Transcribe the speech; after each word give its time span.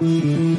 Mm-hmm. 0.00 0.49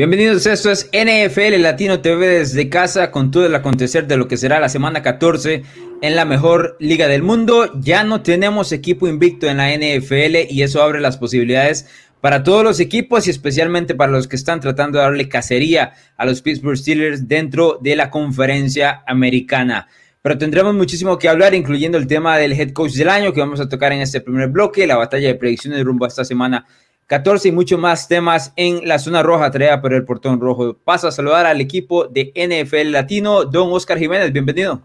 Bienvenidos, 0.00 0.46
esto 0.46 0.70
es 0.70 0.88
NFL 0.94 1.60
Latino 1.60 2.00
TV 2.00 2.26
desde 2.26 2.70
casa 2.70 3.10
con 3.10 3.30
todo 3.30 3.44
el 3.44 3.54
acontecer 3.54 4.06
de 4.06 4.16
lo 4.16 4.28
que 4.28 4.38
será 4.38 4.58
la 4.58 4.70
semana 4.70 5.02
14 5.02 5.62
en 6.00 6.16
la 6.16 6.24
mejor 6.24 6.78
liga 6.80 7.06
del 7.06 7.22
mundo. 7.22 7.70
Ya 7.78 8.02
no 8.02 8.22
tenemos 8.22 8.72
equipo 8.72 9.08
invicto 9.08 9.46
en 9.46 9.58
la 9.58 9.68
NFL 9.68 10.48
y 10.48 10.62
eso 10.62 10.82
abre 10.82 11.02
las 11.02 11.18
posibilidades 11.18 11.86
para 12.22 12.42
todos 12.44 12.64
los 12.64 12.80
equipos 12.80 13.26
y 13.26 13.30
especialmente 13.30 13.94
para 13.94 14.10
los 14.10 14.26
que 14.26 14.36
están 14.36 14.60
tratando 14.60 14.96
de 14.96 15.04
darle 15.04 15.28
cacería 15.28 15.92
a 16.16 16.24
los 16.24 16.40
Pittsburgh 16.40 16.78
Steelers 16.78 17.28
dentro 17.28 17.78
de 17.78 17.94
la 17.94 18.08
conferencia 18.08 19.02
americana. 19.06 19.86
Pero 20.22 20.38
tendremos 20.38 20.74
muchísimo 20.74 21.18
que 21.18 21.28
hablar, 21.28 21.52
incluyendo 21.52 21.98
el 21.98 22.06
tema 22.06 22.38
del 22.38 22.54
head 22.54 22.72
coach 22.72 22.92
del 22.92 23.10
año 23.10 23.34
que 23.34 23.40
vamos 23.40 23.60
a 23.60 23.68
tocar 23.68 23.92
en 23.92 24.00
este 24.00 24.22
primer 24.22 24.48
bloque, 24.48 24.86
la 24.86 24.96
batalla 24.96 25.28
de 25.28 25.34
predicciones 25.34 25.84
rumbo 25.84 26.06
a 26.06 26.08
esta 26.08 26.24
semana 26.24 26.64
14 27.10 27.48
y 27.48 27.50
muchos 27.50 27.76
más 27.76 28.06
temas 28.06 28.52
en 28.54 28.86
la 28.86 29.00
zona 29.00 29.24
roja 29.24 29.50
traída 29.50 29.80
por 29.80 29.92
el 29.92 30.04
portón 30.04 30.38
rojo. 30.38 30.74
Paso 30.74 31.08
a 31.08 31.10
saludar 31.10 31.44
al 31.44 31.60
equipo 31.60 32.06
de 32.06 32.32
NFL 32.36 32.92
Latino, 32.92 33.44
don 33.44 33.72
Oscar 33.72 33.98
Jiménez, 33.98 34.32
bienvenido. 34.32 34.80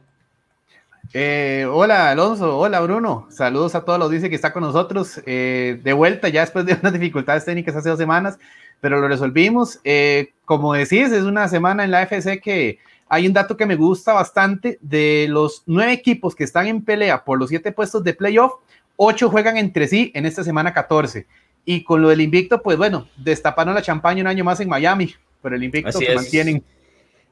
Eh, 1.14 1.68
hola 1.72 2.10
Alonso, 2.10 2.58
hola 2.58 2.80
Bruno, 2.80 3.28
saludos 3.30 3.76
a 3.76 3.86
todos 3.86 4.00
los 4.00 4.10
dice 4.10 4.28
que 4.28 4.36
está 4.36 4.52
con 4.52 4.64
nosotros 4.64 5.22
eh, 5.28 5.80
de 5.84 5.94
vuelta 5.94 6.28
ya 6.28 6.42
después 6.42 6.66
de 6.66 6.74
unas 6.74 6.94
dificultades 7.00 7.46
técnicas 7.46 7.76
hace 7.76 7.90
dos 7.90 8.00
semanas, 8.00 8.40
pero 8.82 9.00
lo 9.00 9.08
resolvimos. 9.08 9.80
Eh, 9.84 10.34
como 10.46 10.74
decís, 10.74 11.12
es 11.12 11.26
una 11.26 11.48
semana 11.48 11.84
en 11.84 11.92
la 11.92 12.02
FC 12.02 12.42
que 12.42 12.80
hay 13.08 13.28
un 13.28 13.34
dato 13.34 13.56
que 13.56 13.68
me 13.68 13.76
gusta 13.76 14.14
bastante, 14.14 14.80
de 14.82 15.28
los 15.30 15.62
nueve 15.68 15.92
equipos 15.92 16.34
que 16.34 16.44
están 16.44 16.66
en 16.66 16.84
pelea 16.84 17.24
por 17.24 17.38
los 17.38 17.50
siete 17.50 17.72
puestos 17.72 18.04
de 18.04 18.16
playoff, 18.16 18.54
ocho 18.96 19.30
juegan 19.30 19.58
entre 19.58 19.88
sí 19.88 20.12
en 20.16 20.26
esta 20.26 20.44
semana 20.44 20.74
14 20.74 21.28
y 21.66 21.84
con 21.84 22.02
lo 22.02 22.10
del 22.10 22.22
invicto, 22.22 22.62
pues 22.62 22.78
bueno, 22.78 23.08
destaparon 23.18 23.74
la 23.74 23.82
champaña 23.82 24.22
un 24.22 24.28
año 24.28 24.44
más 24.44 24.60
en 24.60 24.70
Miami, 24.70 25.14
pero 25.42 25.56
el 25.56 25.64
invicto 25.64 25.92
se 25.92 26.16
mantienen. 26.16 26.64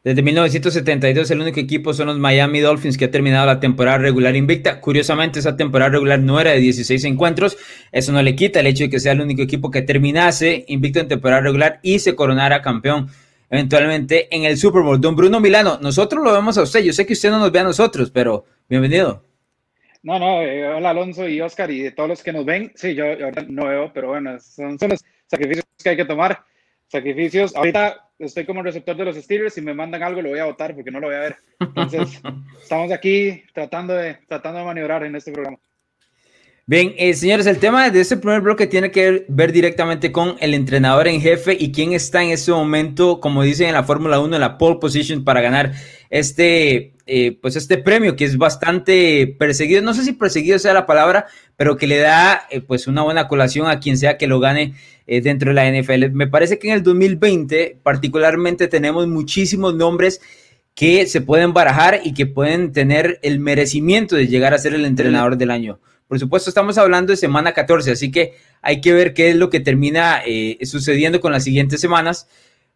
Desde 0.03 0.21
1972 0.21 1.31
el 1.31 1.39
único 1.39 1.61
equipo 1.61 1.93
son 1.93 2.07
los 2.07 2.19
Miami 2.19 2.59
Dolphins 2.59 2.97
que 2.97 3.05
ha 3.05 3.11
terminado 3.11 3.45
la 3.45 3.61
temporada 3.61 3.99
regular 3.99 4.35
invicta. 4.35 4.81
Curiosamente 4.81 5.39
esa 5.39 5.55
temporada 5.55 5.91
regular 5.91 6.19
no 6.19 6.41
era 6.41 6.51
de 6.51 6.59
16 6.59 7.05
encuentros. 7.05 7.57
Eso 7.93 8.11
no 8.11 8.21
le 8.21 8.35
quita 8.35 8.59
el 8.59 8.67
hecho 8.67 8.83
de 8.83 8.89
que 8.89 8.99
sea 8.99 9.13
el 9.13 9.21
único 9.21 9.41
equipo 9.41 9.71
que 9.71 9.81
terminase 9.81 10.65
invicto 10.67 10.99
en 10.99 11.07
temporada 11.07 11.41
regular 11.41 11.79
y 11.83 11.99
se 11.99 12.15
coronara 12.15 12.61
campeón 12.61 13.07
eventualmente 13.49 14.35
en 14.35 14.43
el 14.43 14.57
Super 14.57 14.81
Bowl. 14.81 14.99
Don 14.99 15.15
Bruno 15.15 15.39
Milano, 15.39 15.79
nosotros 15.81 16.21
lo 16.21 16.33
vemos 16.33 16.57
a 16.57 16.63
usted. 16.63 16.83
Yo 16.83 16.91
sé 16.91 17.05
que 17.05 17.13
usted 17.13 17.29
no 17.29 17.39
nos 17.39 17.53
ve 17.53 17.59
a 17.59 17.63
nosotros, 17.63 18.11
pero 18.11 18.45
bienvenido. 18.67 19.23
No, 20.03 20.19
no, 20.19 20.41
eh, 20.41 20.67
hola 20.67 20.89
Alonso 20.89 21.29
y 21.29 21.39
Oscar 21.39 21.71
y 21.71 21.81
de 21.81 21.91
todos 21.91 22.09
los 22.09 22.23
que 22.23 22.33
nos 22.33 22.43
ven. 22.43 22.73
Sí, 22.75 22.93
yo, 22.93 23.05
ahora 23.05 23.45
no 23.47 23.67
veo, 23.67 23.93
pero 23.93 24.09
bueno, 24.09 24.37
son, 24.37 24.77
son, 24.77 24.89
los 24.89 25.03
sacrificios 25.27 25.65
que 25.81 25.89
hay 25.89 25.95
que 25.95 26.03
tomar. 26.03 26.43
Sacrificios. 26.87 27.55
Ahorita 27.55 28.09
estoy 28.19 28.45
como 28.45 28.61
receptor 28.61 28.97
de 28.97 29.05
los 29.05 29.15
Steelers. 29.15 29.53
Si 29.53 29.61
me 29.61 29.73
mandan 29.73 30.03
algo, 30.03 30.21
lo 30.21 30.29
voy 30.29 30.39
a 30.39 30.45
votar 30.45 30.75
porque 30.75 30.91
no 30.91 30.99
lo 30.99 31.07
voy 31.07 31.15
a 31.15 31.19
ver. 31.19 31.37
Entonces, 31.57 32.21
estamos 32.61 32.91
aquí 32.91 33.43
tratando 33.53 33.93
de, 33.93 34.15
tratando 34.27 34.59
de 34.59 34.65
maniobrar 34.65 35.05
en 35.05 35.15
este 35.15 35.31
programa. 35.31 35.57
Bien, 36.65 36.93
eh, 36.97 37.13
señores, 37.13 37.45
el 37.45 37.57
tema 37.57 37.89
de 37.89 37.99
este 37.99 38.15
primer 38.15 38.39
bloque 38.39 38.67
tiene 38.67 38.89
que 38.89 39.25
ver 39.27 39.51
directamente 39.51 40.13
con 40.13 40.37
el 40.39 40.53
entrenador 40.53 41.09
en 41.09 41.19
jefe 41.19 41.57
y 41.59 41.73
quién 41.73 41.91
está 41.91 42.23
en 42.23 42.29
este 42.29 42.53
momento, 42.53 43.19
como 43.19 43.43
dicen 43.43 43.67
en 43.67 43.73
la 43.73 43.83
Fórmula 43.83 44.21
1, 44.21 44.35
en 44.35 44.39
la 44.39 44.57
pole 44.57 44.77
position 44.79 45.25
para 45.25 45.41
ganar 45.41 45.73
este, 46.09 46.93
eh, 47.05 47.37
pues 47.41 47.57
este 47.57 47.77
premio 47.79 48.15
que 48.15 48.23
es 48.23 48.37
bastante 48.37 49.35
perseguido. 49.37 49.81
No 49.81 49.93
sé 49.93 50.05
si 50.05 50.13
perseguido 50.13 50.57
sea 50.57 50.73
la 50.73 50.85
palabra, 50.85 51.25
pero 51.57 51.75
que 51.75 51.85
le 51.85 51.97
da 51.97 52.43
eh, 52.49 52.61
pues 52.61 52.87
una 52.87 53.01
buena 53.01 53.27
colación 53.27 53.67
a 53.67 53.81
quien 53.81 53.97
sea 53.97 54.17
que 54.17 54.27
lo 54.27 54.39
gane 54.39 54.73
dentro 55.05 55.53
de 55.53 55.55
la 55.55 55.69
NFL. 55.69 56.11
Me 56.13 56.27
parece 56.27 56.59
que 56.59 56.69
en 56.69 56.75
el 56.75 56.83
2020 56.83 57.79
particularmente 57.83 58.69
tenemos 58.69 59.05
muchísimos 59.09 59.75
nombres 59.75 60.21
que 60.75 61.07
se 61.07 61.19
pueden 61.19 61.51
barajar 61.51 61.99
y 62.05 62.13
que 62.13 62.25
pueden 62.25 62.71
tener 62.71 63.19
el 63.21 63.41
merecimiento 63.41 64.15
de 64.15 64.27
llegar 64.27 64.53
a 64.53 64.57
ser 64.57 64.73
el 64.73 64.85
entrenador 64.85 65.35
del 65.35 65.51
año. 65.51 65.81
Por 66.13 66.19
supuesto, 66.19 66.51
estamos 66.51 66.77
hablando 66.77 67.09
de 67.09 67.17
semana 67.17 67.53
14, 67.53 67.89
así 67.89 68.11
que 68.11 68.35
hay 68.61 68.81
que 68.81 68.93
ver 68.93 69.15
qué 69.15 69.31
es 69.31 69.35
lo 69.35 69.49
que 69.49 69.59
termina 69.59 70.21
eh, 70.23 70.59
sucediendo 70.61 71.19
con 71.19 71.31
las 71.31 71.43
siguientes 71.43 71.81
semanas. 71.81 72.27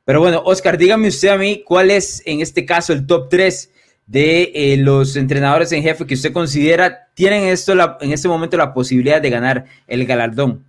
Pero 0.06 0.22
bueno, 0.22 0.42
Oscar, 0.44 0.76
dígame 0.76 1.08
usted 1.08 1.28
a 1.28 1.38
mí 1.38 1.62
cuál 1.64 1.92
es 1.92 2.24
en 2.26 2.42
este 2.42 2.66
caso 2.66 2.94
el 2.94 3.06
top 3.06 3.30
3 3.30 3.72
de 4.08 4.52
eh, 4.56 4.78
los 4.78 5.16
entrenadores 5.16 5.72
en 5.72 5.84
jefe 5.84 6.08
que 6.08 6.16
usted 6.16 6.34
considera 6.34 7.10
tienen 7.14 7.44
esto 7.44 7.74
en 8.02 8.12
este 8.12 8.28
momento 8.28 8.58
la 8.58 8.74
posibilidad 8.74 9.22
de 9.22 9.30
ganar 9.30 9.66
el 9.86 10.08
galardón. 10.08 10.66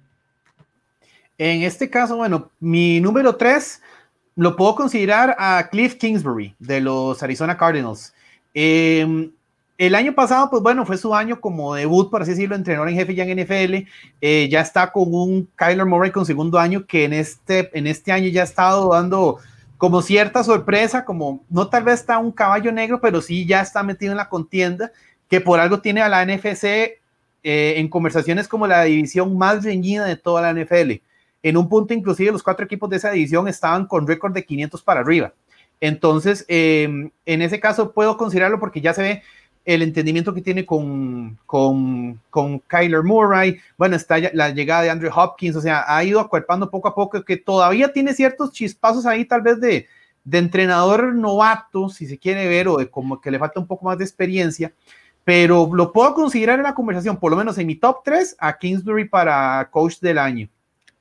En 1.38 1.62
este 1.62 1.88
caso, 1.88 2.18
bueno, 2.18 2.50
mi 2.60 3.00
número 3.00 3.36
3 3.36 3.80
lo 4.36 4.56
puedo 4.56 4.74
considerar 4.74 5.34
a 5.38 5.70
Cliff 5.70 5.94
Kingsbury 5.94 6.54
de 6.58 6.82
los 6.82 7.22
Arizona 7.22 7.56
Cardinals. 7.56 8.12
Eh, 8.52 9.30
el 9.78 9.94
año 9.94 10.12
pasado, 10.12 10.50
pues 10.50 10.60
bueno, 10.60 10.84
fue 10.84 10.98
su 10.98 11.14
año 11.14 11.40
como 11.40 11.74
debut, 11.74 12.10
por 12.10 12.22
así 12.22 12.32
decirlo, 12.32 12.56
entrenador 12.56 12.88
en 12.88 12.96
jefe 12.96 13.14
ya 13.14 13.24
en 13.24 13.38
NFL. 13.38 13.88
Eh, 14.20 14.48
ya 14.50 14.60
está 14.60 14.90
con 14.90 15.14
un 15.14 15.48
Kyler 15.54 15.86
Murray 15.86 16.10
con 16.10 16.26
segundo 16.26 16.58
año 16.58 16.84
que 16.84 17.04
en 17.04 17.12
este, 17.12 17.70
en 17.78 17.86
este 17.86 18.10
año 18.10 18.28
ya 18.28 18.40
ha 18.40 18.44
estado 18.44 18.90
dando 18.92 19.38
como 19.76 20.02
cierta 20.02 20.42
sorpresa, 20.42 21.04
como 21.04 21.44
no 21.48 21.68
tal 21.68 21.84
vez 21.84 22.00
está 22.00 22.18
un 22.18 22.32
caballo 22.32 22.72
negro, 22.72 23.00
pero 23.00 23.22
sí 23.22 23.46
ya 23.46 23.60
está 23.60 23.84
metido 23.84 24.10
en 24.10 24.18
la 24.18 24.28
contienda, 24.28 24.90
que 25.28 25.40
por 25.40 25.60
algo 25.60 25.80
tiene 25.80 26.02
a 26.02 26.08
la 26.08 26.26
NFC 26.26 26.64
eh, 26.64 27.74
en 27.76 27.88
conversaciones 27.88 28.48
como 28.48 28.66
la 28.66 28.82
división 28.82 29.38
más 29.38 29.62
reñida 29.62 30.06
de 30.06 30.16
toda 30.16 30.42
la 30.42 30.60
NFL. 30.60 30.94
En 31.44 31.56
un 31.56 31.68
punto, 31.68 31.94
inclusive, 31.94 32.32
los 32.32 32.42
cuatro 32.42 32.66
equipos 32.66 32.90
de 32.90 32.96
esa 32.96 33.12
división 33.12 33.46
estaban 33.46 33.86
con 33.86 34.08
récord 34.08 34.32
de 34.34 34.44
500 34.44 34.82
para 34.82 35.00
arriba. 35.00 35.32
Entonces, 35.80 36.44
eh, 36.48 37.10
en 37.24 37.42
ese 37.42 37.60
caso 37.60 37.92
puedo 37.92 38.16
considerarlo 38.16 38.58
porque 38.58 38.80
ya 38.80 38.92
se 38.92 39.02
ve 39.02 39.22
el 39.68 39.82
entendimiento 39.82 40.32
que 40.32 40.40
tiene 40.40 40.64
con, 40.64 41.38
con, 41.44 42.18
con 42.30 42.58
Kyler 42.60 43.02
Murray, 43.02 43.60
bueno, 43.76 43.96
está 43.96 44.16
la 44.32 44.48
llegada 44.48 44.80
de 44.80 44.88
Andrew 44.88 45.12
Hopkins, 45.14 45.56
o 45.56 45.60
sea, 45.60 45.84
ha 45.86 46.02
ido 46.02 46.20
acuerpando 46.20 46.70
poco 46.70 46.88
a 46.88 46.94
poco, 46.94 47.22
que 47.22 47.36
todavía 47.36 47.92
tiene 47.92 48.14
ciertos 48.14 48.52
chispazos 48.52 49.04
ahí 49.04 49.26
tal 49.26 49.42
vez 49.42 49.60
de, 49.60 49.86
de 50.24 50.38
entrenador 50.38 51.14
novato, 51.14 51.90
si 51.90 52.06
se 52.06 52.16
quiere 52.16 52.48
ver, 52.48 52.66
o 52.66 52.78
de 52.78 52.88
como 52.88 53.20
que 53.20 53.30
le 53.30 53.38
falta 53.38 53.60
un 53.60 53.66
poco 53.66 53.84
más 53.84 53.98
de 53.98 54.04
experiencia, 54.04 54.72
pero 55.22 55.68
lo 55.70 55.92
puedo 55.92 56.14
considerar 56.14 56.58
en 56.58 56.64
la 56.64 56.74
conversación, 56.74 57.18
por 57.18 57.30
lo 57.30 57.36
menos 57.36 57.58
en 57.58 57.66
mi 57.66 57.74
top 57.74 57.98
3, 58.02 58.36
a 58.38 58.56
Kingsbury 58.56 59.06
para 59.06 59.68
coach 59.70 60.00
del 60.00 60.16
año. 60.16 60.48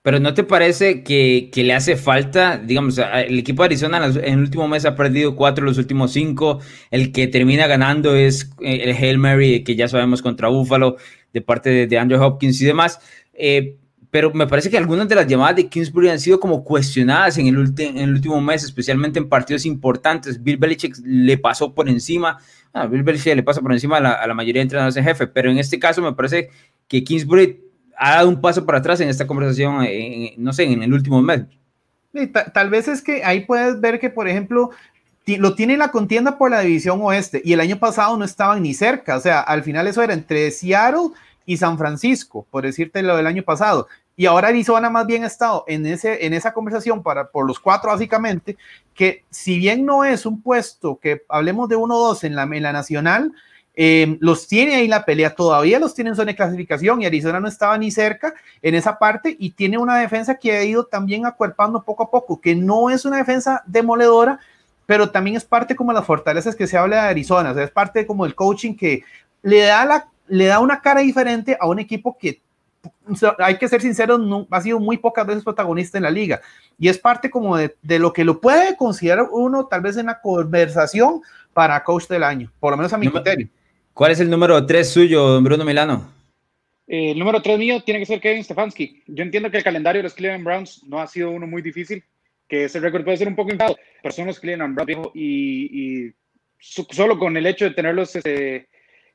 Pero 0.07 0.22
¿no 0.22 0.34
te 0.34 0.45
parece 0.45 1.03
que, 1.03 1.51
le 1.53 1.73
hace 1.73 1.97
falta, 1.97 2.57
digamos, 2.57 2.97
el 2.97 3.40
equipo 3.40 3.63
de 3.63 3.66
Arizona 3.66 4.06
en 4.06 4.35
el 4.35 4.40
último 4.40 4.66
mes 4.69 4.85
ha 4.85 4.95
perdido 4.95 5.35
cuatro 5.35 5.66
los 5.66 5.78
últimos 5.78 6.13
cinco, 6.13 6.62
el 6.91 7.12
que 7.12 7.28
termina 7.28 7.68
ganando 7.68 8.16
es 8.16 8.50
eh, 8.62 8.84
el 8.84 8.96
Hail 8.96 9.17
Mary, 9.17 9.66
que 9.66 9.75
ya 9.75 9.90
sabemos 9.90 10.22
contra 10.22 10.47
Buffalo, 10.47 10.96
de 11.34 11.41
parte 11.41 11.87
de, 11.87 11.99
Andrew 11.99 12.23
Hopkins 12.23 12.61
y 12.61 12.66
demás. 12.66 13.02
Eh, 13.34 13.76
pero 14.09 14.32
me 14.34 14.47
parece 14.47 14.70
que 14.70 14.78
algunas 14.78 15.09
de 15.09 15.16
las 15.16 15.28
llamadas 15.28 15.58
de 15.58 15.67
Kingsbury 15.67 16.08
han 16.08 16.22
sido 16.22 16.40
como 16.40 16.64
cuestionadas 16.64 17.37
en 17.37 17.47
el, 17.47 17.58
último 17.58 18.40
mes, 18.40 18.64
especialmente 18.64 19.20
en 19.20 19.28
partidos 19.28 19.66
importantes. 19.66 20.41
Bill 20.41 20.55
Belichick 20.55 20.96
le 21.03 21.37
pasó 21.37 21.76
por 21.76 21.90
encima, 21.90 22.37
a 22.72 22.87
Bill 22.87 23.03
Belichick 23.03 23.35
le 23.35 23.43
pasa 23.43 23.59
por 23.59 23.73
encima 23.73 23.97
a 23.97 23.99
la, 23.99 24.11
a 24.14 24.26
la 24.26 24.34
mayoría 24.34 24.61
de 24.61 24.67
entrenadores 24.67 24.96
en 24.96 25.03
jefe, 25.03 25.28
pero 25.28 25.52
en 25.52 25.58
este 25.58 25.79
caso 25.79 26.02
me 26.02 26.14
parece 26.14 26.49
que 26.87 27.03
Kingsbury 27.03 27.66
ha 27.97 28.16
dado 28.16 28.29
un 28.29 28.40
paso 28.40 28.66
para 28.66 28.78
atrás 28.78 28.99
en 29.02 29.09
esta 29.09 29.28
conversación, 29.28 29.85
no 30.38 30.53
sé, 30.53 30.64
en 30.64 30.84
el 30.84 30.94
último 30.94 31.22
mes. 31.22 31.44
tal 32.53 32.70
vez 32.70 32.88
es 32.88 33.02
que 33.02 33.23
ahí 33.23 33.41
puedes 33.41 33.79
ver 33.82 33.99
que, 33.99 34.09
por 34.09 34.28
ejemplo, 34.28 34.70
lo 35.26 35.55
tiene 35.55 35.76
la 35.76 35.91
contienda 35.91 36.38
por 36.38 36.52
la 36.52 36.61
división 36.61 36.99
oeste 37.02 37.41
y 37.44 37.53
el 37.53 37.59
año 37.59 37.79
pasado 37.79 38.16
no 38.16 38.23
estaban 38.23 38.64
ni 38.64 38.73
cerca, 38.73 39.17
o 39.17 39.20
sea, 39.20 39.41
al 39.41 39.64
final 39.64 39.88
eso 39.88 40.02
era 40.02 40.14
entre 40.14 40.52
Seattle 40.52 41.09
y 41.46 41.58
San 41.58 41.78
Francisco, 41.78 42.47
por 42.49 42.64
decirte 42.64 43.02
lo 43.02 43.17
del 43.17 43.28
año 43.28 43.44
pasado. 43.44 43.88
Y 44.16 44.26
ahora 44.26 44.47
Arizona 44.47 44.90
más 44.90 45.05
bien 45.05 45.23
ha 45.23 45.28
estado 45.28 45.64
en, 45.67 45.85
ese, 45.85 46.26
en 46.26 46.34
esa 46.34 46.53
conversación 46.53 47.03
para, 47.03 47.29
por 47.29 47.46
los 47.46 47.59
cuatro 47.59 47.91
básicamente, 47.91 48.58
que 48.96 49.23
si 49.29 49.59
bien 49.59 49.85
no 49.85 50.03
es 50.03 50.26
un 50.26 50.41
puesto 50.41 50.97
que 50.97 51.23
hablemos 51.29 51.70
de 51.70 51.78
1-2 51.78 52.23
en 52.23 52.35
la, 52.35 52.44
en 52.44 52.64
la 52.64 52.73
nacional, 52.73 53.32
eh, 53.79 54.18
los 54.22 54.47
tiene 54.47 54.74
ahí 54.74 54.88
la 54.88 55.06
pelea, 55.06 55.35
todavía 55.35 55.78
los 55.78 55.94
tiene 55.94 56.09
en 56.09 56.16
zona 56.16 56.32
de 56.32 56.35
clasificación 56.35 57.00
y 57.00 57.06
Arizona 57.06 57.40
no 57.40 57.47
estaba 57.47 57.78
ni 57.78 57.91
cerca 57.91 58.34
en 58.64 58.74
esa 58.74 58.97
parte 58.97 59.35
y 59.38 59.52
tiene 59.52 59.78
una 59.78 60.00
defensa 60.00 60.34
que 60.34 60.52
ha 60.52 60.64
ido 60.64 60.85
también 60.85 61.28
acuerpando 61.28 61.84
poco 61.84 62.02
a 62.02 62.09
poco, 62.09 62.41
que 62.41 62.56
no 62.56 62.90
es 62.90 63.06
una 63.06 63.18
defensa 63.18 63.62
demoledora, 63.68 64.40
pero 64.88 65.12
también 65.12 65.38
es 65.38 65.46
parte 65.46 65.76
como 65.76 65.94
las 65.94 66.06
fortalezas 66.06 66.56
que 66.56 66.66
se 66.66 66.76
habla 66.76 67.03
de 67.03 67.09
Arizona, 67.09 67.52
o 67.52 67.53
sea, 67.53 67.66
es 67.66 67.70
parte 67.70 68.08
como 68.08 68.26
el 68.26 68.34
coaching 68.34 68.74
que 68.74 69.03
le 69.44 69.59
da, 69.59 69.85
la, 69.85 70.08
le 70.28 70.47
da 70.47 70.59
una 70.59 70.82
cara 70.82 71.02
diferente 71.02 71.56
a 71.59 71.68
un 71.68 71.78
equipo 71.78 72.18
que 72.18 72.41
hay 73.38 73.59
que 73.59 73.68
ser 73.68 73.84
sinceros, 73.84 74.20
no, 74.20 74.47
ha 74.50 74.59
sido 74.59 74.80
muy 74.80 74.97
pocas 74.97 75.28
veces 75.28 75.44
protagonista 75.44 76.00
en 76.00 76.06
la 76.06 76.09
liga. 76.09 76.41
Y 76.80 76.88
es 76.88 76.97
parte 76.97 77.30
como 77.30 77.56
de, 77.56 77.76
de, 77.84 78.00
lo 78.00 78.12
que 78.12 78.26
lo 78.26 78.41
puede 78.41 78.76
considerar 78.76 79.28
uno 79.32 79.68
tal 79.68 79.82
vez 79.82 79.97
en 79.97 80.08
la 80.08 80.20
conversación 80.20 81.22
para 81.53 81.84
coach 81.84 82.08
del 82.08 82.23
año, 82.23 82.52
por 82.59 82.72
lo 82.72 82.78
menos 82.78 82.91
a 82.91 82.97
mi 82.97 83.08
criterio. 83.08 83.50
¿Cuál 83.97 84.11
es 84.11 84.20
el 84.20 84.29
número 84.29 84.64
3 84.64 84.88
suyo, 84.88 85.41
Bruno 85.41 85.66
Milano? 85.66 86.14
Eh, 86.85 87.14
el 87.14 87.17
número 87.17 87.41
3 87.41 87.58
mío 87.58 87.82
tiene 87.82 87.99
que 87.99 88.05
ser 88.05 88.22
Kevin 88.22 88.44
Stefanski. 88.44 89.02
Yo 89.08 89.23
entiendo 89.23 89.49
que 89.49 89.58
el 89.58 89.64
calendario 89.64 89.97
de 89.97 90.03
los 90.03 90.14
Cleveland 90.14 90.44
Browns 90.44 90.84
no 90.84 90.99
ha 90.99 91.08
sido 91.08 91.32
uno 91.32 91.47
muy 91.47 91.64
difícil, 91.64 92.03
que 92.47 92.66
ese 92.66 92.79
récord 92.79 93.03
puede 93.03 93.17
ser 93.17 93.28
un 93.28 93.35
poco 93.35 93.49
inflado, 93.49 93.76
pero 94.03 94.14
son 94.14 94.28
los 94.28 94.40
Cleveland 94.40 94.76
Browns 94.76 95.09
y, 95.16 96.05
y 96.05 96.14
solo 96.59 97.17
con 97.17 97.38
el 97.38 97.47
hecho 97.47 97.66
de 97.66 97.72
tenerlos 97.72 98.16
este, 98.16 98.70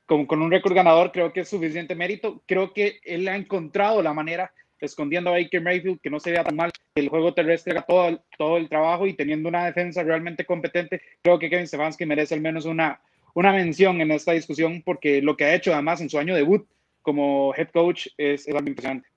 con, 0.04 0.26
un 0.28 0.50
récord 0.50 0.74
ganador 0.74 1.12
creo 1.12 1.32
que 1.32 1.42
es 1.42 1.48
suficiente 1.48 1.94
mérito. 1.94 2.42
Creo 2.48 2.72
que 2.72 2.98
él 3.04 3.28
ha 3.28 3.36
encontrado 3.36 4.02
la 4.02 4.12
manera, 4.12 4.52
escondiendo 4.80 5.30
a 5.30 5.34
Baker 5.34 5.62
Mayfield, 5.62 6.00
que 6.00 6.10
no 6.10 6.18
se 6.18 6.32
vea 6.32 6.42
tan 6.42 6.56
mal, 6.56 6.72
el 6.96 7.08
juego 7.08 7.34
terrestre 7.34 7.70
haga 7.70 7.82
todo, 7.82 8.24
todo 8.36 8.56
el 8.56 8.68
trabajo 8.68 9.06
y 9.06 9.14
teniendo 9.14 9.48
una 9.48 9.64
defensa 9.64 10.02
realmente 10.02 10.44
competente, 10.44 11.00
creo 11.22 11.38
que 11.38 11.48
Kevin 11.48 11.68
Stefanski 11.68 12.04
merece 12.04 12.34
al 12.34 12.40
menos 12.40 12.64
una, 12.64 13.00
una 13.34 13.52
mención 13.52 14.00
en 14.00 14.10
esta 14.10 14.32
discusión 14.32 14.82
porque 14.84 15.22
lo 15.22 15.36
que 15.36 15.44
ha 15.44 15.54
hecho 15.54 15.72
además 15.72 16.00
en 16.00 16.10
su 16.10 16.18
año 16.18 16.34
debut 16.34 16.66
como 17.00 17.54
head 17.56 17.68
coach 17.72 18.06
es, 18.16 18.46
es 18.46 18.54
algo 18.54 18.68
impresionante. 18.68 19.08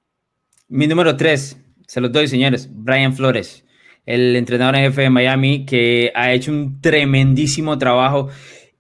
Mi 0.68 0.88
número 0.88 1.16
3, 1.16 1.58
se 1.88 2.02
los 2.02 2.12
doy 2.12 2.28
señores, 2.28 2.70
Brian 2.72 3.14
Flores 3.14 3.66
el 4.06 4.36
entrenador 4.36 4.76
en 4.76 4.84
jefe 4.84 5.04
de 5.04 5.10
Miami, 5.10 5.66
que 5.66 6.12
ha 6.14 6.32
hecho 6.32 6.52
un 6.52 6.80
tremendísimo 6.82 7.78
trabajo 7.78 8.30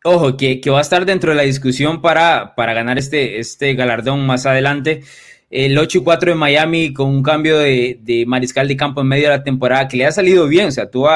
ojo, 0.03 0.37
que, 0.37 0.61
que, 0.61 0.69
va 0.69 0.77
a 0.77 0.81
estar 0.81 1.03
dentro 1.03 1.31
de 1.31 1.35
la 1.35 1.41
discusión 1.43 1.99
para, 1.99 2.53
para 2.55 2.75
ganar 2.75 2.99
este, 2.99 3.39
este 3.39 3.73
galardón 3.73 4.25
más 4.25 4.45
adelante. 4.45 5.01
El 5.49 5.77
8 5.77 5.97
y 5.99 6.03
4 6.03 6.31
de 6.31 6.37
Miami 6.37 6.93
con 6.93 7.09
un 7.09 7.23
cambio 7.23 7.57
de, 7.57 7.99
de, 8.01 8.25
mariscal 8.27 8.67
de 8.67 8.77
campo 8.77 9.01
en 9.01 9.07
medio 9.07 9.29
de 9.29 9.37
la 9.37 9.43
temporada 9.43 9.87
que 9.87 9.97
le 9.97 10.05
ha 10.05 10.11
salido 10.11 10.47
bien. 10.47 10.67
O 10.67 10.71
sea, 10.71 10.91
tuvo 10.91 11.09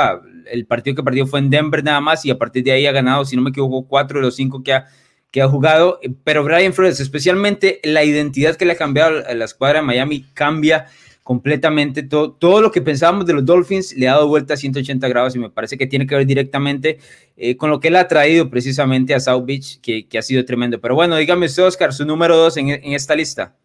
el 0.52 0.66
partido 0.66 0.96
que 0.96 1.04
perdió 1.04 1.26
fue 1.26 1.40
en 1.40 1.50
Denver 1.50 1.84
nada 1.84 2.02
más 2.02 2.26
y 2.26 2.32
a 2.32 2.38
partir 2.38 2.64
de 2.64 2.72
ahí 2.72 2.86
ha 2.86 2.92
ganado, 2.92 3.26
si 3.26 3.36
no 3.36 3.42
me 3.42 3.50
equivoco, 3.50 3.88
cuatro 3.88 4.20
de 4.20 4.26
los 4.26 4.36
cinco 4.36 4.64
que 4.64 4.74
ha, 4.74 4.88
que 5.32 5.42
ha 5.42 5.48
jugado. 5.48 6.00
Pero 6.24 6.44
Brian 6.44 6.74
Flores, 6.74 7.00
especialmente 7.00 7.80
la 7.84 8.04
identidad 8.04 8.56
que 8.56 8.66
le 8.66 8.74
ha 8.74 8.78
cambiado 8.78 9.24
a 9.28 9.34
la 9.34 9.46
escuadra 9.46 9.80
de 9.80 9.86
Miami, 9.86 10.26
cambia 10.34 10.88
completamente 11.30 12.02
todo, 12.02 12.32
todo 12.32 12.60
lo 12.60 12.72
que 12.72 12.82
pensábamos 12.82 13.28
de 13.28 13.34
los 13.34 13.46
Dolphins 13.46 13.96
le 13.96 14.08
ha 14.08 14.14
dado 14.14 14.28
vuelta 14.28 14.56
a 14.56 14.58
180 14.58 15.08
grados 15.10 15.36
y 15.36 15.40
me 15.40 15.52
parece 15.52 15.78
que 15.78 15.86
tiene 15.86 16.08
que 16.08 16.16
ver 16.16 16.26
directamente 16.26 16.98
eh, 17.38 17.56
con 17.56 17.70
lo 17.70 17.80
que 17.80 17.90
él 17.90 17.98
ha 17.98 18.08
traído 18.08 18.50
precisamente 18.50 19.14
a 19.14 19.20
South 19.20 19.46
Beach, 19.46 19.80
que, 19.80 20.08
que 20.08 20.18
ha 20.18 20.24
sido 20.24 20.44
tremendo. 20.44 20.82
Pero 20.82 20.96
bueno, 20.96 21.16
dígame 21.18 21.46
usted, 21.46 21.66
Oscar, 21.66 21.94
su 21.94 22.04
número 22.04 22.36
dos 22.36 22.58
en, 22.58 22.70
en 22.70 22.94
esta 22.94 23.14
lista. 23.14 23.56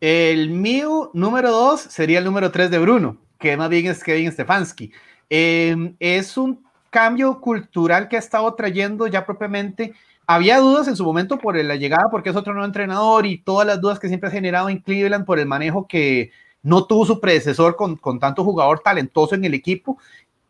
El 0.00 0.50
mío 0.50 1.12
número 1.14 1.52
dos 1.52 1.80
sería 1.80 2.18
el 2.18 2.24
número 2.24 2.50
tres 2.50 2.68
de 2.68 2.80
Bruno, 2.80 3.16
que 3.38 3.56
más 3.56 3.70
bien 3.70 3.86
es 3.86 4.02
Kevin 4.02 4.32
Stefanski. 4.32 4.90
Eh, 5.30 5.94
es 5.98 6.36
un 6.36 6.64
cambio 6.90 7.40
cultural 7.40 8.08
que 8.08 8.16
ha 8.16 8.20
estado 8.20 8.54
trayendo 8.54 9.06
ya 9.06 9.26
propiamente 9.26 9.94
había 10.26 10.58
dudas 10.58 10.88
en 10.88 10.96
su 10.96 11.04
momento 11.04 11.38
por 11.38 11.56
la 11.56 11.76
llegada, 11.76 12.08
porque 12.10 12.30
es 12.30 12.36
otro 12.36 12.54
nuevo 12.54 12.66
entrenador 12.66 13.26
y 13.26 13.38
todas 13.38 13.66
las 13.66 13.80
dudas 13.80 13.98
que 13.98 14.08
siempre 14.08 14.28
ha 14.28 14.32
generado 14.32 14.68
en 14.68 14.78
Cleveland 14.78 15.26
por 15.26 15.38
el 15.38 15.46
manejo 15.46 15.86
que 15.86 16.30
no 16.62 16.86
tuvo 16.86 17.04
su 17.04 17.20
predecesor 17.20 17.76
con, 17.76 17.98
tanto 18.18 18.42
jugador 18.42 18.80
talentoso 18.80 19.34
en 19.34 19.44
el 19.44 19.54
equipo 19.54 19.98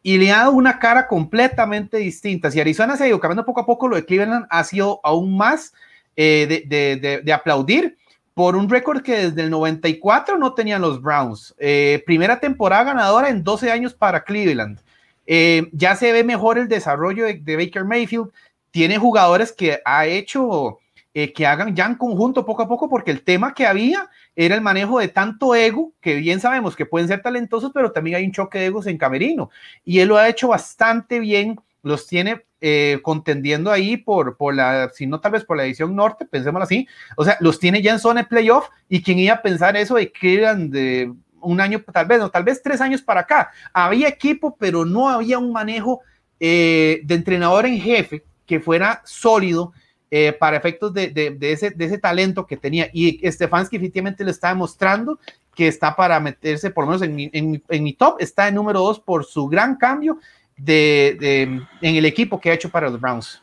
y 0.03 0.19
le 0.19 0.31
ha 0.31 0.38
dado 0.38 0.53
una 0.53 0.79
cara 0.79 1.09
completamente 1.09 1.97
distinta. 1.97 2.50
Si 2.50 2.61
Arizona 2.61 2.97
se 2.97 3.05
ha 3.05 3.09
ido 3.09 3.19
cambiando 3.19 3.44
poco 3.44 3.62
a 3.62 3.67
poco, 3.67 3.88
lo 3.88 3.97
de 3.97 4.05
Cleveland 4.05 4.47
ha 4.49 4.62
sido 4.62 5.00
aún 5.03 5.37
más 5.37 5.73
eh, 6.15 6.65
de, 6.67 7.32
aplaudir 7.32 7.97
por 8.35 8.57
un 8.57 8.69
récord 8.69 9.03
que 9.03 9.17
desde 9.17 9.43
el 9.43 9.51
94 9.51 10.37
no 10.37 10.55
tenían 10.55 10.83
los 10.83 11.01
Browns. 11.01 11.55
Eh, 11.59 12.03
primera 12.05 12.41
temporada 12.41 12.85
ganadora 12.85 13.29
en 13.29 13.45
12 13.45 13.71
años 13.71 13.95
para 13.95 14.25
Cleveland. 14.25 14.81
Eh, 15.27 15.69
ya 15.73 15.97
se 15.97 16.13
ve 16.13 16.25
mejor 16.25 16.59
el 16.59 16.69
desarrollo 16.69 17.25
de, 17.25 17.57
Baker 17.57 17.85
Mayfield, 17.85 18.31
tiene 18.71 18.99
jugadores 18.99 19.53
que 19.53 19.81
ha 19.85 20.07
hecho 20.07 20.81
eh, 21.15 21.33
que 21.33 21.47
hagan 21.47 21.77
ya 21.77 21.87
en 21.87 21.95
conjunto 21.95 22.45
poco 22.45 22.63
a 22.63 22.69
poco, 22.69 22.91
porque 22.91 23.13
el 23.13 23.23
tema 23.23 23.55
que 23.55 23.67
había 23.67 24.11
era 24.35 24.57
el 24.57 24.61
manejo 24.61 24.99
de 24.99 25.09
tanto 25.09 25.55
ego, 25.55 25.93
que 26.01 26.17
bien 26.17 26.41
sabemos 26.41 26.75
que 26.75 26.87
pueden 26.87 27.07
ser 27.07 27.23
talentosos, 27.23 27.71
pero 27.73 27.93
también 27.93 28.17
hay 28.17 28.25
un 28.25 28.33
choque 28.33 28.59
de 28.59 28.67
egos 28.67 28.89
en 28.89 28.99
Camerino. 28.99 29.49
Y 29.85 30.01
él 30.01 30.09
lo 30.09 30.19
ha 30.19 30.29
hecho 30.29 30.49
bastante 30.49 31.21
bien, 31.21 31.61
los 31.85 32.07
tiene 32.07 32.45
eh, 32.61 32.99
contendiendo 33.03 33.71
ahí 33.71 33.97
por, 33.97 34.37
por 34.37 34.55
la, 34.55 34.91
si 34.93 35.07
no 35.07 35.21
tal 35.21 35.33
vez 35.33 35.45
por 35.45 35.57
la 35.57 35.65
edición 35.65 35.95
norte, 35.95 36.25
pensémoslo 36.25 36.65
así, 36.65 36.89
o 37.17 37.25
sea, 37.25 37.37
los 37.41 37.59
tiene 37.59 37.83
ya 37.83 37.93
en 37.93 37.99
zona 37.99 38.23
de 38.23 38.29
playoff 38.29 38.69
y 38.89 39.03
quien 39.03 39.19
iba 39.19 39.35
a 39.35 39.43
pensar 39.43 39.77
eso 39.77 39.97
de 39.97 40.11
que 40.11 40.35
eran 40.35 40.71
de 40.71 41.13
un 41.41 41.61
año, 41.61 41.85
tal 41.93 42.07
vez, 42.07 42.21
o 42.23 42.31
tal 42.31 42.43
vez 42.43 42.63
tres 42.63 42.81
años 42.81 43.03
para 43.03 43.21
acá. 43.21 43.51
Había 43.73 44.09
equipo, 44.09 44.57
pero 44.59 44.85
no 44.85 45.09
había 45.09 45.39
un 45.39 45.53
manejo 45.53 46.01
eh, 46.41 47.01
de 47.05 47.15
entrenador 47.15 47.67
en 47.67 47.79
jefe 47.79 48.25
que 48.47 48.61
fuera 48.61 49.03
sólido 49.05 49.73
eh, 50.11 50.33
para 50.33 50.57
efectos 50.57 50.95
de, 50.95 51.09
de, 51.09 51.31
de, 51.31 51.53
ese, 51.53 51.71
de 51.71 51.85
ese 51.85 51.99
talento 51.99 52.47
que 52.47 52.57
tenía. 52.57 52.89
Y 52.93 53.21
Stefanski 53.31 53.77
efectivamente 53.77 54.25
le 54.25 54.31
está 54.31 54.49
demostrando 54.49 55.19
que 55.55 55.69
está 55.69 55.95
para 55.95 56.19
meterse, 56.19 56.71
por 56.71 56.85
lo 56.85 56.91
menos 56.91 57.03
en 57.03 57.15
mi, 57.15 57.31
en, 57.33 57.63
en 57.69 57.83
mi 57.83 57.93
top, 57.93 58.17
está 58.21 58.49
en 58.49 58.55
número 58.55 58.81
dos 58.81 58.99
por 59.01 59.25
su 59.25 59.47
gran 59.49 59.77
cambio 59.77 60.19
de, 60.56 61.45
en 61.81 61.97
el 61.97 62.05
equipo 62.05 62.41
que 62.41 62.51
ha 62.51 62.55
hecho 62.55 62.69
para 62.69 62.89
los 62.89 63.01
Browns. 63.01 63.41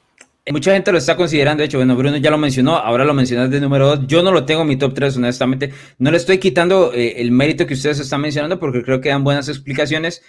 Mucha 0.52 0.74
gente 0.74 0.92
lo 0.92 0.98
está 0.98 1.16
considerando, 1.16 1.62
de 1.62 1.68
hecho, 1.68 1.78
bueno, 1.78 1.96
Bruno 1.96 2.18
ya 2.18 2.32
lo 2.32 2.38
mencionó, 2.38 2.76
ahora 2.76 3.06
lo 3.06 3.14
mencionas 3.14 3.52
de 3.52 3.62
número 3.62 3.96
dos. 3.96 4.08
Yo 4.08 4.24
no 4.24 4.32
lo 4.32 4.44
tengo 4.44 4.64
en 4.64 4.70
mi 4.70 4.76
top 4.76 4.94
3, 4.94 5.18
honestamente. 5.18 5.72
No 6.00 6.10
le 6.10 6.18
estoy 6.18 6.40
quitando 6.40 6.92
eh, 6.94 7.22
el 7.22 7.32
mérito 7.32 7.68
que 7.68 7.76
ustedes 7.76 8.00
están 8.00 8.22
mencionando 8.22 8.60
porque 8.60 8.82
creo 8.82 9.00
que 9.00 9.10
dan 9.10 9.24
buenas 9.24 9.48
explicaciones. 9.50 10.24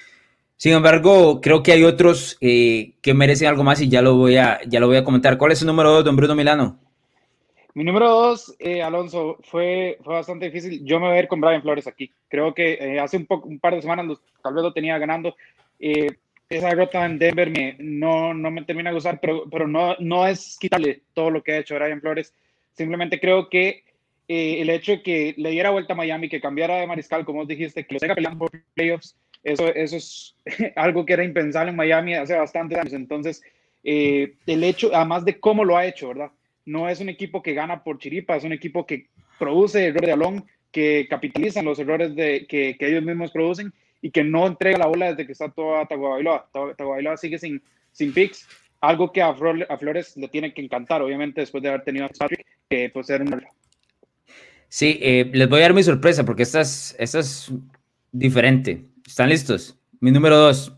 Sin 0.56 0.74
embargo, 0.74 1.40
creo 1.40 1.62
que 1.62 1.72
hay 1.72 1.82
otros 1.82 2.36
eh, 2.40 2.92
que 3.00 3.14
merecen 3.14 3.48
algo 3.48 3.64
más 3.64 3.80
y 3.80 3.88
ya 3.88 4.02
lo 4.02 4.16
voy 4.16 4.36
a, 4.36 4.60
ya 4.68 4.80
lo 4.80 4.86
voy 4.86 4.98
a 4.98 5.04
comentar. 5.04 5.38
¿Cuál 5.38 5.52
es 5.52 5.58
su 5.58 5.66
número 5.66 5.90
dos, 5.90 6.04
don 6.04 6.14
Bruno 6.14 6.34
Milano? 6.34 6.78
Mi 7.74 7.84
número 7.84 8.10
dos, 8.10 8.54
eh, 8.58 8.82
Alonso, 8.82 9.38
fue, 9.44 9.96
fue 10.02 10.14
bastante 10.14 10.44
difícil. 10.46 10.84
Yo 10.84 11.00
me 11.00 11.08
voy 11.08 11.16
a 11.16 11.20
ir 11.20 11.28
con 11.28 11.40
Brian 11.40 11.62
Flores 11.62 11.86
aquí. 11.86 12.12
Creo 12.28 12.52
que 12.52 12.74
eh, 12.74 13.00
hace 13.00 13.16
un, 13.16 13.24
poco, 13.24 13.48
un 13.48 13.58
par 13.58 13.74
de 13.74 13.80
semanas 13.80 14.18
tal 14.42 14.52
vez 14.52 14.62
lo 14.62 14.74
tenía 14.74 14.98
ganando. 14.98 15.34
Eh, 15.80 16.08
esa 16.56 16.68
derrota 16.68 17.04
en 17.04 17.18
Denver 17.18 17.50
me, 17.50 17.76
no, 17.78 18.34
no 18.34 18.50
me 18.50 18.64
termina 18.64 18.90
de 18.90 18.94
gustar, 18.94 19.20
pero, 19.20 19.48
pero 19.50 19.66
no, 19.66 19.96
no 19.98 20.26
es 20.26 20.56
quitarle 20.60 21.02
todo 21.14 21.30
lo 21.30 21.42
que 21.42 21.52
ha 21.52 21.58
hecho 21.58 21.74
Brian 21.74 22.00
Flores. 22.00 22.34
Simplemente 22.72 23.20
creo 23.20 23.48
que 23.48 23.84
el 24.28 24.70
hecho 24.70 24.92
de 24.92 25.02
que 25.02 25.34
le 25.36 25.50
diera 25.50 25.70
vuelta 25.70 25.92
a 25.92 25.96
Miami, 25.96 26.28
que 26.28 26.40
cambiara 26.40 26.76
de 26.76 26.86
mariscal, 26.86 27.24
como 27.24 27.44
dijiste, 27.44 27.84
que 27.84 27.94
lo 27.94 28.00
siga 28.00 28.14
peleando 28.14 28.38
por 28.38 28.50
playoffs, 28.74 29.16
eso, 29.42 29.66
eso 29.74 29.96
es 29.96 30.36
algo 30.76 31.04
que 31.04 31.12
era 31.12 31.24
impensable 31.24 31.70
en 31.70 31.76
Miami 31.76 32.14
hace 32.14 32.36
bastantes 32.36 32.78
años. 32.78 32.92
Entonces, 32.92 33.42
eh, 33.84 34.34
el 34.46 34.64
hecho, 34.64 34.90
además 34.94 35.24
de 35.24 35.38
cómo 35.38 35.64
lo 35.64 35.76
ha 35.76 35.86
hecho, 35.86 36.08
¿verdad? 36.08 36.30
No 36.64 36.88
es 36.88 37.00
un 37.00 37.08
equipo 37.08 37.42
que 37.42 37.54
gana 37.54 37.82
por 37.82 37.98
chiripa, 37.98 38.36
es 38.36 38.44
un 38.44 38.52
equipo 38.52 38.86
que 38.86 39.08
produce 39.38 39.86
errores 39.86 40.06
de 40.06 40.16
balón, 40.16 40.44
que 40.70 41.06
capitalizan 41.10 41.64
los 41.64 41.78
errores 41.78 42.14
de, 42.14 42.46
que, 42.46 42.76
que, 42.78 42.88
ellos 42.88 43.02
mismos 43.02 43.32
producen 43.32 43.74
y 44.02 44.10
que 44.10 44.24
no 44.24 44.46
entrega 44.46 44.78
la 44.78 44.88
bola 44.88 45.10
desde 45.10 45.24
que 45.24 45.32
está 45.32 45.48
toda 45.48 45.86
Tagovailoa. 45.86 46.50
Tagovailoa 46.76 47.16
sigue 47.16 47.38
sin, 47.38 47.62
sin 47.92 48.12
picks, 48.12 48.46
algo 48.80 49.12
que 49.12 49.22
a, 49.22 49.32
Flores, 49.32 49.66
a 49.70 49.78
Flores 49.78 50.16
le 50.16 50.28
tiene 50.28 50.52
que 50.52 50.60
encantar, 50.60 51.00
obviamente, 51.00 51.40
después 51.40 51.62
de 51.62 51.68
haber 51.68 51.84
tenido 51.84 52.06
a 52.06 52.08
Patrick, 52.08 52.44
que 52.68 52.90
pues 52.92 53.08
era 53.08 53.24
un... 53.24 53.42
Sí, 54.68 54.98
eh, 55.00 55.30
les 55.32 55.48
voy 55.48 55.60
a 55.60 55.62
dar 55.62 55.74
mi 55.74 55.82
sorpresa 55.82 56.24
porque 56.24 56.42
esta 56.42 56.62
es, 56.62 56.96
esta 56.98 57.20
es 57.20 57.52
diferente. 58.10 58.84
¿Están 59.06 59.28
listos? 59.28 59.78
Mi 60.00 60.10
número 60.10 60.36
dos. 60.36 60.74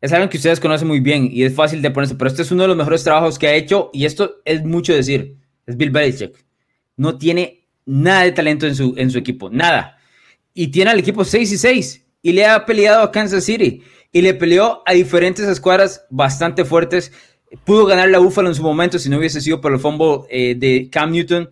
Es 0.00 0.12
algo 0.12 0.30
que 0.30 0.36
ustedes 0.36 0.60
conocen 0.60 0.88
muy 0.88 1.00
bien 1.00 1.28
y 1.30 1.42
es 1.42 1.54
fácil 1.54 1.82
de 1.82 1.90
ponerse, 1.90 2.14
pero 2.14 2.28
este 2.28 2.42
es 2.42 2.52
uno 2.52 2.62
de 2.62 2.68
los 2.68 2.76
mejores 2.76 3.02
trabajos 3.02 3.38
que 3.38 3.48
ha 3.48 3.54
hecho 3.54 3.90
y 3.92 4.06
esto 4.06 4.36
es 4.44 4.64
mucho 4.64 4.94
decir. 4.94 5.36
Es 5.66 5.76
Bill 5.76 5.90
Belichick. 5.90 6.46
No 6.96 7.18
tiene 7.18 7.66
nada 7.84 8.22
de 8.22 8.32
talento 8.32 8.66
en 8.66 8.76
su, 8.76 8.94
en 8.96 9.10
su 9.10 9.18
equipo, 9.18 9.50
nada. 9.50 9.98
Y 10.54 10.68
tiene 10.68 10.92
al 10.92 11.00
equipo 11.00 11.24
6 11.24 11.52
y 11.52 11.58
6 11.58 12.07
y 12.22 12.32
le 12.32 12.46
ha 12.46 12.66
peleado 12.66 13.02
a 13.02 13.10
Kansas 13.10 13.44
City 13.44 13.82
y 14.12 14.22
le 14.22 14.34
peleó 14.34 14.82
a 14.86 14.92
diferentes 14.92 15.46
escuadras 15.46 16.04
bastante 16.10 16.64
fuertes. 16.64 17.12
Pudo 17.64 17.86
ganar 17.86 18.08
la 18.08 18.18
Buffalo 18.18 18.48
en 18.48 18.54
su 18.54 18.62
momento 18.62 18.98
si 18.98 19.08
no 19.08 19.18
hubiese 19.18 19.40
sido 19.40 19.60
por 19.60 19.72
el 19.72 19.78
fumble 19.78 20.26
eh, 20.30 20.54
de 20.56 20.88
Cam 20.90 21.12
Newton 21.12 21.48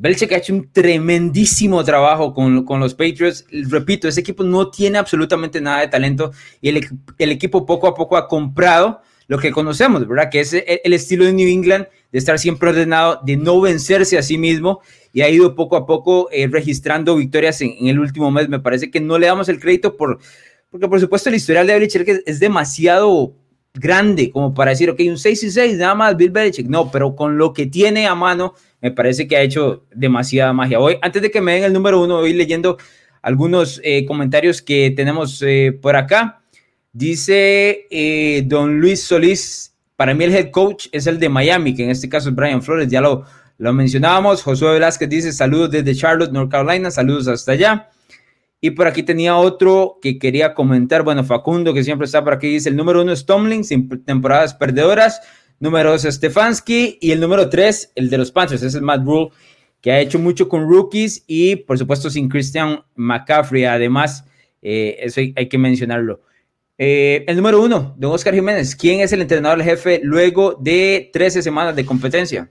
Belichick 0.00 0.32
ha 0.32 0.38
hecho 0.38 0.54
un 0.54 0.72
tremendísimo 0.72 1.84
trabajo 1.84 2.32
con, 2.32 2.64
con, 2.64 2.80
los 2.80 2.94
Patriots. 2.94 3.44
Repito, 3.50 4.08
ese 4.08 4.20
equipo 4.20 4.42
no 4.42 4.70
tiene 4.70 4.96
absolutamente 4.96 5.60
nada 5.60 5.80
de 5.80 5.88
talento 5.88 6.32
y 6.62 6.70
el, 6.70 6.88
el, 7.18 7.30
equipo 7.30 7.66
poco 7.66 7.86
a 7.86 7.94
poco 7.94 8.16
ha 8.16 8.26
comprado 8.26 9.02
lo 9.26 9.38
que 9.38 9.52
conocemos, 9.52 10.08
¿verdad? 10.08 10.30
Que 10.30 10.40
es 10.40 10.54
el 10.54 10.92
estilo 10.94 11.26
de 11.26 11.34
New 11.34 11.46
England 11.46 11.86
de 12.12 12.18
estar 12.18 12.38
siempre 12.38 12.70
ordenado, 12.70 13.20
de 13.24 13.36
no 13.36 13.60
vencerse 13.60 14.18
a 14.18 14.22
sí 14.22 14.38
mismo 14.38 14.80
y 15.12 15.22
ha 15.22 15.28
ido 15.28 15.54
poco 15.54 15.76
a 15.76 15.86
poco 15.86 16.28
eh, 16.30 16.48
registrando 16.48 17.16
victorias 17.16 17.60
en, 17.60 17.74
el 17.86 17.98
último 17.98 18.30
mes. 18.30 18.48
Me 18.48 18.60
parece 18.60 18.90
que 18.90 19.00
no 19.00 19.18
le 19.18 19.26
damos 19.26 19.48
el 19.48 19.60
crédito 19.60 19.96
por, 19.96 20.18
porque 20.70 20.88
por 20.88 21.00
supuesto 21.00 21.28
el 21.28 21.36
historial 21.36 21.66
de 21.66 21.74
Belichick 21.74 22.08
es, 22.08 22.22
es 22.26 22.40
demasiado 22.40 23.34
grande 23.72 24.30
como 24.30 24.52
para 24.52 24.70
decir, 24.70 24.90
ok, 24.90 25.00
un 25.06 25.18
6 25.18 25.44
y 25.44 25.50
6, 25.50 25.78
nada 25.78 25.94
más 25.94 26.16
Bill 26.16 26.30
Belichick. 26.30 26.66
No, 26.66 26.90
pero 26.90 27.14
con 27.14 27.38
lo 27.38 27.52
que 27.52 27.66
tiene 27.66 28.06
a 28.06 28.14
mano, 28.14 28.54
me 28.80 28.90
parece 28.90 29.28
que 29.28 29.36
ha 29.36 29.42
hecho 29.42 29.84
demasiada 29.94 30.52
magia. 30.52 30.80
Hoy, 30.80 30.96
antes 31.02 31.22
de 31.22 31.30
que 31.30 31.40
me 31.40 31.54
den 31.54 31.64
el 31.64 31.72
número 31.72 32.02
uno, 32.02 32.18
voy 32.18 32.32
leyendo 32.32 32.78
algunos 33.22 33.80
eh, 33.84 34.06
comentarios 34.06 34.62
que 34.62 34.90
tenemos 34.90 35.42
eh, 35.42 35.78
por 35.80 35.96
acá. 35.96 36.42
Dice 36.92 37.86
don 38.46 38.80
Luis 38.80 39.04
Solís, 39.04 39.70
para 40.00 40.14
mí 40.14 40.24
el 40.24 40.34
head 40.34 40.50
coach 40.50 40.86
es 40.92 41.06
el 41.06 41.18
de 41.20 41.28
Miami, 41.28 41.74
que 41.74 41.84
en 41.84 41.90
este 41.90 42.08
caso 42.08 42.30
es 42.30 42.34
Brian 42.34 42.62
Flores, 42.62 42.88
ya 42.88 43.02
lo, 43.02 43.26
lo 43.58 43.72
mencionábamos. 43.74 44.42
Josué 44.42 44.72
Velázquez 44.72 45.10
dice 45.10 45.30
saludos 45.30 45.72
desde 45.72 45.94
Charlotte, 45.94 46.32
North 46.32 46.50
Carolina, 46.50 46.90
saludos 46.90 47.28
hasta 47.28 47.52
allá. 47.52 47.90
Y 48.62 48.70
por 48.70 48.86
aquí 48.86 49.02
tenía 49.02 49.36
otro 49.36 49.98
que 50.00 50.18
quería 50.18 50.54
comentar. 50.54 51.02
Bueno, 51.02 51.22
Facundo, 51.22 51.74
que 51.74 51.84
siempre 51.84 52.06
está 52.06 52.24
por 52.24 52.32
aquí, 52.32 52.48
dice: 52.48 52.70
el 52.70 52.76
número 52.76 53.02
uno 53.02 53.12
es 53.12 53.26
Tomlin, 53.26 53.62
sin 53.62 53.90
temporadas 54.02 54.54
perdedoras. 54.54 55.20
Número 55.58 55.90
dos, 55.90 56.04
Stefanski. 56.04 56.96
Y 57.02 57.10
el 57.10 57.20
número 57.20 57.50
tres, 57.50 57.92
el 57.94 58.08
de 58.08 58.16
los 58.16 58.32
Panthers, 58.32 58.62
es 58.62 58.74
el 58.74 58.80
Matt 58.80 59.04
Rule, 59.04 59.28
que 59.82 59.92
ha 59.92 60.00
hecho 60.00 60.18
mucho 60.18 60.48
con 60.48 60.66
rookies 60.66 61.24
y, 61.26 61.56
por 61.56 61.76
supuesto, 61.76 62.08
sin 62.08 62.30
Christian 62.30 62.82
McCaffrey. 62.94 63.66
Además, 63.66 64.24
eh, 64.62 64.96
eso 65.00 65.20
hay, 65.20 65.46
que 65.50 65.58
mencionarlo. 65.58 66.22
Eh, 66.82 67.26
el 67.28 67.36
número 67.36 67.60
uno, 67.60 67.94
don 67.98 68.10
Oscar 68.12 68.32
Jiménez. 68.32 68.74
¿Quién 68.74 69.00
es 69.00 69.12
el 69.12 69.20
entrenador 69.20 69.62
jefe 69.62 70.00
luego 70.02 70.54
de 70.54 71.10
13 71.12 71.42
semanas 71.42 71.76
de 71.76 71.84
competencia? 71.84 72.50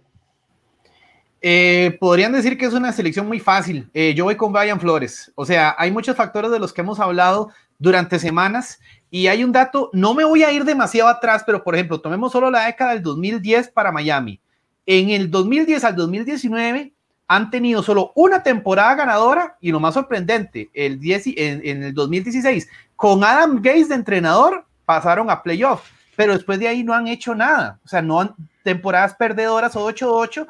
Eh, 1.41 1.97
podrían 1.99 2.31
decir 2.31 2.55
que 2.55 2.65
es 2.65 2.73
una 2.73 2.93
selección 2.93 3.25
muy 3.25 3.39
fácil. 3.39 3.89
Eh, 3.91 4.13
yo 4.15 4.25
voy 4.25 4.35
con 4.35 4.53
Brian 4.53 4.79
Flores. 4.79 5.31
O 5.33 5.47
sea, 5.47 5.73
hay 5.79 5.89
muchos 5.89 6.15
factores 6.15 6.51
de 6.51 6.59
los 6.59 6.71
que 6.71 6.81
hemos 6.81 6.99
hablado 6.99 7.49
durante 7.79 8.19
semanas 8.19 8.79
y 9.09 9.25
hay 9.25 9.43
un 9.43 9.51
dato, 9.51 9.89
no 9.93 10.13
me 10.13 10.23
voy 10.23 10.43
a 10.43 10.51
ir 10.51 10.63
demasiado 10.63 11.09
atrás, 11.09 11.41
pero 11.43 11.63
por 11.63 11.73
ejemplo, 11.73 11.99
tomemos 11.99 12.31
solo 12.31 12.51
la 12.51 12.67
década 12.67 12.93
del 12.93 13.01
2010 13.01 13.69
para 13.69 13.91
Miami. 13.91 14.39
En 14.85 15.09
el 15.09 15.31
2010 15.31 15.83
al 15.85 15.95
2019 15.95 16.93
han 17.27 17.49
tenido 17.49 17.81
solo 17.81 18.11
una 18.13 18.43
temporada 18.43 18.93
ganadora 18.93 19.57
y 19.59 19.71
lo 19.71 19.79
más 19.79 19.95
sorprendente, 19.95 20.69
el 20.75 20.99
10, 20.99 21.27
en, 21.35 21.61
en 21.63 21.83
el 21.83 21.93
2016, 21.95 22.67
con 22.99 23.23
Adam 23.23 23.61
Gates 23.61 23.87
de 23.87 23.95
entrenador, 23.95 24.65
pasaron 24.83 25.29
a 25.29 25.41
playoff, 25.41 25.89
pero 26.17 26.33
después 26.33 26.59
de 26.59 26.67
ahí 26.67 26.83
no 26.83 26.93
han 26.93 27.07
hecho 27.07 27.33
nada. 27.33 27.79
O 27.85 27.87
sea, 27.87 28.01
no 28.01 28.19
han 28.19 28.35
temporadas 28.61 29.15
perdedoras 29.15 29.73
o 29.77 29.89
8-8 29.89 30.45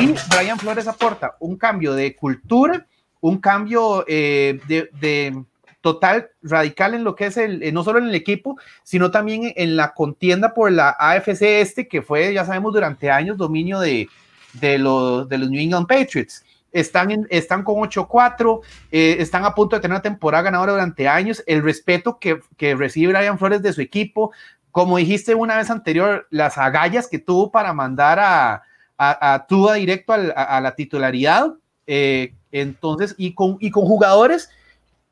y 0.00 0.14
Brian 0.34 0.58
Flores 0.58 0.88
aporta 0.88 1.36
un 1.40 1.58
cambio 1.58 1.92
de 1.92 2.16
cultura, 2.16 2.86
un 3.20 3.36
cambio 3.36 4.06
eh, 4.08 4.58
de, 4.66 5.44
total 5.82 6.30
radical 6.40 6.94
en 6.94 7.04
lo 7.04 7.14
que 7.14 7.26
es 7.26 7.36
el, 7.36 7.62
eh, 7.62 7.70
no 7.70 7.84
solo 7.84 7.98
en 7.98 8.06
el 8.06 8.14
equipo, 8.14 8.56
sino 8.82 9.10
también 9.10 9.52
en 9.54 9.76
la 9.76 9.92
contienda 9.92 10.54
por 10.54 10.72
la 10.72 10.96
AFC 10.98 11.42
este, 11.42 11.86
que 11.86 12.00
fue, 12.00 12.32
ya 12.32 12.46
sabemos, 12.46 12.72
durante 12.72 13.10
años 13.10 13.36
dominio 13.36 13.78
de, 13.78 14.08
de, 14.54 14.78
los, 14.78 15.28
de 15.28 15.36
los 15.36 15.50
New 15.50 15.60
England 15.60 15.86
Patriots. 15.86 16.46
Están, 16.72 17.10
en, 17.10 17.26
están 17.30 17.64
con 17.64 17.76
8-4, 17.76 18.60
eh, 18.92 19.16
están 19.18 19.44
a 19.44 19.54
punto 19.54 19.76
de 19.76 19.82
tener 19.82 19.94
una 19.94 20.02
temporada 20.02 20.44
ganadora 20.44 20.72
durante 20.72 21.08
años. 21.08 21.42
El 21.46 21.62
respeto 21.62 22.18
que, 22.18 22.40
que 22.56 22.74
recibe 22.74 23.12
Brian 23.12 23.38
Flores 23.38 23.62
de 23.62 23.72
su 23.72 23.80
equipo, 23.80 24.32
como 24.70 24.98
dijiste 24.98 25.34
una 25.34 25.56
vez 25.56 25.70
anterior, 25.70 26.26
las 26.30 26.58
agallas 26.58 27.08
que 27.08 27.18
tuvo 27.18 27.50
para 27.50 27.72
mandar 27.72 28.18
a, 28.20 28.62
a, 28.96 29.46
a 29.46 29.74
directo 29.74 30.12
a, 30.12 30.60
la 30.60 30.74
titularidad. 30.74 31.54
Eh, 31.86 32.34
entonces, 32.52 33.14
y 33.18 33.34
con, 33.34 33.56
y 33.60 33.70
con 33.70 33.84
jugadores 33.84 34.50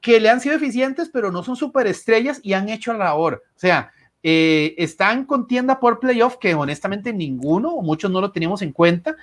que 0.00 0.20
le 0.20 0.30
han 0.30 0.40
sido 0.40 0.54
eficientes, 0.54 1.08
pero 1.12 1.32
no 1.32 1.42
son 1.42 1.56
superestrellas 1.56 2.40
y 2.42 2.52
han 2.52 2.68
hecho 2.68 2.92
la 2.92 3.06
labor. 3.06 3.42
O 3.56 3.58
sea, 3.58 3.90
eh, 4.22 4.74
están 4.78 5.24
contienda 5.24 5.78
por 5.78 6.00
playoff 6.00 6.36
que 6.36 6.54
honestamente 6.54 7.12
ninguno, 7.12 7.80
muchos 7.82 8.10
no 8.10 8.20
lo 8.20 8.30
teníamos 8.30 8.62
en 8.62 8.72
cuenta. 8.72 9.16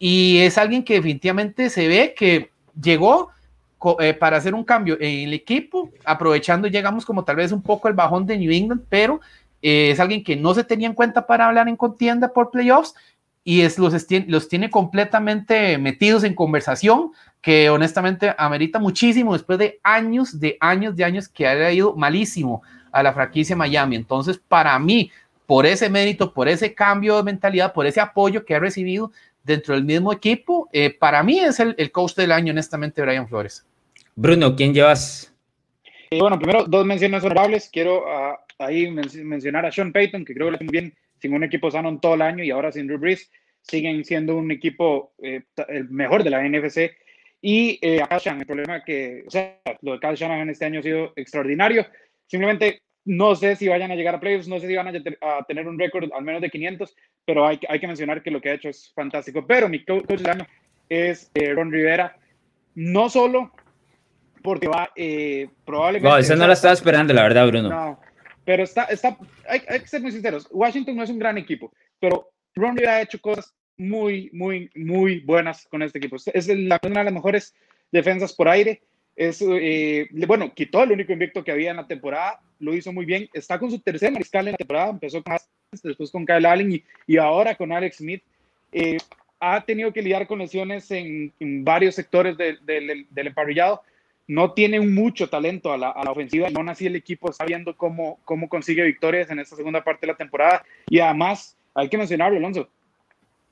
Y 0.00 0.38
es 0.38 0.58
alguien 0.58 0.82
que 0.82 0.94
definitivamente 0.94 1.70
se 1.70 1.86
ve 1.86 2.14
que 2.16 2.50
llegó 2.82 3.28
eh, 4.00 4.14
para 4.14 4.38
hacer 4.38 4.54
un 4.54 4.64
cambio 4.64 4.96
en 4.98 5.28
el 5.28 5.34
equipo, 5.34 5.90
aprovechando, 6.04 6.66
llegamos 6.66 7.04
como 7.04 7.22
tal 7.22 7.36
vez 7.36 7.52
un 7.52 7.62
poco 7.62 7.86
el 7.86 7.94
bajón 7.94 8.24
de 8.24 8.38
New 8.38 8.50
England, 8.50 8.82
pero 8.88 9.20
es 9.62 10.00
alguien 10.00 10.24
que 10.24 10.36
no 10.36 10.54
se 10.54 10.64
tenía 10.64 10.88
en 10.88 10.94
cuenta 10.94 11.26
para 11.26 11.46
hablar 11.46 11.68
en 11.68 11.76
contienda 11.76 12.32
por 12.32 12.50
playoffs 12.50 12.94
y 13.44 13.60
es, 13.60 13.78
los, 13.78 13.94
los 14.26 14.48
tiene 14.48 14.70
completamente 14.70 15.76
metidos 15.76 16.24
en 16.24 16.34
conversación 16.34 17.12
que 17.40 17.68
honestamente 17.70 18.34
amerita 18.38 18.78
muchísimo 18.78 19.32
después 19.32 19.58
de 19.58 19.80
años, 19.82 20.40
de 20.40 20.56
años, 20.60 20.96
de 20.96 21.04
años 21.04 21.28
que 21.28 21.46
haya 21.46 21.70
ido 21.70 21.94
malísimo 21.94 22.62
a 22.92 23.02
la 23.02 23.12
franquicia 23.12 23.56
Miami. 23.56 23.96
Entonces, 23.96 24.40
para 24.48 24.78
mí, 24.78 25.10
por 25.46 25.66
ese 25.66 25.88
mérito, 25.88 26.32
por 26.32 26.48
ese 26.48 26.74
cambio 26.74 27.16
de 27.16 27.22
mentalidad, 27.22 27.72
por 27.72 27.86
ese 27.86 28.00
apoyo 28.00 28.44
que 28.44 28.54
ha 28.54 28.60
recibido 28.60 29.10
dentro 29.42 29.74
del 29.74 29.84
mismo 29.84 30.12
equipo, 30.12 30.68
eh, 30.72 30.90
para 30.90 31.22
mí 31.22 31.38
es 31.38 31.60
el, 31.60 31.74
el, 31.78 31.90
coach 31.90 32.14
del 32.14 32.32
año, 32.32 32.52
honestamente, 32.52 33.02
Brian 33.02 33.28
Flores. 33.28 33.66
Bruno, 34.14 34.54
¿quién 34.54 34.74
llevas? 34.74 35.34
Eh, 36.10 36.18
bueno, 36.20 36.38
primero, 36.38 36.64
dos 36.64 36.84
menciones 36.84 37.22
honorables. 37.22 37.70
Quiero 37.72 38.04
uh, 38.04 38.36
ahí 38.58 38.90
mencionar 38.90 39.64
a 39.66 39.72
Sean 39.72 39.92
Payton, 39.92 40.24
que 40.24 40.34
creo 40.34 40.50
que 40.50 40.64
lo 40.64 40.70
bien 40.70 40.94
sin 41.20 41.34
un 41.34 41.44
equipo 41.44 41.70
sano 41.70 41.88
en 41.88 42.00
todo 42.00 42.14
el 42.14 42.22
año 42.22 42.42
y 42.42 42.50
ahora 42.50 42.72
sin 42.72 42.86
Drew 42.86 42.98
Brees, 42.98 43.30
siguen 43.62 44.04
siendo 44.04 44.36
un 44.36 44.50
equipo 44.50 45.12
eh, 45.22 45.42
el 45.68 45.88
mejor 45.90 46.24
de 46.24 46.30
la 46.30 46.42
NFC. 46.42 46.92
Y 47.42 47.78
eh, 47.80 48.02
a 48.02 48.08
Kyle 48.08 48.38
el 48.40 48.46
problema 48.46 48.84
que, 48.84 49.24
o 49.26 49.30
sea, 49.30 49.60
lo 49.82 49.92
de 49.92 50.00
Kyle 50.00 50.14
Shanahan 50.14 50.50
este 50.50 50.64
año 50.64 50.80
ha 50.80 50.82
sido 50.82 51.12
extraordinario. 51.16 51.86
Simplemente 52.26 52.82
no 53.10 53.34
sé 53.34 53.56
si 53.56 53.66
vayan 53.66 53.90
a 53.90 53.96
llegar 53.96 54.14
a 54.14 54.20
playoffs, 54.20 54.46
no 54.46 54.60
sé 54.60 54.68
si 54.68 54.76
van 54.76 54.86
a, 54.86 55.44
tener 55.48 55.66
un 55.66 55.76
récord 55.76 56.08
al 56.16 56.22
menos 56.22 56.40
de 56.40 56.48
500, 56.48 56.94
pero 57.26 57.44
hay, 57.44 57.58
hay, 57.68 57.80
que 57.80 57.88
mencionar 57.88 58.22
que 58.22 58.30
lo 58.30 58.40
que 58.40 58.50
ha 58.50 58.54
hecho 58.54 58.68
es 58.68 58.92
fantástico. 58.94 59.44
Pero 59.44 59.68
mi 59.68 59.84
coach 59.84 60.06
del 60.06 60.30
año 60.30 60.46
es 60.88 61.28
eh, 61.34 61.52
Ron 61.52 61.72
Rivera, 61.72 62.16
no 62.76 63.10
solo 63.10 63.50
porque 64.44 64.68
va 64.68 64.92
eh, 64.94 65.48
probablemente... 65.64 66.08
No, 66.08 66.18
esa 66.18 66.36
no 66.36 66.46
la 66.46 66.52
estaba 66.52 66.72
esperando, 66.72 67.12
la 67.12 67.24
verdad, 67.24 67.48
Bruno. 67.48 67.68
No, 67.68 68.00
pero 68.44 68.62
está, 68.62 68.84
está 68.84 69.18
hay, 69.48 69.60
que 69.80 69.88
ser 69.88 70.02
muy 70.02 70.12
sinceros, 70.12 70.46
Washington 70.52 70.94
no 70.94 71.02
es 71.02 71.10
un 71.10 71.18
gran 71.18 71.36
equipo, 71.36 71.72
pero 71.98 72.30
Ron 72.54 72.76
Rivera 72.76 72.98
ha 72.98 73.02
hecho 73.02 73.20
cosas 73.20 73.52
muy, 73.76 74.30
muy, 74.32 74.70
muy 74.76 75.18
buenas 75.18 75.66
con 75.66 75.82
este 75.82 75.98
equipo. 75.98 76.14
Es 76.32 76.46
la, 76.46 76.78
una 76.84 77.00
de 77.00 77.04
las 77.06 77.14
mejores 77.14 77.54
defensas 77.90 78.32
por 78.32 78.48
aire. 78.48 78.82
Es, 79.20 79.44
eh, 79.46 80.08
bueno, 80.26 80.50
quitó 80.54 80.82
el 80.82 80.92
único 80.92 81.12
invicto 81.12 81.44
que 81.44 81.52
había 81.52 81.72
en 81.72 81.76
la 81.76 81.86
temporada, 81.86 82.40
lo 82.58 82.74
hizo 82.74 82.90
muy 82.90 83.04
bien. 83.04 83.28
Está 83.34 83.58
con 83.58 83.70
su 83.70 83.78
tercer 83.78 84.10
mariscal 84.10 84.48
en 84.48 84.52
la 84.52 84.56
temporada, 84.56 84.88
empezó 84.88 85.22
con 85.22 85.36
después 85.82 86.10
con 86.10 86.24
Kyle 86.24 86.46
Allen 86.46 86.72
y, 86.72 86.82
y 87.06 87.18
ahora 87.18 87.54
con 87.54 87.70
Alex 87.70 87.98
Smith. 87.98 88.22
Eh, 88.72 88.96
ha 89.38 89.60
tenido 89.66 89.92
que 89.92 90.00
lidiar 90.00 90.26
con 90.26 90.38
lesiones 90.38 90.90
en, 90.90 91.34
varios 91.38 91.96
sectores 91.96 92.38
del, 92.38 93.06
emparrillado, 93.14 93.82
no 94.26 94.54
tiene 94.54 94.80
mucho 94.80 95.28
talento 95.28 95.70
a 95.70 95.76
la, 95.76 95.90
ofensiva, 96.10 96.48
no 96.48 96.70
así 96.70 96.86
el 96.86 96.96
equipo 96.96 97.28
está 97.28 97.44
viendo 97.44 97.76
cómo, 97.76 98.20
cómo 98.24 98.48
consigue 98.48 98.82
victorias 98.84 99.30
en 99.30 99.38
esta 99.38 99.54
segunda 99.54 99.84
parte 99.84 100.06
de 100.06 100.12
la 100.14 100.16
temporada. 100.16 100.64
Y 100.88 100.98
además, 100.98 101.58
hay 101.74 101.90
que 101.90 101.98
mencionarlo, 101.98 102.38
Alonso, 102.38 102.70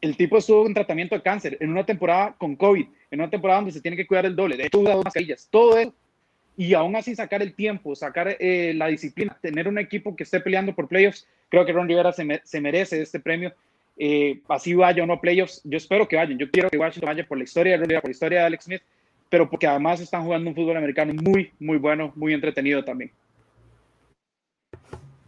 el 0.01 0.17
tipo 0.17 0.39
estuvo 0.39 0.67
en 0.67 0.73
tratamiento 0.73 1.15
de 1.15 1.21
cáncer 1.21 1.59
en 1.61 1.69
una 1.69 1.85
temporada 1.85 2.35
con 2.39 2.57
COVID, 2.57 2.87
en 3.11 3.21
una 3.21 3.31
temporada 3.31 3.61
donde 3.61 3.73
se 3.73 3.81
tiene 3.81 3.97
que 3.97 4.07
cuidar 4.07 4.27
el 4.27 4.37
doble, 4.37 4.57
de 4.57 4.67
hecho, 4.67 4.83
dos 4.83 5.05
mascarillas, 5.05 5.49
todo 5.51 5.79
eso. 5.79 5.95
Y 6.57 6.75
aún 6.75 6.97
así 6.97 7.15
sacar 7.15 7.41
el 7.41 7.55
tiempo, 7.55 7.95
sacar 7.95 8.37
eh, 8.41 8.73
la 8.75 8.89
disciplina, 8.89 9.39
tener 9.41 9.69
un 9.69 9.79
equipo 9.79 10.17
que 10.17 10.25
esté 10.25 10.41
peleando 10.41 10.75
por 10.75 10.89
playoffs, 10.89 11.27
creo 11.49 11.65
que 11.65 11.73
Ron 11.73 11.89
Rivera 11.89 12.13
se, 12.13 12.61
merece 12.61 13.01
este 13.01 13.21
premio. 13.21 13.53
Eh, 13.97 14.41
así 14.49 14.75
vaya 14.75 15.05
o 15.05 15.07
no 15.07 15.21
playoffs, 15.21 15.61
yo 15.65 15.77
espero 15.77 16.09
que 16.09 16.17
vayan. 16.17 16.37
Yo 16.37 16.51
quiero 16.51 16.69
que 16.69 16.77
Washington 16.77 17.09
vaya 17.09 17.27
por 17.27 17.39
la 17.39 17.45
historia 17.45 17.73
de 17.73 17.79
Ron 17.79 17.89
Rivera, 17.89 18.01
por 18.01 18.09
la 18.09 18.13
historia 18.13 18.39
de 18.41 18.45
Alex 18.47 18.65
Smith, 18.65 18.83
pero 19.29 19.49
porque 19.49 19.69
además 19.69 20.01
están 20.01 20.25
jugando 20.25 20.51
un 20.51 20.57
fútbol 20.57 20.77
americano 20.77 21.15
muy, 21.15 21.53
muy 21.61 21.79
bueno, 21.79 22.13
muy 22.17 22.35
entretenido 22.35 22.85
también. 22.85 23.13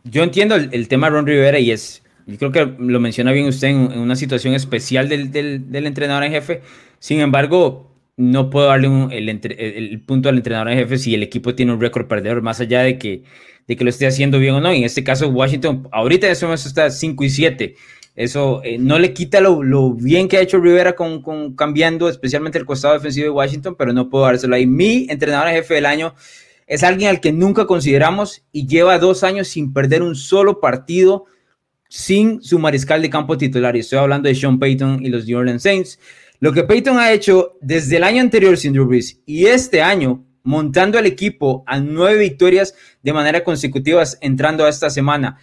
Yo 0.05 0.23
entiendo 0.23 0.57
el, 0.57 0.89
tema 0.89 1.11
Ron 1.11 1.27
Rivera 1.27 1.59
y 1.59 1.71
es, 1.71 2.03
creo 2.39 2.51
que 2.51 2.65
lo 2.79 3.01
menciona 3.01 3.33
bien 3.33 3.47
usted 3.47 3.69
en, 3.69 3.99
una 3.99 4.17
situación 4.17 4.55
especial 4.55 5.09
del, 5.09 5.31
del, 5.31 5.87
entrenador 5.87 6.25
en 6.25 6.33
jefe. 6.33 6.63
Sin 7.01 7.21
embargo, 7.21 7.91
no 8.17 8.51
puedo 8.51 8.67
darle 8.67 8.89
el, 9.11 10.01
punto 10.03 10.29
al 10.29 10.37
entrenador 10.37 10.71
en 10.71 10.79
jefe 10.79 10.99
si 10.99 11.15
el 11.15 11.23
equipo 11.23 11.55
tiene 11.55 11.73
un 11.73 11.81
récord 11.81 12.07
perdedor, 12.07 12.43
más 12.43 12.61
allá 12.61 12.83
de 12.83 12.99
que, 12.99 13.25
de 13.67 13.77
que 13.77 13.83
lo 13.83 13.91
esté 13.91 14.07
haciendo 14.07 14.39
bien 14.39 14.55
o 14.55 14.61
no. 14.61 14.71
En 14.71 14.85
este 14.85 15.03
caso, 15.03 15.29
Washington, 15.29 15.89
ahorita 15.91 16.27
en 16.27 16.33
este 16.33 16.45
momento 16.45 16.69
está 16.69 16.91
5 16.91 17.25
y 17.25 17.31
7. 17.31 17.75
Eso 18.17 18.61
eh, 18.63 18.77
no 18.79 18.99
le 18.99 19.15
quita 19.15 19.41
lo, 19.41 19.95
bien 19.95 20.29
que 20.29 20.37
ha 20.37 20.41
hecho 20.43 20.61
Rivera 20.61 20.95
con, 20.95 21.55
cambiando 21.57 22.09
especialmente 22.09 22.59
el 22.59 22.67
costado 22.67 22.93
defensivo 22.93 23.25
de 23.25 23.31
Washington, 23.31 23.77
pero 23.79 23.95
no 23.95 24.11
puedo 24.11 24.27
dárselo 24.27 24.55
ahí. 24.55 24.67
Mi 24.67 25.07
entrenador 25.09 25.49
jefe 25.49 25.75
del 25.75 25.87
año 25.87 26.15
es 26.67 26.83
alguien 26.83 27.09
al 27.09 27.21
que 27.21 27.33
nunca 27.33 27.67
consideramos 27.67 28.43
y 28.53 28.67
lleva 28.67 28.99
dos 28.99 29.25
años 29.25 29.49
sin 29.49 29.73
perder 29.73 30.03
un 30.03 30.15
solo 30.15 30.61
partido 30.61 31.25
sin 31.89 32.43
su 32.43 32.59
mariscal 32.59 33.01
de 33.01 33.11
campo 33.11 33.39
titular. 33.39 33.75
Y 33.75 33.81
estoy 33.81 33.99
hablando 33.99 34.29
de 34.29 34.35
Sean 34.35 34.59
Payton 34.59 35.05
y 35.05 35.09
los 35.09 35.27
New 35.27 35.39
Orleans 35.39 35.63
Saints. 35.63 35.99
Lo 36.41 36.55
que 36.55 36.65
Payton 36.65 36.99
ha 36.99 37.13
hecho 37.13 37.59
desde 37.61 37.99
el 37.99 38.05
año 38.05 38.23
anterior 38.23 38.57
sin 38.57 38.73
Drew 38.73 38.87
Brees 38.87 39.21
y 39.27 39.45
este 39.47 39.83
año 39.83 40.25
montando 40.43 40.99
el 40.99 41.05
equipo 41.05 41.63
a 41.67 41.81
nueve 41.81 42.17
victorias 42.17 42.75
de 43.03 43.13
manera 43.13 43.45
consecutiva 43.45 44.03
entrando 44.23 44.65
a 44.65 44.71
esta 44.71 44.89
semana. 44.89 45.39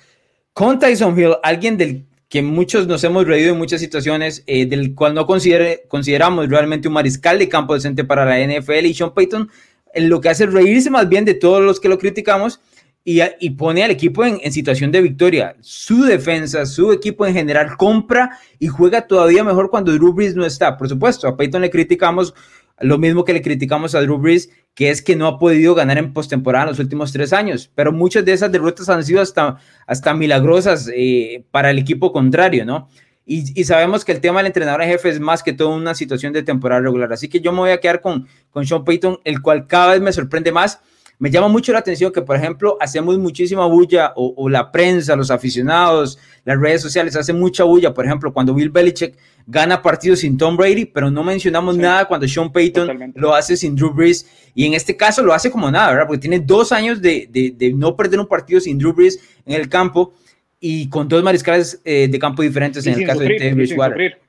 Con 0.54 0.80
Tyson 0.80 1.18
Hill, 1.18 1.36
alguien 1.44 1.78
del 1.78 2.08
que 2.30 2.42
muchos 2.42 2.88
nos 2.88 3.04
hemos 3.04 3.28
reído 3.28 3.54
en 3.54 3.60
muchas 3.60 3.80
situaciones, 3.80 4.44
eh, 4.48 4.66
del 4.66 4.96
cual 4.96 5.14
no 5.14 5.28
consideramos 5.28 6.50
realmente 6.50 6.88
un 6.88 6.96
mariscal 6.96 7.38
de 7.38 7.48
campo 7.48 7.76
decente 7.76 8.04
para 8.04 8.26
la 8.26 8.40
NFL 8.40 8.88
y 8.88 8.94
Sean 8.96 9.14
Payton, 9.14 9.52
lo 9.96 10.20
que 10.20 10.30
hace 10.30 10.48
reírse 10.48 10.90
más 10.90 11.08
bien 11.08 11.26
de 11.26 11.36
todos 11.36 11.62
los 11.62 11.80
que 11.80 11.90
lo 11.90 12.00
criticamos 12.00 12.60
y, 13.10 13.50
pone 13.52 13.86
al 13.86 13.92
equipo 13.92 14.26
en, 14.26 14.52
situación 14.52 14.92
de 14.92 15.02
victoria. 15.02 15.56
Su 15.62 16.04
defensa, 16.04 16.66
su 16.66 16.92
equipo 16.92 17.26
en 17.26 17.34
general 17.34 17.78
compra 17.78 18.38
y 18.60 18.68
juega 18.68 19.08
todavía 19.08 19.46
mejor 19.46 19.70
cuando 19.70 19.94
Drew 19.94 20.12
Brees 20.12 20.36
no 20.36 20.46
está. 20.46 20.78
Por 20.78 20.90
supuesto, 20.90 21.26
a 21.26 21.38
Peyton 21.38 21.62
le 21.62 21.70
criticamos 21.70 22.34
lo 22.82 22.98
mismo 22.98 23.24
que 23.24 23.32
le 23.32 23.42
criticamos 23.42 23.96
a 23.96 24.02
Drew 24.02 24.18
Brees, 24.18 24.50
que 24.76 24.90
es 24.90 25.02
que 25.02 25.16
no 25.16 25.26
ha 25.26 25.40
podido 25.40 25.74
ganar 25.74 25.98
en 25.98 26.12
postemporada 26.12 26.66
en 26.66 26.72
los 26.72 26.80
últimos 26.80 27.14
tres 27.14 27.32
años, 27.32 27.72
pero 27.74 27.94
muchas 27.94 28.26
de 28.26 28.34
esas 28.34 28.52
derrotas 28.52 28.90
han 28.90 29.04
sido 29.06 29.22
hasta, 29.22 29.58
hasta 29.88 30.14
milagrosas 30.14 30.92
eh, 30.94 31.46
para 31.50 31.72
el 31.72 31.80
equipo 31.80 32.12
contrario, 32.12 32.66
¿no? 32.66 32.90
Y, 33.26 33.64
sabemos 33.64 34.06
que 34.06 34.14
el 34.14 34.22
tema 34.22 34.40
del 34.40 34.48
entrenador 34.48 34.82
en 34.82 34.90
jefe 34.90 35.10
es 35.10 35.20
más 35.20 35.44
que 35.44 35.52
todo 35.52 35.76
una 35.76 35.96
situación 35.96 36.32
de 36.32 36.44
temporada 36.44 36.82
regular. 36.82 37.12
Así 37.12 37.28
que 37.28 37.42
yo 37.42 37.52
me 37.52 37.60
voy 37.60 37.72
a 37.72 37.80
quedar 37.80 38.00
con, 38.00 38.26
con 38.52 38.66
Sean 38.66 38.86
Payton, 38.86 39.20
el 39.26 39.42
cual 39.42 39.68
cada 39.68 39.94
vez 39.94 40.02
me 40.02 40.14
sorprende 40.14 40.54
más 40.54 40.80
me 41.20 41.32
llama 41.32 41.48
mucho 41.48 41.74
la 41.74 41.80
atención 41.80 42.12
que, 42.12 42.22
por 42.22 42.36
ejemplo, 42.36 42.78
hacemos 42.80 43.18
muchísima 43.18 43.66
bulla 43.66 44.14
o, 44.16 44.50
la 44.50 44.72
prensa, 44.72 45.16
los 45.16 45.32
aficionados, 45.32 46.20
las 46.46 46.60
redes 46.60 46.82
sociales 46.82 47.16
hacen 47.16 47.40
mucha 47.40 47.64
bulla, 47.64 47.94
por 47.94 48.06
ejemplo, 48.06 48.32
cuando 48.32 48.54
Bill 48.54 48.70
Belichick 48.70 49.18
gana 49.48 49.82
partidos 49.82 50.20
sin 50.20 50.38
Tom 50.38 50.56
Brady, 50.58 50.86
pero 50.86 51.10
no 51.10 51.24
mencionamos 51.24 51.78
nada 51.78 52.06
cuando 52.06 52.28
Sean 52.28 52.52
Payton 52.52 53.14
lo 53.16 53.34
hace 53.34 53.58
sin 53.58 53.76
Drew 53.76 53.94
Brees. 53.94 54.28
Y 54.54 54.66
en 54.66 54.74
este 54.74 54.96
caso 54.96 55.24
lo 55.24 55.34
hace 55.34 55.50
como 55.50 55.72
nada, 55.72 55.92
¿verdad? 55.92 56.08
Porque 56.08 56.20
tiene 56.20 56.40
dos 56.40 56.72
años 56.72 57.02
de, 57.02 57.28
de, 57.32 57.54
de 57.58 57.74
no 57.74 57.96
perder 57.96 58.20
un 58.20 58.28
partido 58.28 58.60
sin 58.60 58.78
Drew 58.78 58.94
Brees 58.94 59.20
en 59.46 59.60
el 59.60 59.70
campo 59.70 60.14
y 60.60 60.90
con 60.90 61.08
dos 61.08 61.24
mariscales 61.24 61.80
eh, 61.86 62.08
de 62.10 62.20
campo 62.20 62.42
diferentes 62.42 62.86
en 62.88 62.96
el 62.96 63.06
caso 63.06 63.20
de 63.20 63.36
Teddy 63.36 63.76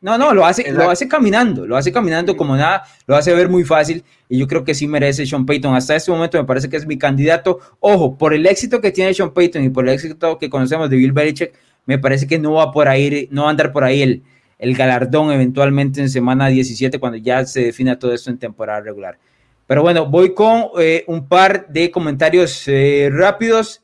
No, 0.02 0.18
no, 0.18 0.34
lo 0.34 0.44
hace, 0.44 0.70
lo 0.72 0.90
hace 0.90 1.08
caminando, 1.08 1.66
lo 1.66 1.76
hace 1.76 1.90
caminando 1.90 2.36
como 2.36 2.54
nada, 2.54 2.82
lo 3.06 3.16
hace 3.16 3.34
ver 3.34 3.48
muy 3.48 3.64
fácil 3.64 4.04
y 4.28 4.38
yo 4.38 4.46
creo 4.46 4.62
que 4.62 4.74
sí 4.74 4.86
merece 4.86 5.24
Sean 5.24 5.46
Payton. 5.46 5.74
Hasta 5.74 5.96
este 5.96 6.10
momento 6.10 6.36
me 6.38 6.44
parece 6.44 6.68
que 6.68 6.76
es 6.76 6.86
mi 6.86 6.98
candidato. 6.98 7.60
Ojo, 7.80 8.18
por 8.18 8.34
el 8.34 8.44
éxito 8.46 8.80
que 8.80 8.90
tiene 8.90 9.14
Sean 9.14 9.32
Payton 9.32 9.64
y 9.64 9.70
por 9.70 9.88
el 9.88 9.94
éxito 9.94 10.38
que 10.38 10.50
conocemos 10.50 10.90
de 10.90 10.96
Bill 10.96 11.12
Belichick, 11.12 11.52
me 11.86 11.98
parece 11.98 12.26
que 12.26 12.38
no 12.38 12.52
va 12.52 12.72
por 12.72 12.88
ahí, 12.88 13.28
no 13.30 13.42
va 13.42 13.48
a 13.48 13.50
andar 13.52 13.72
por 13.72 13.84
ahí 13.84 14.02
el, 14.02 14.22
el 14.58 14.74
galardón 14.74 15.32
eventualmente 15.32 16.02
en 16.02 16.10
semana 16.10 16.48
17 16.48 16.98
cuando 16.98 17.16
ya 17.16 17.46
se 17.46 17.62
defina 17.62 17.98
todo 17.98 18.12
esto 18.12 18.30
en 18.30 18.38
temporada 18.38 18.80
regular. 18.80 19.18
Pero 19.66 19.82
bueno, 19.82 20.06
voy 20.06 20.34
con 20.34 20.66
eh, 20.78 21.04
un 21.06 21.28
par 21.28 21.68
de 21.68 21.90
comentarios 21.90 22.64
eh, 22.68 23.08
rápidos. 23.12 23.82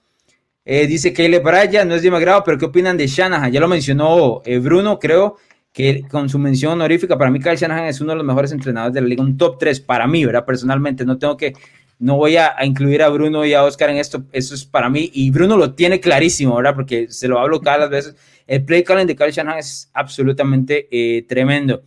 Eh, 0.67 0.87
dice 0.87 1.13
Caleb 1.13 1.43
Bryan, 1.43 1.87
no 1.87 1.95
es 1.95 2.03
de 2.03 2.11
mi 2.11 2.17
agrado, 2.17 2.43
pero 2.43 2.57
¿qué 2.57 2.65
opinan 2.65 2.97
de 2.97 3.07
Shanahan? 3.07 3.53
Ya 3.53 3.61
lo 3.61 3.69
mencionó 3.69 4.41
eh, 4.47 4.59
Bruno, 4.59 4.99
creo 4.99 5.37
que 5.75 6.05
con 6.09 6.29
su 6.29 6.39
mención 6.39 6.73
honorífica, 6.73 7.19
para 7.19 7.31
mí 7.31 7.41
Kyle 7.41 7.57
Shanahan 7.57 7.87
es 7.87 8.01
uno 8.01 8.13
de 8.13 8.17
los 8.17 8.25
mejores 8.25 8.53
entrenadores 8.53 8.95
de 8.95 9.01
la 9.03 9.09
liga, 9.09 9.23
un 9.23 9.37
top 9.37 9.59
3 9.59 9.81
para 9.81 10.07
mí, 10.07 10.25
¿verdad? 10.25 10.47
Personalmente, 10.47 11.05
no 11.05 11.19
tengo 11.19 11.37
que, 11.37 11.53
no 11.99 12.17
voy 12.17 12.37
a, 12.37 12.55
incluir 12.65 13.03
a 13.03 13.09
Bruno 13.09 13.45
y 13.45 13.55
a 13.55 13.65
Oscar 13.65 13.91
en 13.91 13.97
esto, 13.97 14.25
eso 14.33 14.55
es 14.55 14.65
para 14.65 14.89
mí, 14.89 15.11
y 15.13 15.31
Bruno 15.33 15.57
lo 15.57 15.75
tiene 15.75 16.01
clarísimo, 16.01 16.57
¿verdad? 16.57 16.77
Porque 16.77 17.09
se 17.11 17.29
lo 17.29 17.41
hablo 17.41 17.61
cada 17.61 17.89
vez 17.89 18.07
veces. 18.07 18.17
El 18.47 18.65
play 18.65 18.85
calling 18.85 19.07
de 19.07 19.17
Kyle 19.17 19.33
Shanahan 19.33 19.59
es 19.59 19.91
absolutamente 19.93 20.89
eh, 20.91 21.23
tremendo. 21.23 21.83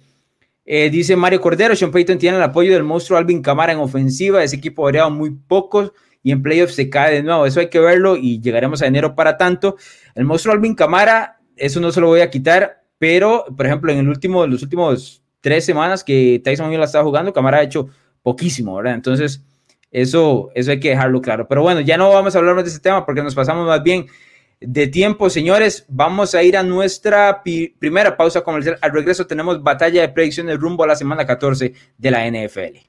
Eh, 0.66 0.90
dice 0.90 1.16
Mario 1.16 1.40
Cordero, 1.40 1.76
Sean 1.76 1.92
Payton 1.92 2.18
tiene 2.18 2.36
el 2.38 2.44
apoyo 2.44 2.74
del 2.74 2.84
monstruo 2.84 3.18
Alvin 3.18 3.42
Camara 3.42 3.72
en 3.72 3.80
ofensiva, 3.80 4.44
ese 4.44 4.58
equipo 4.58 4.84
variado 4.84 5.10
muy 5.10 5.32
pocos 5.32 5.94
y 6.28 6.32
en 6.34 6.44
playoffs 6.44 6.76
se 6.76 6.90
cae 6.90 7.16
de 7.16 7.24
nuevo. 7.24 7.46
Eso 7.46 7.62
hay 7.62 7.70
que 7.70 7.80
verlo 7.80 8.18
y 8.18 8.42
llegaremos 8.42 8.82
a 8.82 8.86
enero 8.86 9.16
para 9.16 9.38
tanto. 9.38 9.78
El 10.14 10.26
monstruo 10.26 10.54
Alvin 10.54 10.76
Camara, 10.76 11.40
eso 11.56 11.80
no 11.80 11.90
se 11.90 12.02
lo 12.02 12.08
voy 12.08 12.20
a 12.20 12.30
quitar, 12.30 12.84
pero 12.98 13.46
por 13.56 13.66
ejemplo, 13.66 13.94
en 13.94 14.00
el 14.00 14.10
último, 14.10 14.46
los 14.46 14.62
últimos 14.62 15.24
tres 15.40 15.64
semanas 15.64 16.04
que 16.04 16.42
Tyson 16.44 16.70
Hill 16.70 16.80
la 16.80 16.86
estaba 16.86 17.06
jugando, 17.06 17.32
Camara 17.32 17.60
ha 17.60 17.64
hecho 17.64 17.88
poquísimo, 18.24 18.76
¿verdad? 18.76 18.96
Entonces, 18.96 19.42
eso, 19.90 20.50
eso 20.54 20.72
hay 20.72 20.82
que 20.82 20.90
dejarlo 20.90 21.22
claro. 21.22 21.48
Pero 21.48 21.62
bueno, 21.62 21.80
ya 21.80 21.96
no 21.96 22.10
vamos 22.10 22.36
a 22.36 22.40
hablar 22.40 22.56
más 22.56 22.66
de 22.66 22.72
ese 22.72 22.82
tema 22.82 23.06
porque 23.06 23.24
nos 23.24 23.34
pasamos 23.34 23.66
más 23.66 23.82
bien 23.82 24.08
de 24.60 24.88
tiempo, 24.88 25.30
señores. 25.30 25.86
Vamos 25.88 26.36
a 26.36 26.44
ir 26.44 26.58
a 26.58 26.64
nuestra 26.64 27.42
primera 27.42 28.18
pausa 28.18 28.42
comercial. 28.42 28.78
Al 28.82 28.92
regreso 28.92 29.26
tenemos 29.28 29.64
batalla 29.64 30.02
de 30.02 30.10
predicciones 30.10 30.60
rumbo 30.60 30.84
a 30.84 30.88
la 30.88 30.96
semana 30.98 31.26
14 31.26 31.72
de 31.98 32.12
la 32.12 32.30
NFL. 32.30 32.87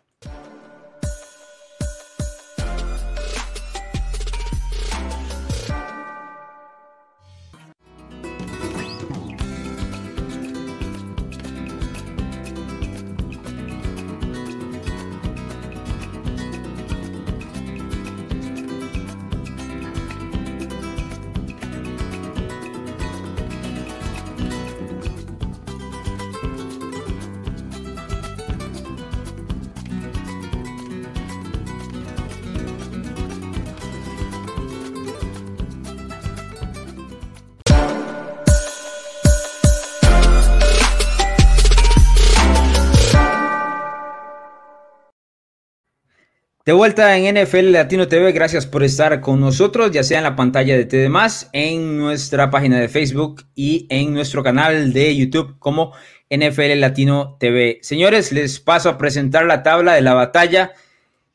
De 46.69 46.75
vuelta 46.75 47.17
en 47.17 47.35
NFL 47.35 47.73
Latino 47.73 48.09
TV, 48.09 48.31
gracias 48.33 48.67
por 48.67 48.85
estar 48.85 49.23
con 49.23 49.41
nosotros, 49.41 49.91
ya 49.91 50.03
sea 50.03 50.19
en 50.19 50.25
la 50.25 50.37
pantalla 50.37 50.77
de 50.77 50.85
TD 50.85 51.09
en 51.55 51.97
nuestra 51.97 52.51
página 52.51 52.79
de 52.79 52.91
Facebook 52.91 53.43
y 53.55 53.87
en 53.89 54.13
nuestro 54.13 54.43
canal 54.43 54.93
de 54.93 55.17
YouTube 55.17 55.59
como 55.59 55.95
NFL 56.29 56.79
Latino 56.79 57.39
TV. 57.41 57.79
Señores, 57.81 58.33
les 58.33 58.61
paso 58.61 58.91
a 58.91 58.99
presentar 58.99 59.47
la 59.47 59.63
tabla 59.63 59.95
de 59.95 60.03
la 60.03 60.13
batalla, 60.13 60.73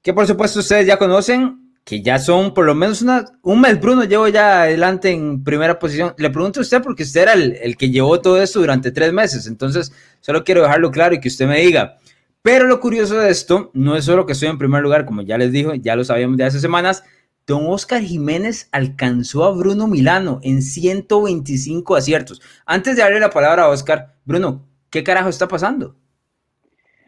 que 0.04 0.14
por 0.14 0.28
supuesto 0.28 0.60
ustedes 0.60 0.86
ya 0.86 0.98
conocen, 0.98 1.74
que 1.84 2.04
ya 2.04 2.20
son 2.20 2.54
por 2.54 2.66
lo 2.66 2.76
menos 2.76 3.04
un 3.42 3.60
mes. 3.60 3.82
Bruno 3.82 4.04
llevo 4.04 4.28
ya 4.28 4.62
adelante 4.62 5.10
en 5.10 5.44
primera 5.44 5.80
posición. 5.80 6.14
Le 6.20 6.30
pregunto 6.30 6.60
a 6.60 6.62
usted 6.62 6.80
porque 6.84 7.02
usted 7.02 7.24
era 7.24 7.34
el, 7.34 7.58
el 7.60 7.76
que 7.76 7.90
llevó 7.90 8.22
todo 8.22 8.40
esto 8.40 8.60
durante 8.60 8.92
tres 8.92 9.12
meses, 9.12 9.48
entonces 9.48 9.94
solo 10.22 10.44
quiero 10.44 10.62
dejarlo 10.62 10.92
claro 10.92 11.16
y 11.16 11.20
que 11.20 11.30
usted 11.30 11.48
me 11.48 11.60
diga. 11.60 11.98
Pero 12.44 12.66
lo 12.66 12.82
curioso 12.82 13.18
de 13.20 13.32
esto 13.32 13.72
no 13.74 13.96
es 13.96 14.04
solo 14.04 14.26
que 14.26 14.34
estoy 14.34 14.50
en 14.50 14.58
primer 14.58 14.82
lugar, 14.82 15.06
como 15.06 15.22
ya 15.22 15.38
les 15.38 15.54
dijo, 15.54 15.74
ya 15.76 15.96
lo 15.96 16.04
sabíamos 16.04 16.36
de 16.36 16.44
hace 16.44 16.60
semanas. 16.60 17.02
Don 17.48 17.66
Oscar 17.68 18.02
Jiménez 18.02 18.68
alcanzó 18.74 19.46
a 19.46 19.52
Bruno 19.52 19.88
Milano 19.88 20.42
en 20.44 20.62
125 20.62 21.96
aciertos. 21.96 22.42
Antes 22.66 22.98
de 22.98 23.02
darle 23.02 23.22
la 23.22 23.30
palabra 23.30 23.64
a 23.64 23.70
Oscar, 23.70 24.16
Bruno, 24.26 24.68
¿qué 24.90 25.06
carajo 25.06 25.30
está 25.30 25.48
pasando? 25.48 25.96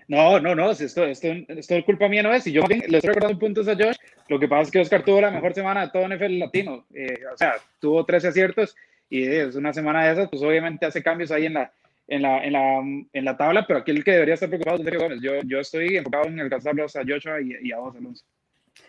No, 0.08 0.40
no, 0.40 0.56
no, 0.56 0.72
esto, 0.72 1.04
esto, 1.04 1.28
esto 1.50 1.76
es 1.76 1.84
culpa 1.84 2.08
mía, 2.08 2.24
no 2.24 2.34
es. 2.34 2.48
Y 2.48 2.54
yo 2.54 2.62
le 2.62 2.78
estoy 2.78 3.02
recordando 3.02 3.38
puntos 3.38 3.68
a 3.68 3.76
Josh. 3.76 3.98
Lo 4.30 4.40
que 4.40 4.48
pasa 4.48 4.62
es 4.62 4.72
que 4.72 4.80
Oscar 4.80 5.04
tuvo 5.04 5.20
la 5.20 5.32
mejor 5.32 5.54
semana 5.54 5.86
de 5.86 5.92
todo 5.92 6.08
NFL 6.08 6.40
Latino. 6.40 6.86
Eh, 6.94 7.20
o 7.34 7.36
sea, 7.36 7.56
tuvo 7.82 8.06
13 8.06 8.30
aciertos 8.30 8.74
y 9.10 9.24
es 9.24 9.56
una 9.56 9.74
semana 9.74 10.06
de 10.06 10.14
esas, 10.14 10.30
pues 10.30 10.42
obviamente 10.42 10.86
hace 10.86 11.04
cambios 11.04 11.32
ahí 11.32 11.46
en 11.48 11.56
la, 11.56 11.74
en 12.08 12.22
la, 12.22 12.44
en 12.44 12.54
la, 12.54 12.80
en 13.14 13.26
la 13.26 13.38
tabla, 13.38 13.66
pero 13.68 13.80
aquí 13.80 13.92
el 13.92 14.04
que 14.04 14.12
debería 14.12 14.36
estar 14.36 14.50
preocupado 14.50 14.78
es 14.78 14.84
Sergio 14.84 15.02
Gómez. 15.02 15.20
Yo, 15.22 15.32
yo 15.46 15.60
estoy 15.60 15.98
enfocado 15.98 16.28
en 16.28 16.40
alcanzarlos 16.40 16.96
a 16.96 17.04
Joshua 17.08 17.42
y, 17.42 17.68
y 17.68 17.72
a 17.72 17.80
vos, 17.80 17.96
Alonso. 17.96 18.24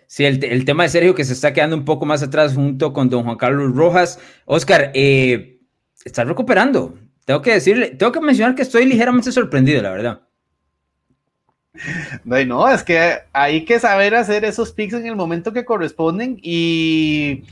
Sí, 0.06 0.24
el, 0.24 0.42
el, 0.44 0.64
tema 0.64 0.82
de 0.82 0.88
Sergio 0.88 1.14
que 1.14 1.24
se 1.24 1.32
está 1.32 1.52
quedando 1.52 1.76
un 1.76 1.84
poco 1.84 2.06
más 2.06 2.22
atrás 2.22 2.54
junto 2.54 2.92
con 2.92 3.08
don 3.08 3.24
Juan 3.24 3.36
Carlos 3.36 3.74
Rojas. 3.74 4.20
Oscar, 4.44 4.90
eh, 4.94 5.60
estás 6.04 6.26
recuperando. 6.26 6.98
Tengo 7.24 7.42
que 7.42 7.54
decirle, 7.54 7.90
tengo 7.90 8.12
que 8.12 8.20
mencionar 8.20 8.54
que 8.54 8.62
estoy 8.62 8.84
ligeramente 8.84 9.32
sorprendido, 9.32 9.82
la 9.82 9.90
verdad. 9.90 10.20
No, 12.24 12.42
no, 12.44 12.68
es 12.68 12.82
que 12.82 13.18
hay 13.32 13.64
que 13.64 13.78
saber 13.78 14.14
hacer 14.14 14.44
esos 14.44 14.72
picks 14.72 14.94
en 14.94 15.06
el 15.06 15.16
momento 15.16 15.52
que 15.52 15.64
corresponden 15.64 16.38
y 16.40 17.42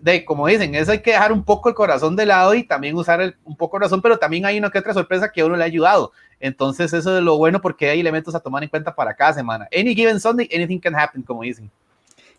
de, 0.00 0.24
como 0.24 0.46
dicen, 0.46 0.74
eso 0.74 0.92
hay 0.92 1.00
que 1.00 1.12
dejar 1.12 1.32
un 1.32 1.44
poco 1.44 1.68
el 1.68 1.74
corazón 1.74 2.16
de 2.16 2.26
lado 2.26 2.54
y 2.54 2.64
también 2.64 2.96
usar 2.96 3.34
un 3.44 3.56
poco 3.56 3.76
el 3.76 3.80
corazón, 3.80 4.02
pero 4.02 4.18
también 4.18 4.46
hay 4.46 4.58
una 4.58 4.70
que 4.70 4.78
otra 4.78 4.94
sorpresa 4.94 5.30
que 5.30 5.40
a 5.40 5.46
uno 5.46 5.56
le 5.56 5.62
ha 5.62 5.66
ayudado. 5.66 6.12
Entonces, 6.40 6.92
eso 6.92 7.16
es 7.16 7.22
lo 7.22 7.36
bueno 7.36 7.60
porque 7.60 7.90
hay 7.90 8.00
elementos 8.00 8.34
a 8.34 8.40
tomar 8.40 8.62
en 8.62 8.68
cuenta 8.68 8.94
para 8.94 9.14
cada 9.14 9.32
semana. 9.32 9.68
Any 9.76 9.94
given 9.94 10.20
Sunday, 10.20 10.48
anything 10.54 10.78
can 10.78 10.94
happen, 10.94 11.22
como 11.22 11.42
dicen. 11.42 11.70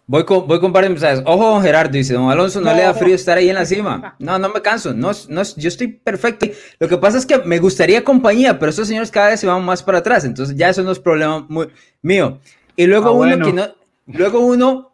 Voy 0.07 0.25
con, 0.25 0.47
voy 0.47 0.59
con 0.59 0.73
par 0.73 0.83
de 0.83 0.89
mensajes. 0.89 1.21
Ojo, 1.23 1.51
don 1.51 1.61
Gerardo, 1.61 1.91
dice, 1.91 2.15
don 2.15 2.31
Alonso, 2.31 2.59
no, 2.59 2.73
le 2.73 2.81
da 2.81 2.95
frío 2.95 3.13
estar 3.13 3.37
ahí 3.37 3.47
en 3.47 3.53
la 3.53 3.65
cima. 3.65 4.15
No, 4.19 4.39
no 4.39 4.49
me 4.49 4.59
canso, 4.59 4.91
no, 4.91 5.11
no, 5.27 5.43
yo 5.55 5.67
estoy 5.67 5.87
perfecto. 5.87 6.47
Lo 6.79 6.87
que 6.87 6.97
pasa 6.97 7.19
es 7.19 7.27
que 7.27 7.37
me 7.37 7.59
gustaría 7.59 8.03
compañía, 8.03 8.57
pero 8.57 8.71
estos 8.71 8.87
señores 8.87 9.11
cada 9.11 9.29
vez 9.29 9.39
se 9.39 9.45
van 9.45 9.63
más 9.63 9.83
para 9.83 9.99
atrás, 9.99 10.25
entonces 10.25 10.55
ya 10.55 10.69
eso 10.69 10.81
no 10.81 10.91
es 10.91 10.97
problema 10.97 11.45
muy, 11.47 11.67
mío. 12.01 12.39
Y 12.75 12.87
luego 12.87 13.09
ah, 13.09 13.11
uno 13.11 13.45
que 13.45 13.53
no, 13.53 13.67
luego 14.07 14.39
uno 14.39 14.88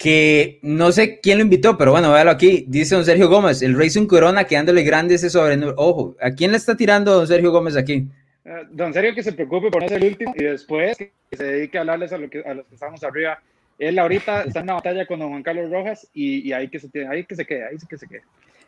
que 0.00 0.58
no 0.62 0.92
sé 0.92 1.20
quién 1.20 1.36
lo 1.36 1.44
invitó, 1.44 1.76
pero 1.76 1.90
bueno, 1.90 2.10
véalo 2.10 2.30
aquí, 2.30 2.64
dice 2.66 2.94
don 2.94 3.04
Sergio 3.04 3.28
Gómez, 3.28 3.60
el 3.60 3.78
Racing 3.78 4.06
Corona 4.06 4.44
quedándole 4.44 4.82
grande 4.82 5.16
ese 5.16 5.28
sobre... 5.28 5.58
Ojo, 5.76 6.16
¿a 6.22 6.30
quién 6.30 6.52
le 6.52 6.56
está 6.56 6.74
tirando 6.74 7.12
don 7.12 7.26
Sergio 7.26 7.52
Gómez 7.52 7.76
aquí? 7.76 8.08
Eh, 8.46 8.62
don 8.70 8.94
Sergio 8.94 9.14
que 9.14 9.22
se 9.22 9.34
preocupe 9.34 9.70
por 9.70 9.82
no 9.82 9.88
ser 9.90 10.02
el 10.02 10.08
último 10.08 10.32
y 10.38 10.44
después 10.44 10.96
que 10.96 11.36
se 11.36 11.44
dedique 11.44 11.76
a 11.76 11.82
hablarles 11.82 12.14
a, 12.14 12.16
lo 12.16 12.30
que, 12.30 12.40
a 12.40 12.54
los 12.54 12.66
que 12.66 12.76
estamos 12.76 13.04
arriba 13.04 13.42
él 13.78 13.98
ahorita 13.98 14.44
está 14.44 14.60
en 14.60 14.64
una 14.64 14.74
batalla 14.74 15.04
con 15.04 15.18
don 15.18 15.28
Juan 15.28 15.42
Carlos 15.42 15.70
Rojas 15.70 16.08
y, 16.14 16.50
ahí, 16.52 16.68
que 16.68 16.78
se, 16.78 16.88
ahí 17.06 17.24
que 17.24 17.36
se 17.36 17.44
quede, 17.44 17.64
ahí 17.66 17.76
que 17.86 17.98
se 17.98 18.06
quede. 18.06 18.22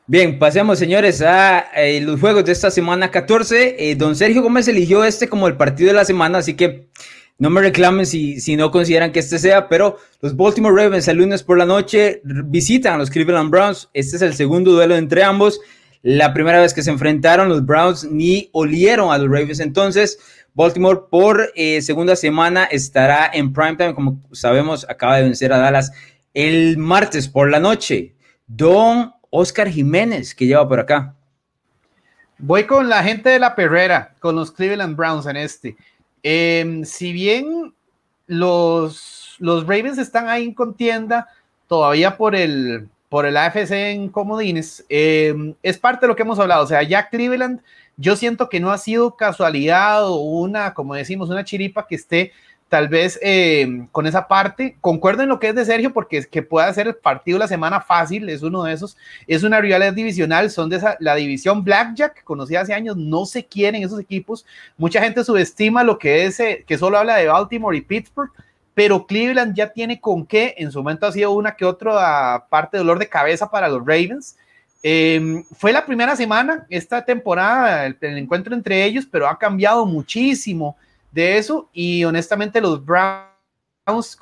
Bien, 0.06 0.38
pasemos 0.38 0.78
señores 0.78 1.22
a 1.22 1.60
eh, 1.76 2.02
los 2.02 2.20
juegos 2.20 2.44
de 2.44 2.52
esta 2.52 2.70
semana 2.70 3.10
14. 3.10 3.76
Eh, 3.78 3.94
don 3.94 4.14
Sergio 4.16 4.42
Gómez 4.42 4.68
eligió 4.68 5.02
este 5.02 5.28
como 5.28 5.48
el 5.48 5.56
partido 5.56 5.88
de 5.88 5.94
la 5.94 6.04
semana, 6.04 6.38
así 6.38 6.54
que 6.54 6.88
no 7.38 7.50
me 7.50 7.60
reclamen 7.60 8.06
si, 8.06 8.40
si 8.40 8.56
no 8.56 8.70
consideran 8.70 9.12
que 9.12 9.18
este 9.18 9.38
sea, 9.38 9.68
pero 9.68 9.98
los 10.20 10.36
Baltimore 10.36 10.74
Ravens 10.74 11.08
el 11.08 11.18
lunes 11.18 11.42
por 11.42 11.58
la 11.58 11.66
noche 11.66 12.20
visitan 12.24 12.94
a 12.94 12.98
los 12.98 13.10
Cleveland 13.10 13.50
Browns. 13.50 13.88
Este 13.94 14.16
es 14.16 14.22
el 14.22 14.34
segundo 14.34 14.72
duelo 14.72 14.94
entre 14.96 15.24
ambos. 15.24 15.60
La 16.02 16.34
primera 16.34 16.60
vez 16.60 16.74
que 16.74 16.82
se 16.82 16.90
enfrentaron, 16.90 17.48
los 17.48 17.64
Browns 17.64 18.04
ni 18.04 18.48
olieron 18.52 19.12
a 19.12 19.18
los 19.18 19.28
Ravens. 19.28 19.60
Entonces, 19.60 20.18
Baltimore 20.54 21.00
por 21.10 21.52
eh, 21.54 21.80
segunda 21.80 22.16
semana 22.16 22.64
estará 22.64 23.30
en 23.32 23.52
primetime, 23.52 23.94
como 23.94 24.20
sabemos, 24.32 24.86
acaba 24.88 25.16
de 25.16 25.22
vencer 25.22 25.52
a 25.52 25.58
Dallas 25.58 25.92
el 26.34 26.76
martes 26.78 27.28
por 27.28 27.50
la 27.50 27.60
noche. 27.60 28.14
Don 28.46 29.12
Oscar 29.30 29.68
Jiménez, 29.68 30.34
que 30.34 30.46
lleva 30.46 30.68
por 30.68 30.80
acá. 30.80 31.14
Voy 32.38 32.64
con 32.64 32.88
la 32.88 33.02
gente 33.02 33.30
de 33.30 33.38
la 33.38 33.54
perrera, 33.54 34.14
con 34.18 34.34
los 34.34 34.50
Cleveland 34.50 34.96
Browns 34.96 35.26
en 35.26 35.36
este. 35.36 35.76
Em, 36.22 36.84
si 36.84 37.12
bien 37.12 37.74
los, 38.26 39.36
los 39.38 39.62
Ravens 39.66 39.98
están 39.98 40.28
ahí 40.28 40.44
en 40.44 40.54
contienda, 40.54 41.28
todavía 41.66 42.16
por 42.16 42.34
el, 42.36 42.88
por 43.08 43.26
el 43.26 43.36
AFC 43.36 43.72
en 43.92 44.08
comodines, 44.08 44.84
em, 44.88 45.54
es 45.62 45.78
parte 45.78 46.06
de 46.06 46.08
lo 46.08 46.16
que 46.16 46.22
hemos 46.22 46.38
hablado. 46.38 46.64
O 46.64 46.66
sea, 46.66 46.82
ya 46.82 47.08
Cleveland 47.08 47.60
yo 47.96 48.16
siento 48.16 48.48
que 48.48 48.60
no 48.60 48.70
ha 48.70 48.78
sido 48.78 49.16
casualidad 49.16 50.06
o 50.08 50.16
una, 50.16 50.74
como 50.74 50.94
decimos, 50.94 51.28
una 51.28 51.44
chiripa 51.44 51.86
que 51.86 51.94
esté 51.94 52.32
tal 52.72 52.88
vez 52.88 53.18
eh, 53.20 53.86
con 53.92 54.06
esa 54.06 54.26
parte. 54.26 54.78
Concuerdo 54.80 55.22
en 55.22 55.28
lo 55.28 55.38
que 55.38 55.50
es 55.50 55.54
de 55.54 55.66
Sergio, 55.66 55.92
porque 55.92 56.16
es 56.16 56.26
que 56.26 56.40
pueda 56.40 56.72
ser 56.72 56.86
el 56.86 56.94
partido 56.94 57.36
de 57.36 57.40
la 57.40 57.46
semana 57.46 57.82
fácil, 57.82 58.26
es 58.30 58.42
uno 58.42 58.62
de 58.62 58.72
esos. 58.72 58.96
Es 59.26 59.42
una 59.42 59.60
rivalidad 59.60 59.92
divisional, 59.92 60.50
son 60.50 60.70
de 60.70 60.76
esa, 60.76 60.96
la 60.98 61.14
división 61.14 61.64
Blackjack, 61.64 62.24
conocida 62.24 62.62
hace 62.62 62.72
años, 62.72 62.96
no 62.96 63.26
se 63.26 63.44
quieren 63.44 63.82
esos 63.82 64.00
equipos. 64.00 64.46
Mucha 64.78 65.02
gente 65.02 65.22
subestima 65.22 65.84
lo 65.84 65.98
que 65.98 66.24
es, 66.24 66.40
eh, 66.40 66.64
que 66.66 66.78
solo 66.78 66.96
habla 66.96 67.16
de 67.16 67.26
Baltimore 67.26 67.76
y 67.76 67.82
Pittsburgh, 67.82 68.30
pero 68.72 69.06
Cleveland 69.06 69.54
ya 69.54 69.70
tiene 69.70 70.00
con 70.00 70.24
qué. 70.24 70.54
En 70.56 70.72
su 70.72 70.78
momento 70.78 71.04
ha 71.04 71.12
sido 71.12 71.30
una 71.32 71.54
que 71.54 71.66
otra 71.66 72.46
parte 72.48 72.78
de 72.78 72.84
dolor 72.84 72.98
de 72.98 73.06
cabeza 73.06 73.50
para 73.50 73.68
los 73.68 73.80
Ravens. 73.80 74.38
Em, 74.82 75.44
fue 75.58 75.74
la 75.74 75.84
primera 75.84 76.16
semana 76.16 76.64
esta 76.70 77.04
temporada, 77.04 77.84
el, 77.84 77.98
encuentro 78.00 78.54
entre 78.54 78.82
ellos, 78.82 79.06
pero 79.12 79.28
ha 79.28 79.38
cambiado 79.38 79.84
muchísimo 79.84 80.74
de 81.12 81.38
eso 81.38 81.68
y 81.72 82.04
honestamente 82.04 82.60
los 82.60 82.84
Browns, 82.84 84.18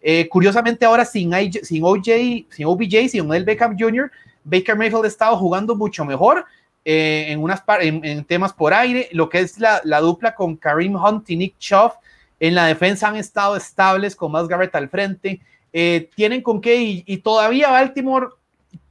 eh, 0.00 0.28
curiosamente 0.28 0.84
ahora 0.84 1.04
sin, 1.04 1.32
sin, 1.62 1.84
OJ, 1.84 2.46
sin 2.50 2.66
OBJ, 2.66 3.08
sin 3.08 3.30
Odell 3.30 3.44
Beckham 3.44 3.76
Jr., 3.78 4.10
Baker 4.44 4.76
Mayfield 4.76 5.04
ha 5.04 5.08
estado 5.08 5.36
jugando 5.36 5.74
mucho 5.74 6.04
mejor 6.04 6.44
eh, 6.84 7.36
en, 7.62 8.24
temas 8.24 8.52
por 8.52 8.74
aire, 8.74 9.08
lo 9.12 9.28
que 9.28 9.40
es 9.40 9.58
la, 9.58 9.80
dupla 10.00 10.34
con 10.34 10.56
Kareem 10.56 10.96
Hunt 10.96 11.30
y 11.30 11.36
Nick 11.36 11.58
Chubb, 11.58 11.92
en 12.40 12.54
la 12.54 12.66
defensa 12.66 13.08
han 13.08 13.16
estado 13.16 13.56
estables 13.56 14.14
con 14.14 14.32
más 14.32 14.48
Garrett 14.48 14.74
al 14.74 14.90
frente, 14.90 15.40
eh, 15.72 16.10
tienen 16.14 16.42
con 16.42 16.60
qué 16.60 16.76
y, 16.76 17.04
y 17.06 17.18
todavía 17.18 17.70
Baltimore 17.70 18.28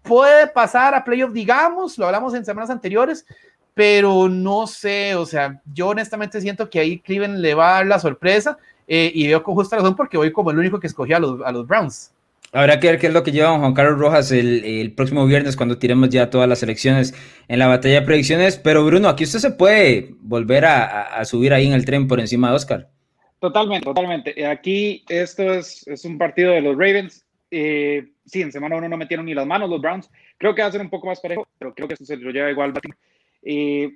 puede 0.01 0.47
pasar 0.47 0.95
a 0.95 1.03
playoff, 1.03 1.31
digamos, 1.31 1.97
lo 1.97 2.05
hablamos 2.07 2.33
en 2.33 2.45
semanas 2.45 2.69
anteriores, 2.69 3.25
pero 3.73 4.29
no 4.29 4.67
sé, 4.67 5.15
o 5.15 5.25
sea, 5.25 5.61
yo 5.73 5.89
honestamente 5.89 6.41
siento 6.41 6.69
que 6.69 6.79
ahí 6.79 6.99
Cleveland 6.99 7.39
le 7.39 7.53
va 7.53 7.69
a 7.69 7.73
dar 7.75 7.87
la 7.87 7.99
sorpresa 7.99 8.57
eh, 8.87 9.11
y 9.13 9.27
veo 9.27 9.43
con 9.43 9.55
justa 9.55 9.77
razón 9.77 9.95
porque 9.95 10.17
voy 10.17 10.31
como 10.31 10.51
el 10.51 10.59
único 10.59 10.79
que 10.79 10.87
escogió 10.87 11.17
a 11.17 11.19
los, 11.19 11.41
a 11.41 11.51
los 11.51 11.67
Browns. 11.67 12.11
Habrá 12.51 12.79
que 12.79 12.87
ver 12.87 12.99
qué 12.99 13.07
es 13.07 13.13
lo 13.13 13.23
que 13.23 13.31
lleva 13.31 13.57
Juan 13.57 13.73
Carlos 13.73 13.97
Rojas 13.97 14.31
el, 14.31 14.63
el, 14.63 14.91
próximo 14.91 15.25
viernes 15.25 15.55
cuando 15.55 15.79
tiremos 15.79 16.09
ya 16.09 16.29
todas 16.29 16.47
las 16.47 16.61
elecciones 16.61 17.15
en 17.47 17.57
la 17.57 17.65
batalla 17.65 18.01
de 18.01 18.05
predicciones. 18.05 18.57
Pero 18.57 18.85
Bruno, 18.85 19.09
aquí 19.09 19.23
usted 19.23 19.39
se 19.39 19.49
puede 19.49 20.13
volver 20.21 20.65
a, 20.65 21.01
a 21.01 21.25
subir 21.25 21.51
ahí 21.51 21.65
en 21.65 21.73
el 21.73 21.83
tren 21.83 22.07
por 22.07 22.19
encima 22.19 22.49
de 22.49 22.55
Oscar. 22.55 22.89
Totalmente, 23.43 23.83
totalmente. 23.83 24.45
Aquí 24.45 25.03
esto 25.09 25.51
es, 25.51 25.85
es 25.87 26.05
un 26.05 26.17
partido 26.17 26.51
de 26.51 26.61
los 26.61 26.77
Ravens. 26.77 27.25
Eh, 27.51 28.05
sí, 28.25 28.41
en 28.41 28.53
semana 28.53 28.77
uno 28.77 28.87
no 28.87 28.95
metieron 28.97 29.25
ni 29.25 29.33
las 29.33 29.45
manos 29.45 29.69
los 29.69 29.81
Browns. 29.81 30.09
Creo 30.37 30.55
que 30.55 30.61
va 30.61 30.69
a 30.69 30.71
ser 30.71 30.79
un 30.79 30.89
poco 30.89 31.07
más 31.07 31.19
parejo, 31.19 31.45
pero 31.59 31.73
creo 31.73 31.87
que 31.87 31.95
eso 31.95 32.05
se 32.05 32.15
lo 32.15 32.31
lleva 32.31 32.49
igual 32.49 32.71
Baltimore. 32.71 32.97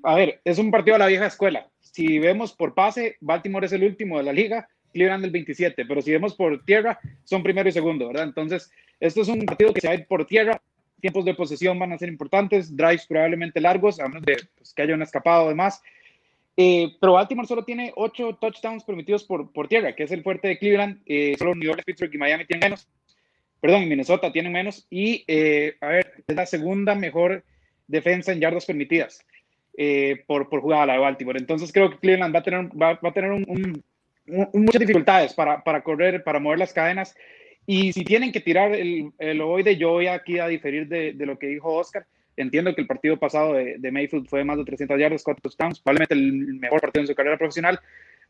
A 0.04 0.16
ver, 0.16 0.42
es 0.44 0.58
un 0.60 0.72
partido 0.72 0.96
de 0.96 1.00
la 1.00 1.08
vieja 1.08 1.28
escuela. 1.28 1.68
Si 1.80 2.20
vemos 2.20 2.54
por 2.54 2.74
pase, 2.74 3.18
Baltimore 3.22 3.66
es 3.66 3.72
el 3.74 3.84
último 3.84 4.18
de 4.18 4.24
la 4.24 4.34
liga, 4.34 4.68
Cleveland 4.94 5.26
el 5.26 5.32
27, 5.32 5.86
pero 5.86 6.02
si 6.02 6.12
vemos 6.12 6.36
por 6.36 6.64
tierra, 6.66 7.00
son 7.24 7.44
primero 7.44 7.70
y 7.70 7.72
segundo, 7.72 8.08
¿verdad? 8.08 8.26
Entonces, 8.26 8.72
esto 9.00 9.22
es 9.22 9.28
un 9.28 9.46
partido 9.46 9.74
que 9.74 9.82
se 9.82 9.88
va 9.88 9.94
a 9.94 9.98
ir 9.98 10.06
por 10.08 10.26
tierra, 10.26 10.62
tiempos 11.00 11.26
de 11.26 11.34
posesión 11.34 11.78
van 11.80 11.94
a 11.94 11.98
ser 11.98 12.10
importantes, 12.10 12.76
drives 12.76 13.06
probablemente 13.08 13.62
largos, 13.62 14.00
a 14.00 14.08
menos 14.08 14.24
de 14.24 14.38
pues, 14.58 14.74
que 14.74 14.82
haya 14.82 14.96
un 14.96 15.02
escapado 15.02 15.50
de 15.50 15.56
más. 15.56 15.82
Eh, 16.56 16.96
pero 17.00 17.14
Baltimore 17.14 17.48
solo 17.48 17.64
tiene 17.64 17.94
ocho 17.96 18.36
touchdowns 18.42 18.84
permitidos 18.84 19.24
por, 19.24 19.52
por 19.52 19.68
tierra, 19.68 19.96
que 19.96 20.04
es 20.04 20.12
el 20.12 20.24
fuerte 20.24 20.48
de 20.48 20.58
Cleveland. 20.58 21.02
Eh, 21.06 21.36
solo 21.38 21.54
New 21.54 21.68
York, 21.68 21.84
Pittsburgh 21.86 22.14
y 22.14 22.18
Miami 22.18 22.46
tienen 22.46 22.70
menos 22.70 22.88
perdón, 23.60 23.88
Minnesota 23.88 24.32
tiene 24.32 24.50
menos 24.50 24.86
y, 24.90 25.24
eh, 25.28 25.78
a 25.82 25.88
ver, 25.88 26.24
es 26.28 26.36
la 26.36 26.46
segunda 26.46 26.96
mejor 26.96 27.44
defensa 27.88 28.32
en 28.32 28.40
yardas 28.40 28.66
permitidas 28.66 29.26
eh, 29.78 30.24
por, 30.26 30.50
por 30.50 30.62
jugada 30.62 30.88
la 30.88 30.94
de 30.94 31.00
Baltimore. 31.00 31.40
Entonces 31.40 31.72
creo 31.72 31.92
que 31.92 32.00
Cleveland 32.00 32.34
va 32.34 32.40
a 32.40 32.44
tener, 32.44 32.66
va, 32.70 33.00
a 33.02 33.14
tener 33.14 33.32
un, 33.32 33.84
muchas 34.26 34.80
dificultades 34.80 35.34
para, 35.34 35.64
para, 35.64 35.84
correr, 35.84 36.24
para 36.24 36.40
mover 36.40 36.60
las 36.60 36.74
cadenas. 36.74 37.16
Y 37.66 37.94
si 37.94 38.04
tienen 38.04 38.32
que 38.32 38.40
tirar 38.40 38.74
el, 38.74 39.12
el 39.20 39.38
de 39.64 39.78
yo 39.78 39.92
voy 39.92 40.08
aquí 40.08 40.40
a 40.40 40.48
diferir 40.48 40.88
de, 40.88 41.14
de, 41.14 41.26
lo 41.26 41.38
que 41.38 41.48
dijo 41.48 41.74
Oscar. 41.74 42.06
Entiendo 42.36 42.74
que 42.74 42.82
el 42.82 42.88
partido 42.88 43.18
pasado 43.18 43.54
de, 43.54 43.78
de 43.78 43.92
Mayfield 43.92 44.28
fue 44.28 44.40
de 44.40 44.46
más 44.46 44.58
de 44.58 44.66
300 44.66 45.00
yardas, 45.00 45.24
4 45.24 45.42
touchdowns, 45.42 45.80
probablemente 45.80 46.14
el 46.14 46.60
mejor 46.60 46.82
partido 46.82 47.02
en 47.02 47.08
su 47.08 47.16
carrera 47.16 47.38
profesional, 47.38 47.80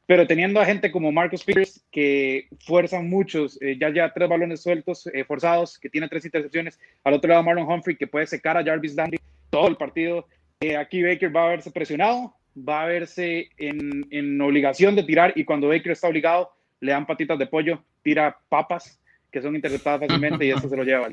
pero 0.05 0.25
teniendo 0.25 0.62
a 0.62 0.65
gente 0.65 0.91
como 0.91 1.12
Marcus 1.12 1.43
Peters 1.43 1.86
que 1.91 2.47
fuerzan 2.62 3.10
muchos, 3.10 3.62
eh, 3.62 3.77
ya 3.79 3.93
ya 3.93 4.13
tres 4.13 4.29
balones 4.29 4.63
sueltos, 4.63 5.07
eh, 5.07 5.25
forzados, 5.25 5.77
que 5.77 5.89
tiene 5.89 6.07
tres 6.07 6.23
intercepciones, 6.23 6.79
al 7.03 7.13
otro 7.13 7.29
lado 7.29 7.43
Marlon 7.43 7.69
Humphrey 7.69 7.97
que 7.97 8.07
puede 8.07 8.25
secar 8.25 8.57
a 8.57 8.63
Jarvis 8.63 8.95
Landry 8.95 9.19
todo 9.49 9.67
el 9.67 9.75
partido. 9.75 10.25
Eh, 10.59 10.75
aquí 10.75 11.03
Baker 11.03 11.35
va 11.35 11.45
a 11.45 11.49
verse 11.49 11.69
presionado, 11.69 12.33
va 12.57 12.81
a 12.81 12.85
verse 12.87 13.49
en, 13.57 14.07
en, 14.09 14.41
obligación 14.41 14.95
de 14.95 15.03
tirar 15.03 15.31
y 15.35 15.45
cuando 15.45 15.67
Baker 15.67 15.91
está 15.91 16.07
obligado 16.07 16.51
le 16.79 16.93
dan 16.93 17.05
patitas 17.05 17.37
de 17.37 17.45
pollo, 17.45 17.83
tira 18.01 18.35
papas 18.49 18.99
que 19.31 19.39
son 19.39 19.55
interceptadas 19.55 19.99
fácilmente 19.99 20.45
y 20.45 20.49
eso 20.49 20.67
se 20.67 20.75
lo 20.75 20.83
lleva 20.83 21.05
a 21.05 21.09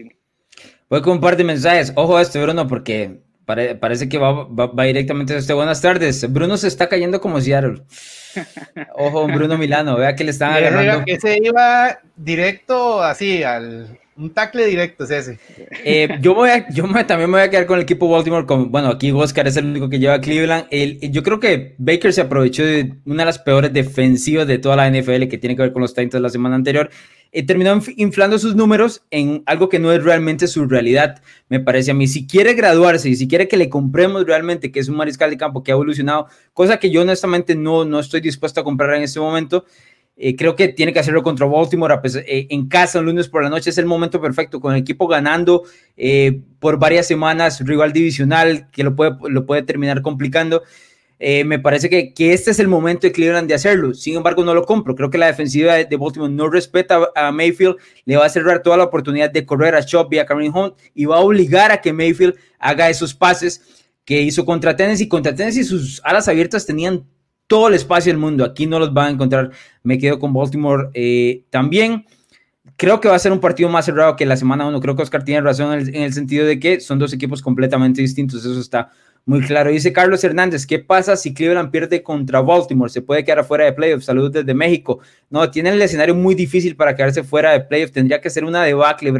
Voy 0.89 1.03
con 1.03 1.15
un 1.15 1.21
par 1.21 1.37
de 1.37 1.45
mensajes. 1.45 1.93
Ojo 1.95 2.17
a 2.17 2.23
este, 2.23 2.41
Bruno, 2.41 2.67
porque 2.67 3.19
parece 3.45 4.09
que 4.09 4.17
va, 4.17 4.45
va, 4.45 4.85
directamente 4.85 5.35
a 5.35 5.39
este. 5.39 5.53
Buenas 5.53 5.83
tardes. 5.83 6.33
Bruno 6.33 6.57
se 6.57 6.69
está 6.69 6.89
cayendo 6.89 7.21
como 7.21 7.41
Seattle. 7.41 7.83
Ojo, 8.95 9.27
Bruno 9.27 9.59
Milano, 9.59 9.97
vea 9.97 10.15
que 10.15 10.25
le 10.25 10.31
están 10.31 10.53
agarrando. 10.53 11.05
Que 11.05 11.21
se 11.21 11.39
iba 11.43 11.99
directo 12.17 13.03
así, 13.03 13.43
al 13.43 13.99
un 14.17 14.31
tackle 14.31 14.67
directo 14.67 15.05
es 15.05 15.11
ese. 15.11 15.39
Eh, 15.85 16.09
yo 16.21 16.35
voy 16.35 16.51
a, 16.51 16.69
yo 16.71 16.85
también 17.07 17.31
me 17.31 17.39
voy 17.39 17.47
a 17.47 17.51
quedar 17.51 17.67
con 17.67 17.79
el 17.79 17.83
equipo 17.83 18.09
Baltimore. 18.09 18.47
Con, 18.47 18.71
bueno, 18.71 18.89
aquí 18.89 19.11
Oscar 19.13 19.47
es 19.47 19.57
el 19.57 19.67
único 19.67 19.89
que 19.89 19.99
lleva 19.99 20.15
a 20.15 20.21
Cleveland. 20.21 20.67
El, 20.71 21.01
yo 21.11 21.23
creo 21.23 21.41
que 21.41 21.75
Baker 21.79 22.13
se 22.13 22.21
aprovechó 22.21 22.65
de 22.65 22.95
una 23.05 23.23
de 23.23 23.27
las 23.27 23.39
peores 23.39 23.73
defensivas 23.73 24.47
de 24.47 24.59
toda 24.59 24.77
la 24.77 24.91
NFL 24.91 25.29
que 25.29 25.39
tiene 25.39 25.57
que 25.57 25.63
ver 25.63 25.73
con 25.73 25.83
los 25.83 25.95
Titans 25.95 26.23
la 26.23 26.29
semana 26.29 26.57
anterior 26.57 26.91
eh, 27.37 27.45
terminó 27.45 27.77
inflando 27.97 28.39
sus 28.39 28.55
números 28.55 29.03
en 29.11 29.43
algo 29.47 29.69
que 29.69 29.81
no 29.81 29.91
es 29.93 30.05
realmente 30.05 30.47
su 30.47 30.67
realidad, 30.67 31.21
me 31.49 31.59
parece 31.59 31.91
a 31.91 31.95
mí. 31.95 32.07
Si 32.07 32.29
quiere 32.29 32.55
graduarse 32.55 33.09
y 33.09 33.17
si 33.17 33.27
quiere 33.27 33.49
que 33.49 33.57
le 33.57 33.69
compremos 33.69 34.25
realmente 34.25 34.71
que 34.71 34.79
es 34.79 34.89
un 34.89 34.95
mariscal 34.95 35.31
de 35.31 35.37
campo 35.37 35.65
que 35.65 35.73
ha 35.73 35.75
evolucionado, 35.75 36.29
cosa 36.53 36.79
que 36.79 36.93
yo 36.93 37.03
honestamente 37.03 37.57
no, 37.57 37.85
no 37.85 37.99
estoy 37.99 38.21
dispuesto 38.21 38.61
a 38.61 38.65
comprar 38.65 38.95
en 38.95 39.03
este 39.03 39.19
momento, 39.19 39.65
eh, 40.17 40.37
creo 40.37 40.55
que 40.55 40.69
tiene 40.69 40.93
que 40.93 41.01
hacerlo 41.01 41.23
contra 41.23 41.47
Baltimore 41.47 41.95
eh, 42.05 42.47
en 42.51 42.69
casa 42.69 43.01
el 43.01 43.07
lunes 43.07 43.29
por 43.29 43.43
la 43.43 43.51
noche. 43.51 43.71
Es 43.71 43.79
el 43.79 43.87
momento 43.87 44.21
perfecto, 44.21 44.61
con 44.61 44.75
el 44.75 44.81
equipo 44.81 45.09
ganando 45.09 45.65
por 46.61 46.79
varias 46.79 47.07
semanas, 47.07 47.61
rival 47.65 47.93
divisional 47.93 48.71
que 48.71 48.85
lo 48.85 48.95
puede, 48.95 49.17
lo 49.29 49.47
puede 49.47 49.63
terminar 49.63 50.03
complicando. 50.03 50.63
eh, 51.19 51.45
me 51.45 51.59
parece 51.59 51.89
que, 51.89 52.13
que, 52.13 52.33
este 52.33 52.51
es 52.51 52.59
el 52.59 52.69
momento 52.69 53.07
de 53.07 53.13
Cleveland 53.13 53.49
de 53.49 53.55
hacerlo. 53.55 53.95
Sin 53.95 54.17
embargo, 54.17 54.45
no 54.45 54.55
lo 54.55 54.65
compro. 54.65 54.95
Creo 54.95 55.11
que 55.11 55.19
la 55.19 55.27
defensiva 55.27 55.75
de, 55.75 55.97
Baltimore 55.97 56.33
no 56.33 56.49
respeta 56.49 57.09
a, 57.15 57.33
Mayfield, 57.33 57.77
le 58.05 58.17
va 58.17 58.27
a 58.27 58.29
cerrar 58.29 58.63
toda 58.63 58.77
la 58.77 58.85
oportunidad 58.85 59.31
de 59.31 59.47
correr 59.47 59.75
a 59.75 59.81
Shop 59.81 60.13
y 60.13 60.19
a 60.19 60.27
Hunt 60.29 60.75
y 60.95 61.07
va 61.07 61.17
a 61.17 61.21
obligar 61.21 61.73
a 61.73 61.81
que 61.81 61.93
Mayfield 61.93 62.35
haga 62.59 62.91
esos 62.91 63.15
pases 63.15 63.85
que 64.05 64.21
hizo 64.23 64.45
contra 64.45 64.77
Tennessee. 64.77 65.09
Contra 65.09 65.35
Tennessee 65.35 65.65
sus 65.65 66.01
alas 66.05 66.29
abiertas 66.29 66.67
tenían 66.67 67.05
todo 67.47 67.69
el 67.69 67.75
espacio 67.75 68.13
del 68.13 68.21
mundo. 68.21 68.45
Aquí 68.45 68.67
no 68.67 68.79
los 68.79 68.93
van 68.93 69.07
a 69.07 69.11
encontrar. 69.11 69.51
Me 69.83 69.99
quedo 69.99 70.19
con 70.19 70.33
Baltimore 70.33 70.89
eh, 70.95 71.45
también. 71.51 72.07
Creo 72.77 73.01
que 73.01 73.09
va 73.09 73.15
a 73.15 73.19
ser 73.19 73.33
un 73.33 73.41
partido 73.41 73.69
más 73.69 73.85
cerrado 73.85 74.17
que 74.17 74.27
la 74.27 74.37
semana 74.37 74.67
1. 74.67 74.81
Creo 74.81 74.97
que 74.97 75.03
Oscar 75.03 75.25
tiene 75.25 75.41
razón 75.43 75.79
en 75.79 76.03
el, 76.03 76.13
sentido 76.13 76.47
de 76.47 76.59
que 76.59 76.81
son 76.81 76.99
dos 76.99 77.13
equipos 77.13 77.43
completamente 77.43 78.01
distintos. 78.01 78.45
Eso 78.45 78.59
está 78.59 78.91
muy 79.27 79.43
claro. 79.43 79.71
Dice 79.71 79.93
Carlos 79.93 80.25
Hernández, 80.25 80.67
¿qué 80.67 80.79
pasa 80.79 81.17
si 81.17 81.33
Cleveland 81.33 81.71
pierde 81.71 82.03
contra 82.03 82.41
Baltimore? 82.41 82.91
¿Se 82.91 83.03
puede 83.03 83.25
quedar 83.25 83.45
fuera 83.45 83.65
de 83.65 83.73
playoffs? 83.73 84.07
Saludos 84.07 84.33
desde 84.33 84.55
México. 84.55 85.01
No, 85.31 85.49
tienen 85.51 85.75
el 85.75 85.83
escenario 85.83 86.15
muy 86.15 86.35
difícil 86.35 86.77
para 86.77 86.97
quedarse 86.97 87.23
fuera 87.23 87.53
de 87.53 87.61
playoffs. 87.61 87.93
Tendría 87.93 88.21
que 88.21 88.31
ser 88.31 88.45
una 88.45 88.65
debacle 88.65 89.13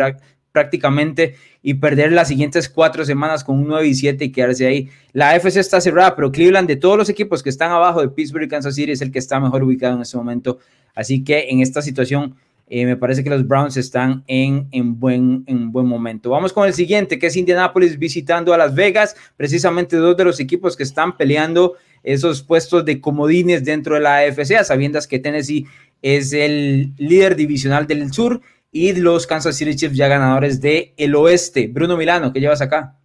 prácticamente 0.55 1.35
y 1.63 1.75
perder 1.75 2.13
las 2.13 2.29
siguientes 2.29 2.69
cuatro 2.69 3.05
semanas 3.05 3.43
con 3.43 3.59
un 3.59 3.67
9 3.67 3.89
y 3.89 3.95
7 3.95 4.25
y 4.25 4.31
quedarse 4.31 4.65
ahí. 4.65 4.89
La 5.13 5.31
AFC 5.31 5.57
está 5.57 5.81
cerrada, 5.81 6.15
pero 6.15 6.31
Cleveland 6.31 6.69
de 6.69 6.77
todos 6.77 6.97
los 6.97 7.09
equipos 7.09 7.43
que 7.43 7.51
están 7.51 7.73
abajo 7.73 8.01
de 8.01 8.09
Pittsburgh 8.09 8.45
y 8.45 8.49
Kansas 8.49 8.77
City 8.77 8.93
es 8.93 9.03
el 9.03 9.11
que 9.11 9.19
está 9.19 9.41
mejor 9.41 9.65
ubicado 9.65 9.97
en 9.97 10.03
este 10.03 10.17
momento. 10.17 10.61
Así 10.95 11.25
que 11.25 11.49
en 11.51 11.61
esta 11.61 11.83
situación 11.83 12.37
eh, 12.69 12.87
me 12.87 12.97
parece 12.97 13.25
que 13.25 13.31
los 13.31 13.49
Browns 13.49 13.77
están 13.77 14.23
en, 14.29 14.69
en, 14.71 15.01
buen, 15.01 15.43
en 15.49 15.73
buen 15.73 15.87
momento. 15.87 16.31
Vamos 16.31 16.53
con 16.53 16.69
el 16.69 16.73
siguiente, 16.73 17.19
que 17.19 17.27
es 17.27 17.37
Indianapolis 17.37 17.99
visitando 17.99 18.55
a 18.55 18.57
Las 18.57 18.77
Vegas, 18.77 19.17
precisamente 19.37 19.97
dos 19.97 20.17
de 20.17 20.25
los 20.25 20.39
equipos 20.39 20.77
que 20.77 20.85
están 20.85 21.17
peleando 21.17 21.75
esos 22.05 22.45
puestos 22.45 22.85
de 22.85 23.01
comodines 23.01 23.65
dentro 23.65 23.97
de 23.97 24.03
la 24.03 24.19
AFC, 24.19 24.53
a 24.53 24.63
sabiendas 24.63 25.09
que 25.09 25.19
Tennessee 25.19 25.67
es 26.01 26.33
el 26.33 26.93
líder 26.97 27.35
divisional 27.35 27.89
del 27.89 28.13
sur 28.13 28.41
y 28.75 28.93
los 28.93 29.25
Kansas 29.29 29.57
City 29.57 29.77
Chiefs 29.77 29.97
ya 29.97 30.09
ganadores 30.09 30.61
del 30.61 30.95
el 30.97 31.15
oeste. 31.15 31.69
Bruno 31.69 31.97
Milano, 31.97 32.33
¿qué 32.33 32.41
llevas 32.41 32.61
acá? 32.61 32.99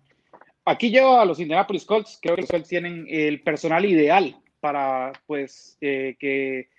Aquí 0.66 0.90
llevo 0.90 1.20
a 1.20 1.26
los 1.26 1.40
Indianapolis 1.40 1.86
Colts. 1.86 2.18
Creo 2.20 2.36
que 2.36 2.42
los 2.42 2.50
Colts 2.50 2.68
tienen 2.68 3.06
el 3.08 3.44
personal 3.44 3.86
ideal 3.86 4.36
para, 4.60 5.12
pues, 5.28 5.78
eh, 5.80 6.16
que, 6.20 6.70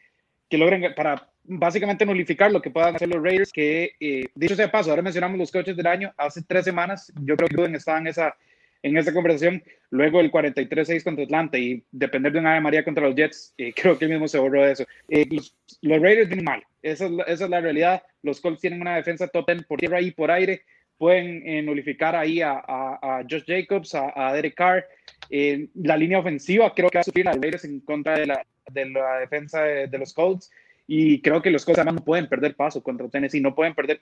que, 0.48 0.58
logren, 0.58 0.92
para 0.96 1.30
básicamente 1.44 2.04
nulificar 2.04 2.50
lo 2.50 2.60
que 2.60 2.70
puedan 2.70 2.96
hacer 2.96 3.08
los 3.08 3.22
Raiders, 3.22 3.52
que, 3.52 3.92
eh, 4.00 4.24
dicho 4.34 4.56
sea 4.56 4.72
paso, 4.72 4.90
ahora 4.90 5.02
mencionamos 5.02 5.38
los 5.38 5.52
coches 5.52 5.76
del 5.76 5.86
año, 5.86 6.12
hace 6.16 6.42
tres 6.42 6.64
semanas, 6.64 7.12
yo 7.22 7.36
creo 7.36 7.48
que 7.48 7.54
Gruden 7.54 7.76
estaba 7.76 7.98
en 7.98 8.08
esa 8.08 8.34
en 8.82 8.96
esta 8.96 9.12
conversación. 9.12 9.62
Luego 9.90 10.20
el 10.20 10.30
43-6 10.30 11.02
contra 11.02 11.24
Atlanta 11.24 11.58
y 11.58 11.82
depender 11.90 12.32
de 12.32 12.38
una 12.38 12.52
Ave 12.52 12.60
María 12.60 12.84
contra 12.84 13.06
los 13.06 13.14
Jets, 13.14 13.54
eh, 13.58 13.72
creo 13.76 13.98
que 13.98 14.04
él 14.04 14.12
mismo 14.12 14.28
se 14.28 14.38
borró 14.38 14.64
de 14.64 14.72
eso. 14.72 14.84
Eh, 15.08 15.26
los, 15.30 15.54
Raiders 15.82 16.28
vienen 16.28 16.44
mal, 16.44 16.62
esa 16.82 17.06
es, 17.06 17.10
la, 17.10 17.22
esa 17.24 17.44
es, 17.44 17.50
la, 17.50 17.60
realidad. 17.60 18.02
Los 18.22 18.40
Colts 18.40 18.60
tienen 18.60 18.80
una 18.80 18.96
defensa 18.96 19.28
top 19.28 19.46
por 19.66 19.78
tierra 19.78 20.00
y 20.00 20.10
por 20.10 20.30
aire. 20.30 20.62
Pueden 20.98 21.46
eh, 21.46 21.62
nulificar 21.62 22.14
ahí 22.14 22.42
a, 22.42 22.62
a, 22.66 23.24
Josh 23.28 23.44
Jacobs, 23.46 23.94
a, 23.94 24.32
Derek 24.34 24.54
Carr. 24.54 24.86
la 25.30 25.96
línea 25.96 26.18
ofensiva 26.18 26.74
creo 26.74 26.90
que 26.90 26.98
va 26.98 27.00
a 27.00 27.04
sufrir 27.04 27.26
a 27.26 27.32
los 27.32 27.40
Raiders 27.40 27.64
en 27.64 27.80
contra 27.80 28.18
de 28.18 28.26
la, 28.26 28.46
de 28.70 28.90
la 28.90 29.18
defensa 29.18 29.62
de, 29.62 29.98
los 29.98 30.12
Colts. 30.12 30.50
Y 30.86 31.22
creo 31.22 31.40
que 31.40 31.50
los 31.50 31.64
Colts 31.64 31.78
además 31.78 31.94
no 31.94 32.04
pueden 32.04 32.28
perder 32.28 32.54
paso 32.54 32.82
contra 32.82 33.08
Tennessee, 33.08 33.40
no 33.40 33.54
pueden 33.54 33.74
perder 33.74 34.00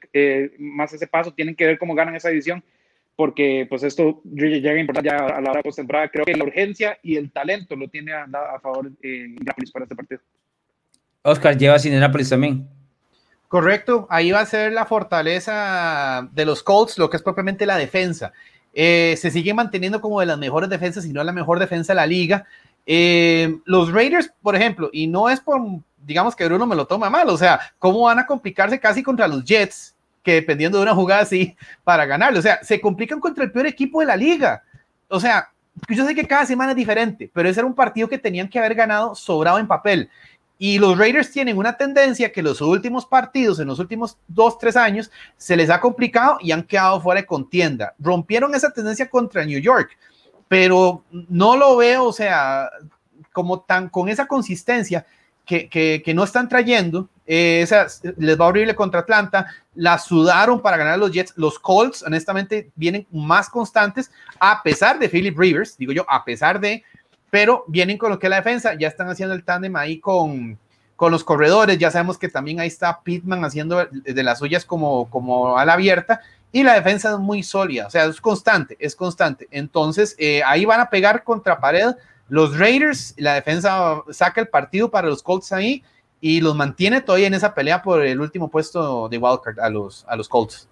más 0.58 0.92
ese 0.92 1.06
paso, 1.06 1.32
tienen 1.32 1.54
que 1.54 1.66
ver 1.66 1.78
cómo 1.78 1.94
ganan 1.94 2.16
esa 2.16 2.30
división 2.30 2.64
porque 3.18 3.66
pues 3.68 3.82
esto 3.82 4.22
llega 4.32 4.70
a 4.70 4.78
importar 4.78 5.02
ya 5.02 5.16
a 5.16 5.40
la 5.40 5.50
hora 5.50 5.60
postemporada. 5.60 6.08
Creo 6.08 6.24
que 6.24 6.34
la 6.34 6.44
urgencia 6.44 6.96
y 7.02 7.16
el 7.16 7.32
talento 7.32 7.74
lo 7.74 7.88
tiene 7.88 8.12
a, 8.12 8.22
a 8.22 8.60
favor 8.60 8.92
eh, 9.02 9.24
Indianapolis 9.30 9.72
para 9.72 9.86
este 9.86 9.96
partido. 9.96 10.20
Oscar, 11.22 11.58
lleva 11.58 11.80
sin 11.80 11.90
Indianapolis 11.90 12.30
también. 12.30 12.68
Correcto, 13.48 14.06
ahí 14.08 14.30
va 14.30 14.38
a 14.38 14.46
ser 14.46 14.70
la 14.70 14.86
fortaleza 14.86 16.28
de 16.30 16.44
los 16.44 16.62
Colts, 16.62 16.96
lo 16.96 17.10
que 17.10 17.16
es 17.16 17.22
propiamente 17.24 17.66
la 17.66 17.76
defensa. 17.76 18.32
Eh, 18.72 19.16
se 19.18 19.32
sigue 19.32 19.52
manteniendo 19.52 20.00
como 20.00 20.20
de 20.20 20.26
las 20.26 20.38
mejores 20.38 20.70
defensas, 20.70 21.02
si 21.02 21.12
no 21.12 21.24
la 21.24 21.32
mejor 21.32 21.58
defensa 21.58 21.94
de 21.94 21.96
la 21.96 22.06
liga. 22.06 22.46
Eh, 22.86 23.58
los 23.64 23.92
Raiders, 23.92 24.32
por 24.40 24.54
ejemplo, 24.54 24.90
y 24.92 25.08
no 25.08 25.28
es 25.28 25.40
por, 25.40 25.60
digamos 25.96 26.36
que 26.36 26.44
Bruno 26.44 26.66
me 26.66 26.76
lo 26.76 26.86
toma 26.86 27.10
mal, 27.10 27.28
o 27.30 27.36
sea, 27.36 27.58
¿cómo 27.80 28.02
van 28.02 28.20
a 28.20 28.26
complicarse 28.26 28.78
casi 28.78 29.02
contra 29.02 29.26
los 29.26 29.44
Jets? 29.44 29.96
Que 30.28 30.34
dependiendo 30.34 30.76
de 30.76 30.82
una 30.82 30.94
jugada 30.94 31.22
así 31.22 31.56
para 31.82 32.04
ganarlo. 32.04 32.38
O 32.38 32.42
sea, 32.42 32.62
se 32.62 32.78
complican 32.78 33.18
contra 33.18 33.44
el 33.44 33.50
peor 33.50 33.66
equipo 33.66 34.00
de 34.00 34.06
la 34.06 34.14
liga. 34.14 34.62
O 35.08 35.18
sea, 35.18 35.48
yo 35.88 36.06
sé 36.06 36.14
que 36.14 36.26
cada 36.26 36.44
semana 36.44 36.72
es 36.72 36.76
diferente, 36.76 37.30
pero 37.32 37.48
ese 37.48 37.60
era 37.60 37.66
un 37.66 37.74
partido 37.74 38.10
que 38.10 38.18
tenían 38.18 38.46
que 38.46 38.58
haber 38.58 38.74
ganado 38.74 39.14
sobrado 39.14 39.58
en 39.58 39.66
papel. 39.66 40.10
Y 40.58 40.78
los 40.78 40.98
Raiders 40.98 41.30
tienen 41.30 41.56
una 41.56 41.78
tendencia 41.78 42.30
que 42.30 42.42
los 42.42 42.60
últimos 42.60 43.06
partidos, 43.06 43.58
en 43.58 43.68
los 43.68 43.78
últimos 43.78 44.18
dos, 44.26 44.58
tres 44.58 44.76
años, 44.76 45.10
se 45.38 45.56
les 45.56 45.70
ha 45.70 45.80
complicado 45.80 46.36
y 46.42 46.52
han 46.52 46.64
quedado 46.64 47.00
fuera 47.00 47.22
de 47.22 47.26
contienda. 47.26 47.94
Rompieron 47.98 48.54
esa 48.54 48.70
tendencia 48.70 49.08
contra 49.08 49.46
New 49.46 49.60
York, 49.60 49.96
pero 50.46 51.04
no 51.10 51.56
lo 51.56 51.74
veo, 51.78 52.04
o 52.04 52.12
sea, 52.12 52.68
como 53.32 53.60
tan 53.60 53.88
con 53.88 54.10
esa 54.10 54.26
consistencia 54.26 55.06
que, 55.48 56.12
no 56.14 56.24
están 56.24 56.48
trayendo 56.48 57.08
eh, 57.26 57.66
les 58.18 58.40
va 58.40 58.46
horrible 58.46 58.74
contra 58.74 59.00
Atlanta. 59.00 59.46
La 59.74 59.98
sudaron 59.98 60.60
para 60.60 60.76
ganar 60.76 60.98
los 60.98 61.10
Jets. 61.10 61.32
Los 61.36 61.58
Colts, 61.58 62.02
honestamente, 62.02 62.70
vienen 62.74 63.06
más 63.10 63.48
constantes, 63.48 64.10
a 64.38 64.62
pesar 64.62 64.98
de 64.98 65.08
Philip 65.08 65.38
Rivers, 65.38 65.76
digo 65.76 65.92
yo, 65.92 66.04
a 66.08 66.24
pesar 66.24 66.60
de, 66.60 66.84
pero 67.30 67.64
vienen 67.66 67.98
con 67.98 68.10
lo 68.10 68.18
que 68.18 68.26
es 68.26 68.30
la 68.30 68.36
defensa. 68.36 68.74
Ya 68.74 68.88
están 68.88 69.08
haciendo 69.08 69.34
el 69.34 69.44
tándem 69.44 69.74
ahí 69.76 69.98
con, 69.98 70.58
con 70.96 71.12
los 71.12 71.24
corredores. 71.24 71.78
Ya 71.78 71.90
sabemos 71.90 72.18
que 72.18 72.28
también 72.28 72.60
ahí 72.60 72.68
está 72.68 73.00
Pittman 73.02 73.44
haciendo 73.44 73.86
de 73.90 74.22
las 74.22 74.38
suyas 74.38 74.64
como, 74.64 75.08
como 75.10 75.58
a 75.58 75.64
la 75.64 75.74
abierta. 75.74 76.20
Y 76.50 76.62
la 76.62 76.74
defensa 76.74 77.12
es 77.12 77.18
muy 77.18 77.42
sólida, 77.42 77.86
o 77.86 77.90
sea, 77.90 78.06
es 78.06 78.22
constante, 78.22 78.74
es 78.80 78.96
constante. 78.96 79.46
Entonces, 79.50 80.16
eh, 80.18 80.42
ahí 80.46 80.64
van 80.64 80.80
a 80.80 80.88
pegar 80.88 81.22
contra 81.22 81.60
pared. 81.60 81.94
Los 82.28 82.58
Raiders, 82.58 83.14
la 83.16 83.34
defensa 83.34 84.02
saca 84.10 84.40
el 84.40 84.48
partido 84.48 84.90
para 84.90 85.08
los 85.08 85.22
Colts 85.22 85.52
ahí 85.52 85.82
y 86.20 86.40
los 86.40 86.56
mantiene 86.56 87.00
todavía 87.00 87.28
en 87.28 87.34
esa 87.34 87.54
pelea 87.54 87.82
por 87.82 88.04
el 88.04 88.20
último 88.20 88.50
puesto 88.50 89.08
de 89.08 89.18
wildcard 89.18 89.60
a 89.60 89.70
los, 89.70 90.04
a 90.08 90.16
los 90.16 90.28
Colts. 90.28 90.68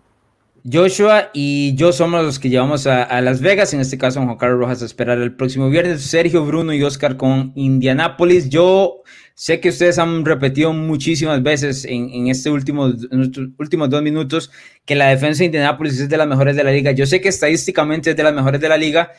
Joshua 0.71 1.31
y 1.33 1.77
yo 1.77 1.93
somos 1.93 2.25
los 2.25 2.41
que 2.41 2.49
llevamos 2.49 2.89
a, 2.89 3.21
Las 3.21 3.41
Vegas, 3.41 3.73
en 3.73 3.81
este 3.81 3.99
caso 3.99 4.21
Juan 4.21 4.37
Carlos 4.37 4.59
Rojas 4.59 4.83
a 4.83 4.87
esperar 4.87 5.19
el 5.19 5.33
próximo 5.33 5.71
viernes, 5.71 6.03
Sergio 6.03 6.45
Bruno 6.45 6.73
y 6.73 6.83
Oscar 6.83 7.17
con 7.17 7.53
Indianápolis. 7.55 8.49
Yo 8.49 9.03
sé 9.35 9.61
que 9.61 9.69
ustedes 9.69 9.99
han 10.01 10.25
repetido 10.25 10.73
muchísimas 10.73 11.41
veces 11.41 11.85
en, 11.85 12.27
este 12.27 12.49
en 12.49 13.23
estos 13.23 13.49
últimos 13.59 13.91
dos 13.91 14.03
minutos 14.03 14.51
que 14.85 14.97
la 14.97 15.09
defensa 15.09 15.41
de 15.41 15.47
Indianápolis 15.47 16.01
es 16.01 16.09
de 16.09 16.17
las 16.17 16.27
mejores 16.27 16.57
de 16.57 16.65
la 16.65 16.73
liga. 16.73 16.91
Yo 16.91 17.07
sé 17.07 17.21
que 17.21 17.29
estadísticamente 17.29 18.11
es 18.11 18.17
de 18.17 18.25
las 18.25 18.35
mejores 18.35 18.61
de 18.61 18.69
la 18.69 18.77
liga, 18.77 19.13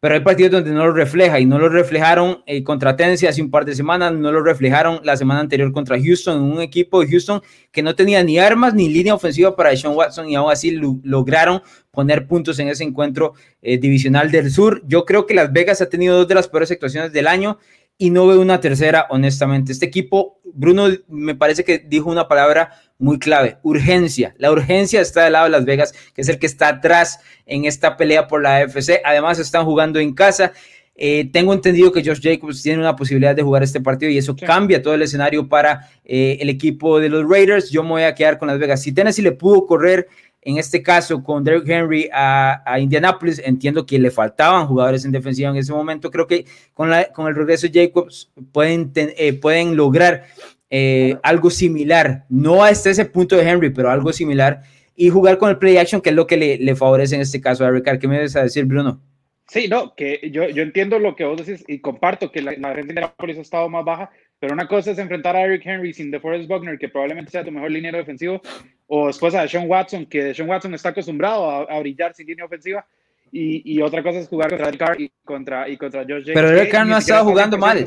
pero 0.00 0.14
hay 0.14 0.20
partidos 0.20 0.52
donde 0.52 0.72
no 0.72 0.86
lo 0.86 0.92
refleja 0.92 1.40
y 1.40 1.46
no 1.46 1.58
lo 1.58 1.68
reflejaron 1.68 2.42
eh, 2.46 2.62
contra 2.62 2.96
Tennessee 2.96 3.26
hace 3.26 3.40
un 3.40 3.50
par 3.50 3.64
de 3.64 3.74
semanas, 3.74 4.12
no 4.12 4.30
lo 4.30 4.42
reflejaron 4.42 5.00
la 5.02 5.16
semana 5.16 5.40
anterior 5.40 5.72
contra 5.72 5.98
Houston, 5.98 6.42
un 6.42 6.60
equipo 6.60 7.00
de 7.00 7.08
Houston 7.08 7.40
que 7.72 7.82
no 7.82 7.94
tenía 7.94 8.22
ni 8.22 8.38
armas 8.38 8.74
ni 8.74 8.88
línea 8.88 9.14
ofensiva 9.14 9.56
para 9.56 9.74
Sean 9.76 9.94
Watson 9.94 10.28
y 10.28 10.34
aún 10.34 10.50
así 10.50 10.78
lograron 11.02 11.62
poner 11.90 12.26
puntos 12.26 12.58
en 12.58 12.68
ese 12.68 12.84
encuentro 12.84 13.32
eh, 13.62 13.78
divisional 13.78 14.30
del 14.30 14.50
sur. 14.50 14.82
Yo 14.86 15.04
creo 15.06 15.24
que 15.24 15.34
Las 15.34 15.52
Vegas 15.52 15.80
ha 15.80 15.88
tenido 15.88 16.18
dos 16.18 16.28
de 16.28 16.34
las 16.34 16.48
peores 16.48 16.70
actuaciones 16.70 17.12
del 17.12 17.26
año 17.26 17.58
y 17.98 18.10
no 18.10 18.26
veo 18.26 18.40
una 18.40 18.60
tercera, 18.60 19.06
honestamente. 19.10 19.72
Este 19.72 19.86
equipo, 19.86 20.40
Bruno 20.44 20.88
me 21.08 21.34
parece 21.34 21.64
que 21.64 21.78
dijo 21.78 22.10
una 22.10 22.28
palabra 22.28 22.72
muy 22.98 23.18
clave, 23.18 23.58
urgencia. 23.62 24.34
La 24.38 24.50
urgencia 24.50 25.00
está 25.00 25.24
del 25.24 25.32
lado 25.32 25.46
de 25.46 25.50
Las 25.50 25.64
Vegas, 25.64 25.92
que 26.14 26.20
es 26.22 26.28
el 26.28 26.38
que 26.38 26.46
está 26.46 26.68
atrás 26.68 27.20
en 27.46 27.64
esta 27.64 27.96
pelea 27.96 28.28
por 28.28 28.42
la 28.42 28.56
AFC. 28.56 29.00
Además, 29.04 29.38
están 29.38 29.64
jugando 29.64 29.98
en 29.98 30.14
casa. 30.14 30.52
Eh, 30.98 31.28
tengo 31.30 31.52
entendido 31.52 31.92
que 31.92 32.02
Josh 32.02 32.20
Jacobs 32.22 32.62
tiene 32.62 32.78
una 32.78 32.96
posibilidad 32.96 33.36
de 33.36 33.42
jugar 33.42 33.62
este 33.62 33.82
partido 33.82 34.10
y 34.10 34.16
eso 34.16 34.34
cambia 34.34 34.80
todo 34.82 34.94
el 34.94 35.02
escenario 35.02 35.46
para 35.46 35.90
eh, 36.04 36.38
el 36.40 36.48
equipo 36.48 36.98
de 37.00 37.10
los 37.10 37.28
Raiders. 37.28 37.70
Yo 37.70 37.82
me 37.82 37.90
voy 37.90 38.02
a 38.02 38.14
quedar 38.14 38.38
con 38.38 38.48
Las 38.48 38.58
Vegas. 38.58 38.82
Si 38.82 38.92
Tennessee 38.92 39.22
le 39.22 39.32
pudo 39.32 39.66
correr 39.66 40.08
en 40.46 40.58
este 40.58 40.80
caso 40.80 41.24
con 41.24 41.42
Derrick 41.42 41.68
Henry 41.68 42.08
a, 42.12 42.62
a, 42.64 42.78
Indianapolis, 42.78 43.42
entiendo 43.44 43.84
que 43.84 43.98
le 43.98 44.12
faltaban 44.12 44.68
jugadores 44.68 45.04
en 45.04 45.10
defensiva 45.10 45.50
en 45.50 45.56
ese 45.56 45.72
momento. 45.72 46.08
Creo 46.08 46.28
que 46.28 46.46
con, 46.72 46.88
la, 46.88 47.12
con 47.12 47.26
el 47.26 47.34
regreso 47.34 47.66
de 47.66 47.86
Jacobs 47.86 48.30
pueden, 48.52 48.92
eh, 48.94 49.32
pueden 49.32 49.74
lograr 49.74 50.24
eh, 50.70 51.16
algo 51.24 51.50
similar, 51.50 52.26
no 52.28 52.62
hasta 52.62 52.90
ese 52.90 53.06
punto 53.06 53.36
de 53.36 53.42
Henry, 53.42 53.70
pero 53.70 53.90
algo 53.90 54.12
similar, 54.12 54.62
y 54.94 55.08
jugar 55.08 55.36
con 55.36 55.50
el 55.50 55.58
play 55.58 55.78
action, 55.78 56.00
que 56.00 56.10
es 56.10 56.16
lo 56.16 56.28
que 56.28 56.36
le, 56.36 56.58
le 56.58 56.76
favorece 56.76 57.16
en 57.16 57.22
este 57.22 57.40
caso 57.40 57.64
a 57.64 57.70
Ricard. 57.72 57.98
¿Qué 57.98 58.06
me 58.06 58.14
debes 58.14 58.36
a 58.36 58.44
decir, 58.44 58.66
Bruno? 58.66 59.00
Sí, 59.48 59.66
no, 59.66 59.96
que 59.96 60.30
yo, 60.30 60.48
yo 60.48 60.62
entiendo 60.62 61.00
lo 61.00 61.16
que 61.16 61.24
vos 61.24 61.44
decís 61.44 61.64
y 61.66 61.80
comparto 61.80 62.30
que 62.30 62.40
la, 62.40 62.52
la 62.52 62.68
defensa 62.68 62.74
de 62.74 62.80
Indianapolis 62.82 63.38
ha 63.38 63.42
estado 63.42 63.68
más 63.68 63.84
baja, 63.84 64.10
pero 64.38 64.54
una 64.54 64.68
cosa 64.68 64.92
es 64.92 64.98
enfrentar 64.98 65.34
a 65.34 65.42
Eric 65.42 65.62
Henry 65.64 65.92
sin 65.92 66.12
DeForest 66.12 66.48
Buckner, 66.48 66.78
que 66.78 66.88
probablemente 66.88 67.32
sea 67.32 67.44
tu 67.44 67.50
mejor 67.50 67.70
línea 67.70 67.90
defensivo, 67.90 68.40
o 68.86 69.08
después 69.08 69.34
a 69.34 69.46
Sean 69.48 69.68
Watson, 69.68 70.06
que 70.06 70.34
Sean 70.34 70.48
Watson 70.48 70.74
está 70.74 70.90
acostumbrado 70.90 71.50
a, 71.50 71.62
a 71.62 71.80
brillar 71.80 72.14
sin 72.14 72.26
línea 72.26 72.44
ofensiva, 72.44 72.86
Y, 73.32 73.80
otra 73.82 74.02
cosa 74.02 74.18
es 74.20 74.28
jugar 74.28 74.50
contra 74.50 74.66
Derek 74.66 74.80
Carr 74.80 75.00
y 75.00 75.12
contra, 75.24 75.68
y 75.68 75.76
contra 75.76 76.02
Josh 76.02 76.30
Pero 76.32 76.50
Derek 76.50 76.70
Carr 76.70 76.86
no 76.86 76.96
ha 76.96 76.98
estado 76.98 77.24
jugando 77.24 77.58
mal. 77.58 77.84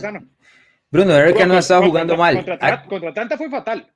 Bruno, 0.91 1.13
Derek 1.13 1.37
Carr 1.37 1.47
no 1.47 1.55
ha 1.55 1.59
estado 1.59 1.83
jugando 1.83 2.17
mal. 2.17 2.35
Contra, 2.35 2.83
contra 2.85 3.09
Atlanta 3.09 3.37
fue 3.37 3.49
fatal 3.49 3.87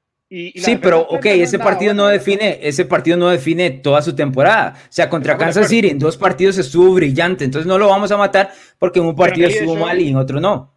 sí, 0.55 0.79
pero 0.81 1.01
ok, 1.01 1.25
ese 1.25 1.59
partido 1.59 1.93
no 1.93 2.07
define, 2.07 2.59
ese 2.61 2.85
partido 2.85 3.17
no 3.17 3.29
define 3.29 3.69
toda 3.69 4.01
su 4.01 4.15
temporada. 4.15 4.73
O 4.75 4.87
sea, 4.89 5.09
contra 5.09 5.37
Kansas 5.37 5.67
City 5.67 5.89
en 5.89 5.99
dos 5.99 6.17
partidos 6.17 6.57
estuvo 6.57 6.93
brillante, 6.93 7.45
entonces 7.45 7.67
no 7.67 7.77
lo 7.77 7.87
vamos 7.87 8.11
a 8.11 8.17
matar 8.17 8.51
porque 8.79 8.99
en 8.99 9.05
un 9.05 9.15
partido 9.15 9.47
estuvo 9.47 9.75
mal 9.75 10.01
y 10.01 10.09
en 10.09 10.15
otro 10.15 10.39
no. 10.39 10.72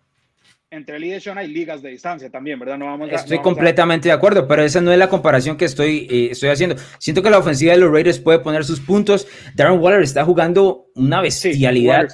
Entre 0.68 0.96
él 0.96 1.04
y 1.04 1.20
Sean 1.20 1.38
hay 1.38 1.46
ligas 1.46 1.80
de 1.80 1.90
distancia 1.90 2.28
también, 2.28 2.58
¿verdad? 2.58 2.76
No 2.76 2.86
vamos 2.86 3.08
estoy 3.12 3.38
completamente 3.38 4.08
de 4.08 4.12
acuerdo, 4.12 4.48
pero 4.48 4.64
esa 4.64 4.80
no 4.80 4.90
es 4.90 4.98
la 4.98 5.08
comparación 5.08 5.56
que 5.56 5.64
estoy, 5.64 6.08
eh, 6.10 6.28
estoy 6.32 6.48
haciendo. 6.48 6.74
Siento 6.98 7.22
que 7.22 7.30
la 7.30 7.38
ofensiva 7.38 7.72
de 7.72 7.78
los 7.78 7.92
Raiders 7.92 8.18
puede 8.18 8.40
poner 8.40 8.64
sus 8.64 8.80
puntos. 8.80 9.28
Darren 9.54 9.78
Waller 9.78 10.02
está 10.02 10.24
jugando 10.24 10.86
una 10.96 11.20
bestialidad. 11.20 12.08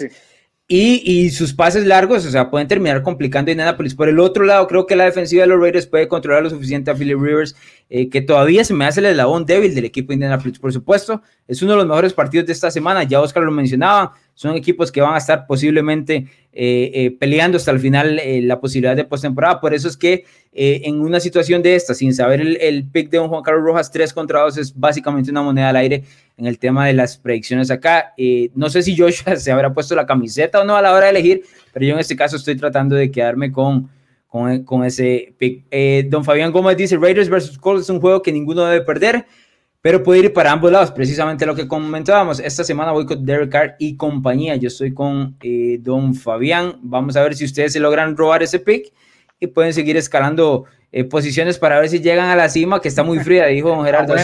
Y, 0.69 1.31
sus 1.31 1.53
pases 1.53 1.85
largos, 1.85 2.25
o 2.25 2.31
sea, 2.31 2.51
pueden 2.51 2.69
terminar 2.69 3.03
complicando 3.03 3.51
a 3.51 3.53
Indianapolis. 3.53 3.95
Por 3.95 4.09
el 4.09 4.19
otro 4.19 4.45
lado, 4.45 4.67
creo 4.67 4.87
que 4.87 4.97
la 4.97 5.05
defensiva 5.05 5.43
de 5.43 5.49
los 5.49 5.61
Raiders 5.61 5.87
puede 5.87 6.09
controlar 6.09 6.43
lo 6.43 6.49
suficiente 6.51 6.91
a 6.91 6.95
Philip 6.95 7.21
Rivers, 7.21 7.55
eh, 7.91 8.09
que 8.09 8.23
todavía 8.23 8.65
se 8.65 8.73
me 8.73 8.87
hace 8.87 9.01
el 9.01 9.07
eslabón 9.07 9.45
débil 9.45 9.75
del 9.75 9.85
equipo 9.85 10.09
de 10.09 10.15
Indianapolis. 10.15 10.59
Por 10.59 10.73
supuesto, 10.73 11.21
es 11.47 11.61
uno 11.61 11.73
de 11.73 11.79
los 11.79 11.87
mejores 11.87 12.15
partidos 12.15 12.47
de 12.47 12.55
esta 12.55 12.71
semana. 12.71 13.03
Ya 13.03 13.21
Oscar 13.21 13.43
lo 13.43 13.51
mencionaba, 13.51 14.15
son 14.35 14.57
equipos 14.57 14.90
que 14.90 15.01
van 15.01 15.14
a 15.14 15.18
estar 15.18 15.47
posiblemente 15.47 16.27
eh, 16.53 16.90
eh, 16.95 17.16
peleando 17.18 17.57
hasta 17.57 17.71
el 17.71 17.81
final 17.81 18.21
la 18.25 18.61
posibilidad 18.61 18.97
de 18.97 19.05
postemporada. 19.05 19.61
Por 19.61 19.75
eso 19.75 19.88
es 19.88 19.97
que 19.97 20.25
en 20.55 21.01
una 21.01 21.18
situación 21.18 21.62
de 21.62 21.75
esta, 21.75 21.95
sin 21.95 22.12
saber 22.12 22.40
el, 22.40 22.59
el 22.61 22.85
pick 22.85 23.09
de 23.11 23.18
un 23.18 23.29
Juan 23.29 23.42
Carlos 23.42 23.64
Rojas 23.64 23.90
3 23.90 24.12
contra 24.12 24.40
2, 24.40 24.59
es 24.59 24.79
básicamente 24.79 25.31
una 25.31 25.42
moneda 25.42 25.71
al 25.71 25.77
aire 25.77 26.05
en 26.37 26.47
el 26.47 26.59
tema 26.59 26.87
de 26.87 26.92
las 26.92 27.16
predicciones 27.16 27.71
acá. 27.71 28.14
Eh, 28.16 28.51
no 28.55 28.71
sé 28.71 28.83
si 28.83 28.97
Joshua 28.97 29.37
se 29.37 29.53
habrá 29.53 29.73
puesto 29.73 29.95
la 29.95 30.07
camiseta 30.07 30.61
o 30.61 30.64
no 30.64 30.77
a 30.77 30.83
la 30.83 30.92
hora 30.92 31.07
de 31.07 31.11
elegir, 31.11 31.42
pero 31.73 31.87
yo 31.87 31.95
en 31.95 32.01
este 32.01 32.16
caso 32.16 32.37
estoy 32.37 32.57
tratando 32.57 32.97
de 32.97 33.11
quedarme 33.11 33.53
con, 33.53 33.88
con, 34.29 34.85
ese 34.85 35.35
pick. 35.38 35.64
Eh, 35.71 36.07
don 36.09 36.25
Fabián 36.25 36.53
Gómez 36.53 36.77
dice, 36.77 36.97
Raiders 36.97 37.29
versus 37.29 37.59
Colts 37.59 37.83
es 37.83 37.90
un 37.90 38.01
juego 38.01 38.23
que 38.23 38.33
ninguno 38.33 38.64
debe 38.64 38.85
perder, 38.85 39.27
pero 39.83 40.03
puede 40.03 40.21
ir 40.21 40.33
para 40.33 40.53
ambos 40.53 40.73
lados, 40.73 40.90
precisamente 40.92 41.45
lo 41.45 41.55
que 41.55 41.68
comentábamos. 41.68 42.40
Esta 42.40 42.64
semana 42.64 42.92
voy 42.92 43.05
con 43.05 43.27
Derek 43.27 43.51
Carr 43.51 43.77
y 43.79 43.97
compañía. 43.97 44.57
Yo 44.57 44.68
estoy 44.68 44.95
con 44.95 45.37
eh, 45.42 45.79
Don 45.81 46.14
Fabián. 46.14 46.79
Vamos 46.83 47.16
a 47.16 47.23
ver 47.23 47.35
si 47.35 47.45
ustedes 47.45 47.75
se 47.75 47.81
logran 47.81 48.16
robar 48.16 48.42
ese 48.42 48.61
pick 48.61 48.92
y 49.40 49.49
pueden 49.49 49.75
seguir 49.75 49.97
escalando 49.97 50.64
posiciones 51.11 51.59
para 51.59 51.81
ver 51.81 51.88
si 51.88 52.01
llegan 52.01 52.29
a 52.29 52.37
la 52.37 52.49
cima, 52.49 52.81
que 52.81 52.88
está 52.88 53.03
muy 53.03 53.18
fría, 53.18 53.47
dijo 53.47 53.71
don 53.71 53.85
Gerardo 53.85 54.14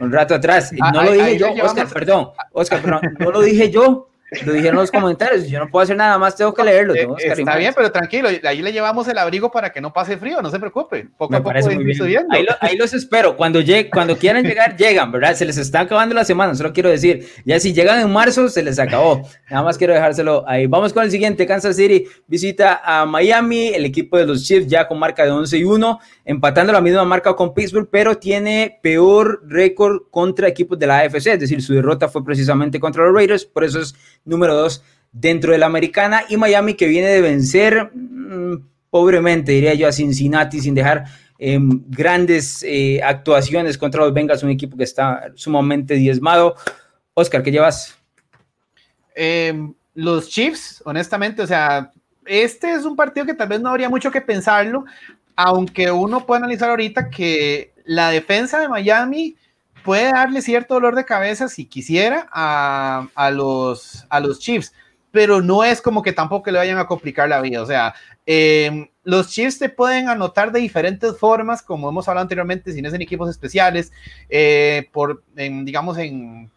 un 0.00 0.12
rato 0.12 0.34
atrás. 0.34 0.72
Ah, 0.80 0.92
no 0.92 1.04
lo 1.04 1.12
dije 1.12 1.38
yo, 1.38 1.52
Oscar, 1.64 1.88
perdón. 1.88 2.28
Oscar, 2.52 2.80
pero 2.82 3.00
no 3.18 3.30
lo 3.30 3.40
dije 3.40 3.70
yo. 3.70 4.07
Lo 4.44 4.52
dijeron 4.52 4.76
en 4.76 4.80
los 4.82 4.90
comentarios. 4.90 5.48
Yo 5.48 5.58
no 5.58 5.68
puedo 5.68 5.84
hacer 5.84 5.96
nada 5.96 6.18
más, 6.18 6.36
tengo 6.36 6.52
que 6.52 6.62
leerlo. 6.62 6.94
Eh, 6.94 7.08
está 7.18 7.56
bien, 7.56 7.72
pero 7.74 7.90
tranquilo. 7.90 8.28
Ahí 8.44 8.60
le 8.60 8.72
llevamos 8.72 9.08
el 9.08 9.16
abrigo 9.16 9.50
para 9.50 9.70
que 9.70 9.80
no 9.80 9.92
pase 9.92 10.18
frío, 10.18 10.42
no 10.42 10.50
se 10.50 10.58
preocupe. 10.58 11.06
Poco 11.16 11.34
a 11.34 11.42
poco 11.42 11.62
subiendo. 11.62 12.34
Ahí, 12.60 12.76
los 12.76 12.92
espero. 12.92 13.36
Cuando, 13.36 13.60
llegue, 13.60 13.88
cuando 13.88 14.16
quieran 14.18 14.44
llegar, 14.44 14.76
llegan, 14.78 15.10
¿verdad? 15.10 15.34
Se 15.34 15.46
les 15.46 15.56
está 15.56 15.80
acabando 15.80 16.14
la 16.14 16.24
semana, 16.24 16.54
solo 16.54 16.72
quiero 16.72 16.90
decir. 16.90 17.26
Ya 17.46 17.58
si 17.58 17.72
llegan 17.72 18.00
en 18.00 18.12
marzo, 18.12 18.48
se 18.48 18.62
les 18.62 18.78
acabó. 18.78 19.22
Nada 19.50 19.62
más 19.62 19.78
quiero 19.78 19.94
dejárselo 19.94 20.44
ahí. 20.46 20.66
Vamos 20.66 20.92
con 20.92 21.04
el 21.04 21.10
siguiente. 21.10 21.46
Kansas 21.46 21.76
City 21.76 22.04
visita 22.26 22.82
a 22.84 23.06
Miami. 23.06 23.68
El 23.68 23.86
equipo 23.86 24.18
de 24.18 24.26
los 24.26 24.44
Chiefs 24.44 24.68
ya 24.68 24.86
con 24.86 24.98
marca 24.98 25.24
de 25.24 25.30
11 25.30 25.56
y 25.56 25.64
1, 25.64 26.00
empatando 26.26 26.72
la 26.72 26.82
misma 26.82 27.04
marca 27.04 27.34
con 27.34 27.54
Pittsburgh, 27.54 27.88
pero 27.90 28.18
tiene 28.18 28.78
peor 28.82 29.42
récord 29.46 30.02
contra 30.10 30.48
equipos 30.48 30.78
de 30.78 30.86
la 30.86 30.98
AFC. 30.98 31.28
Es 31.28 31.40
decir, 31.40 31.62
su 31.62 31.72
derrota 31.72 32.08
fue 32.08 32.22
precisamente 32.22 32.78
contra 32.78 33.04
los 33.04 33.14
Raiders. 33.14 33.46
Por 33.46 33.64
eso 33.64 33.80
es 33.80 33.94
número 34.28 34.54
dos 34.54 34.82
dentro 35.12 35.52
de 35.52 35.58
la 35.58 35.66
americana 35.66 36.24
y 36.28 36.36
Miami 36.36 36.74
que 36.74 36.86
viene 36.86 37.08
de 37.08 37.20
vencer 37.20 37.90
mm, 37.94 38.56
pobremente, 38.90 39.52
diría 39.52 39.74
yo, 39.74 39.88
a 39.88 39.92
Cincinnati 39.92 40.60
sin 40.60 40.74
dejar 40.74 41.04
em, 41.38 41.82
grandes 41.88 42.62
eh, 42.62 43.00
actuaciones 43.02 43.78
contra 43.78 44.02
los 44.04 44.12
Bengals, 44.12 44.42
un 44.42 44.50
equipo 44.50 44.76
que 44.76 44.84
está 44.84 45.32
sumamente 45.34 45.94
diezmado. 45.94 46.56
Oscar, 47.14 47.42
¿qué 47.42 47.50
llevas? 47.50 47.96
Em, 49.14 49.74
los 49.94 50.28
Chiefs, 50.28 50.82
honestamente, 50.84 51.42
o 51.42 51.46
sea, 51.46 51.90
este 52.24 52.72
es 52.72 52.84
un 52.84 52.94
partido 52.94 53.26
que 53.26 53.34
tal 53.34 53.48
vez 53.48 53.60
no 53.60 53.70
habría 53.70 53.88
mucho 53.88 54.10
que 54.10 54.20
pensarlo, 54.20 54.84
aunque 55.34 55.90
uno 55.90 56.24
puede 56.24 56.38
analizar 56.38 56.70
ahorita 56.70 57.10
que 57.10 57.72
la 57.84 58.10
defensa 58.10 58.60
de 58.60 58.68
Miami 58.68 59.36
puede 59.88 60.12
darle 60.12 60.42
cierto 60.42 60.74
dolor 60.74 60.94
de 60.94 61.06
cabeza 61.06 61.48
si 61.48 61.64
quisiera 61.64 62.28
a, 62.30 63.30
los, 63.32 64.04
a 64.10 64.20
los 64.20 64.38
Chiefs, 64.38 64.74
pero 65.10 65.40
no 65.40 65.64
es 65.64 65.80
como 65.80 66.02
que 66.02 66.12
tampoco 66.12 66.50
le 66.50 66.58
vayan 66.58 66.76
a 66.76 66.86
complicar 66.86 67.26
la 67.26 67.40
vida. 67.40 67.62
O 67.62 67.66
sea, 67.66 67.94
em, 68.26 68.86
los 69.02 69.30
Chiefs 69.30 69.58
te 69.58 69.70
pueden 69.70 70.10
anotar 70.10 70.52
de 70.52 70.60
diferentes 70.60 71.16
formas, 71.16 71.62
como 71.62 71.88
hemos 71.88 72.06
hablado 72.06 72.24
anteriormente, 72.24 72.70
si 72.70 72.82
no 72.82 72.88
es 72.88 72.94
en 72.94 73.00
equipos 73.00 73.30
especiales, 73.30 73.90
eh, 74.28 74.90
por, 74.92 75.22
digamos, 75.34 75.96
en, 75.96 76.50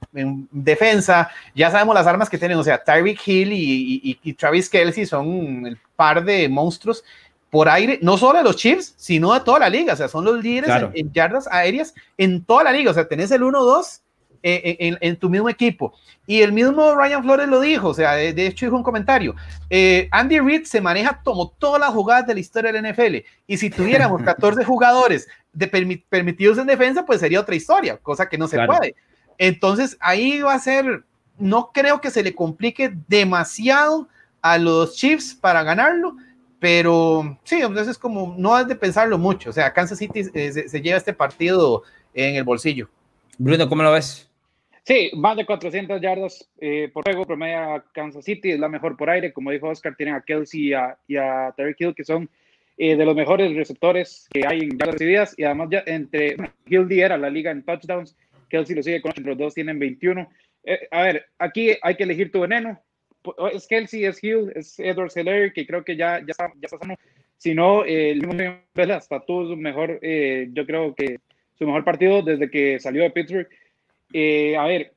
defensa. 0.51 1.31
Ya 1.55 1.71
sabemos 1.71 1.95
las 1.95 2.07
armas 2.07 2.29
que 2.29 2.37
tienen, 2.37 2.57
o 2.57 2.65
sea, 2.65 2.83
Tyreek 2.83 3.25
Hill 3.25 3.53
y, 3.53 4.19
y 4.21 4.33
Travis 4.33 4.67
Kelsey 4.67 5.05
son 5.05 5.65
el 5.65 5.77
par 5.95 6.25
de 6.25 6.49
monstruos 6.49 7.05
por 7.51 7.67
aire, 7.67 7.99
no 8.01 8.17
solo 8.17 8.39
de 8.39 8.45
los 8.45 8.55
Chiefs, 8.55 8.93
sino 8.97 9.33
de 9.33 9.41
toda 9.41 9.59
la 9.59 9.69
liga. 9.69 9.93
O 9.93 9.97
sea, 9.97 10.07
son 10.07 10.23
los 10.23 10.41
líderes 10.41 10.89
en, 10.93 11.11
yardas 11.11 11.47
aéreas 11.51 11.93
en 12.17 12.43
toda 12.43 12.63
la 12.63 12.71
liga. 12.71 12.91
O 12.91 12.93
sea, 12.93 13.07
tenés 13.07 13.29
el 13.29 13.41
1-2 13.41 13.99
eh, 14.41 14.97
en, 15.01 15.15
tu 15.17 15.29
mismo 15.29 15.49
equipo. 15.49 15.93
Y 16.25 16.41
el 16.41 16.53
mismo 16.53 16.95
Ryan 16.95 17.21
Flores 17.21 17.49
lo 17.49 17.59
dijo, 17.59 17.89
o 17.89 17.93
sea, 17.93 18.13
de, 18.13 18.47
hecho 18.47 18.65
dijo 18.65 18.77
un 18.77 18.83
comentario. 18.83 19.35
Eh, 19.69 20.07
Andy 20.11 20.39
Reid 20.39 20.63
se 20.63 20.79
maneja 20.79 21.21
como 21.25 21.49
todas 21.49 21.81
las 21.81 21.89
jugadas 21.89 22.25
de 22.25 22.35
la 22.35 22.39
historia 22.39 22.71
del 22.71 22.89
NFL. 22.89 23.17
Y 23.47 23.57
si 23.57 23.69
tuviéramos 23.69 24.21
14 24.23 24.63
jugadores 24.63 25.27
de 25.51 25.67
permitidos 26.09 26.57
en 26.57 26.67
defensa, 26.67 27.05
pues 27.05 27.19
sería 27.19 27.41
otra 27.41 27.55
historia, 27.55 27.97
cosa 27.97 28.29
que 28.29 28.37
no 28.37 28.47
se 28.47 28.65
puede. 28.65 28.95
Entonces, 29.37 29.97
ahí 29.99 30.39
va 30.39 30.53
a 30.53 30.59
ser, 30.59 31.03
no 31.37 31.71
creo 31.73 31.99
que 31.99 32.11
se 32.11 32.23
le 32.23 32.33
complique 32.33 32.93
demasiado 33.09 34.07
a 34.41 34.57
los 34.57 34.95
Chiefs 34.95 35.35
para 35.35 35.63
ganarlo 35.63 36.15
pero 36.61 37.39
sí, 37.43 37.55
entonces 37.55 37.87
es 37.87 37.97
como, 37.97 38.35
no 38.37 38.53
has 38.53 38.67
de 38.67 38.75
pensarlo 38.75 39.17
mucho. 39.17 39.49
O 39.49 39.53
sea, 39.53 39.73
Kansas 39.73 39.97
City 39.97 40.21
eh, 40.31 40.51
se, 40.51 40.81
lleva 40.81 40.99
este 40.99 41.11
partido 41.11 41.81
en 42.13 42.35
el 42.35 42.43
bolsillo. 42.43 42.87
Bruno, 43.39 43.67
¿cómo 43.67 43.81
lo 43.81 43.91
ves? 43.91 44.29
Sí, 44.83 45.09
más 45.15 45.35
de 45.37 45.45
400 45.47 45.99
yardas 45.99 46.47
eh, 46.59 46.91
por 46.93 47.03
juego, 47.03 47.25
promedia 47.25 47.83
Kansas 47.93 48.23
City, 48.23 48.51
es 48.51 48.59
la 48.59 48.69
mejor 48.69 48.95
por 48.95 49.09
aire. 49.09 49.33
Como 49.33 49.49
dijo 49.49 49.69
Oscar, 49.69 49.95
tienen 49.95 50.13
a 50.13 50.21
Kelsey 50.21 50.67
y 50.67 50.73
a, 50.73 50.95
y 51.07 51.17
a 51.17 51.51
Terry 51.57 51.73
Hill, 51.79 51.95
que 51.95 52.03
son 52.03 52.29
eh, 52.77 52.95
de 52.95 53.05
los 53.05 53.15
mejores 53.15 53.55
receptores 53.55 54.27
que 54.29 54.45
hay 54.45 54.59
en 54.59 54.77
yardas 54.77 54.93
recibidas. 54.93 55.33
Y 55.39 55.45
además, 55.45 55.69
ya 55.71 55.81
entre 55.87 56.35
Hill 56.67 56.87
lidera 56.87 57.17
la 57.17 57.31
liga 57.31 57.49
en 57.49 57.63
touchdowns, 57.63 58.15
Kelsey 58.49 58.75
lo 58.75 58.83
sigue 58.83 59.01
con 59.01 59.13
los 59.15 59.35
dos, 59.35 59.55
tienen 59.55 59.79
21. 59.79 60.29
a 60.91 61.01
ver, 61.01 61.25
aquí 61.39 61.71
hay 61.81 61.95
que 61.95 62.03
elegir 62.03 62.31
tu 62.31 62.41
veneno 62.41 62.79
es 63.51 63.67
Kelsey, 63.67 64.05
es 64.05 64.23
Hill, 64.23 64.51
es 64.55 64.79
Edward 64.79 65.11
Seller, 65.11 65.53
que 65.53 65.65
creo 65.65 65.83
que 65.83 65.95
ya, 65.95 66.19
ya, 66.19 66.31
está, 66.31 66.51
ya 66.55 66.65
está 66.65 66.77
sano. 66.77 66.95
Si 67.37 67.55
no, 67.55 67.83
eh, 67.85 68.11
el 68.11 68.91
hasta 68.91 69.19
tuvo 69.25 69.47
su 69.47 69.57
mejor, 69.57 69.99
eh, 70.01 70.49
yo 70.53 70.65
creo 70.65 70.93
que 70.93 71.17
su 71.57 71.65
mejor 71.65 71.83
partido 71.83 72.21
desde 72.21 72.49
que 72.49 72.79
salió 72.79 73.03
de 73.03 73.11
Pittsburgh. 73.11 73.47
Eh, 74.13 74.55
a 74.57 74.65
ver, 74.65 74.93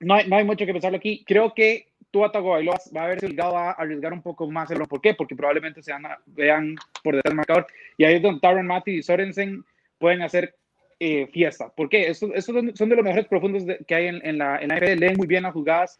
no 0.00 0.14
hay, 0.14 0.28
no 0.28 0.36
hay, 0.36 0.44
mucho 0.44 0.66
que 0.66 0.72
pensar 0.72 0.94
aquí. 0.94 1.24
Creo 1.26 1.52
que 1.54 1.88
Tua 2.10 2.32
Tagovailoa 2.32 2.78
va 2.96 3.02
a 3.02 3.04
haber 3.04 3.24
obligado 3.24 3.56
a 3.56 3.72
arriesgar 3.72 4.12
un 4.12 4.22
poco 4.22 4.50
más. 4.50 4.70
¿Por 4.88 5.00
qué? 5.00 5.14
Porque 5.14 5.36
probablemente 5.36 5.82
se 5.82 5.92
vean 6.26 6.76
por 7.04 7.16
detrás 7.16 7.30
del 7.30 7.36
marcador. 7.36 7.66
Y 7.96 8.04
ahí 8.04 8.14
es 8.16 8.22
donde 8.22 8.40
Taron 8.40 8.66
Matthew 8.66 8.94
y 8.94 9.02
Sorensen 9.02 9.64
pueden 9.98 10.22
hacer 10.22 10.54
eh, 10.98 11.26
fiesta. 11.28 11.68
¿Por 11.68 11.88
qué? 11.88 12.08
Estos, 12.08 12.30
estos, 12.34 12.54
son 12.74 12.88
de 12.88 12.96
los 12.96 13.04
mejores 13.04 13.26
profundos 13.26 13.64
que 13.86 13.94
hay 13.94 14.06
en, 14.06 14.20
en, 14.26 14.38
la, 14.38 14.58
en 14.58 14.68
la 14.68 14.76
NFL. 14.76 14.98
Leen 14.98 15.16
muy 15.16 15.26
bien 15.26 15.44
las 15.44 15.52
jugadas. 15.52 15.98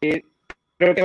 Eh, 0.00 0.22
creo 0.78 0.94
que 0.94 1.02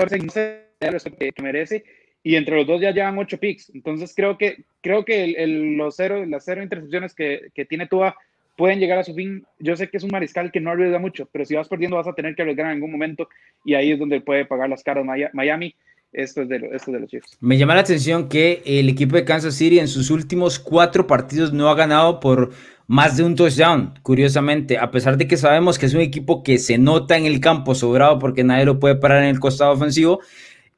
que 1.17 1.41
merece 1.41 1.83
y 2.23 2.35
entre 2.35 2.55
los 2.55 2.65
dos 2.65 2.81
ya 2.81 2.91
llevan 2.91 3.17
ocho 3.17 3.37
picks. 3.37 3.69
Entonces 3.75 4.13
creo 4.15 4.37
que, 4.37 4.63
creo 4.81 5.03
que 5.03 5.25
el, 5.25 5.75
los 5.75 5.95
cero, 5.95 6.25
las 6.25 6.45
cero 6.45 6.63
intercepciones 6.63 7.13
que, 7.13 7.49
que 7.53 7.65
tiene 7.65 7.87
Tua 7.87 8.15
pueden 8.55 8.79
llegar 8.79 8.99
a 8.99 9.03
su 9.03 9.13
fin. 9.13 9.45
Yo 9.59 9.75
sé 9.75 9.89
que 9.89 9.97
es 9.97 10.03
un 10.03 10.11
mariscal 10.11 10.51
que 10.51 10.61
no 10.61 10.71
arriesga 10.71 10.99
mucho, 10.99 11.27
pero 11.31 11.43
si 11.43 11.55
vas 11.55 11.67
perdiendo 11.67 11.97
vas 11.97 12.07
a 12.07 12.13
tener 12.13 12.35
que 12.35 12.43
arriesgar 12.43 12.67
en 12.67 12.73
algún 12.73 12.91
momento 12.91 13.27
y 13.65 13.73
ahí 13.73 13.91
es 13.91 13.99
donde 13.99 14.21
puede 14.21 14.45
pagar 14.45 14.69
las 14.69 14.83
caras 14.83 15.05
Miami. 15.33 15.75
Esto 16.13 16.43
es, 16.43 16.49
de, 16.49 16.59
de 16.59 16.99
los 16.99 17.09
Chiefs. 17.09 17.37
Me 17.41 17.57
llama 17.57 17.75
la 17.75 17.81
atención 17.81 18.29
que 18.29 18.61
el 18.65 18.87
equipo 18.87 19.15
de 19.15 19.25
Kansas 19.25 19.55
City 19.55 19.79
en 19.79 19.87
sus 19.87 20.11
últimos 20.11 20.59
cuatro 20.59 21.07
partidos 21.07 21.51
no 21.51 21.69
ha 21.69 21.75
ganado 21.75 22.19
por 22.19 22.51
más 22.87 23.17
de 23.17 23.23
un 23.23 23.35
touchdown, 23.35 23.97
curiosamente, 24.03 24.77
a 24.77 24.91
pesar 24.91 25.17
de 25.17 25.27
que 25.27 25.37
sabemos 25.37 25.79
que 25.79 25.87
es 25.87 25.93
un 25.93 26.01
equipo 26.01 26.43
que 26.43 26.59
se 26.59 26.77
nota 26.77 27.17
en 27.17 27.25
el 27.25 27.39
campo 27.39 27.73
sobrado 27.73 28.19
porque 28.19 28.43
nadie 28.43 28.65
lo 28.65 28.79
puede 28.79 28.95
parar 28.95 29.23
en 29.23 29.29
el 29.29 29.39
costado 29.39 29.71
ofensivo. 29.71 30.19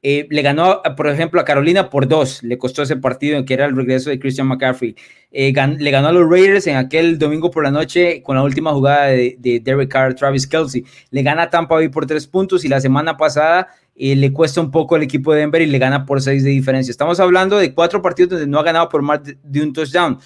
Eh, 0.02 0.28
le 0.30 0.42
ganó, 0.42 0.82
por 0.96 1.08
ejemplo, 1.08 1.40
a 1.40 1.44
Carolina 1.44 1.90
por 1.90 2.06
dos, 2.06 2.42
le 2.44 2.58
costó 2.58 2.82
ese 2.82 2.96
partido 2.96 3.36
en 3.36 3.44
que 3.44 3.54
era 3.54 3.64
el 3.64 3.74
regreso 3.74 4.08
de 4.08 4.20
Christian 4.20 4.46
McCaffrey. 4.46 4.94
Eh, 5.32 5.52
le 5.78 5.90
ganó 5.90 6.08
a 6.08 6.12
los 6.12 6.30
Raiders 6.30 6.66
en 6.68 6.76
aquel 6.76 7.18
domingo 7.18 7.50
por 7.50 7.64
la 7.64 7.70
noche 7.70 8.22
con 8.22 8.36
la 8.36 8.44
última 8.44 8.72
jugada 8.72 9.06
de, 9.06 9.36
Derek 9.62 9.90
Carr, 9.90 10.14
Travis 10.14 10.46
Kelsey. 10.46 10.84
Le 11.10 11.22
gana 11.22 11.42
a 11.42 11.50
Tampa 11.50 11.74
Bay 11.74 11.88
por 11.88 12.06
tres 12.06 12.26
puntos 12.26 12.64
y 12.64 12.68
la 12.68 12.80
semana 12.80 13.16
pasada 13.16 13.68
eh, 13.98 14.16
le 14.16 14.32
cuesta 14.32 14.60
un 14.60 14.70
poco 14.70 14.96
el 14.96 15.02
equipo 15.02 15.32
de 15.32 15.40
Denver 15.40 15.62
y 15.62 15.66
le 15.66 15.78
gana 15.78 16.04
por 16.04 16.20
seis 16.22 16.44
de 16.44 16.50
diferencia. 16.50 16.90
Estamos 16.90 17.20
hablando 17.20 17.58
de 17.58 17.74
cuatro 17.74 18.02
partidos 18.02 18.30
donde 18.30 18.46
no 18.46 18.58
ha 18.58 18.62
ganado 18.62 18.88
por 18.88 19.02
más 19.02 19.20
de 19.24 19.62
un 19.62 19.72
touchdown 19.72 20.18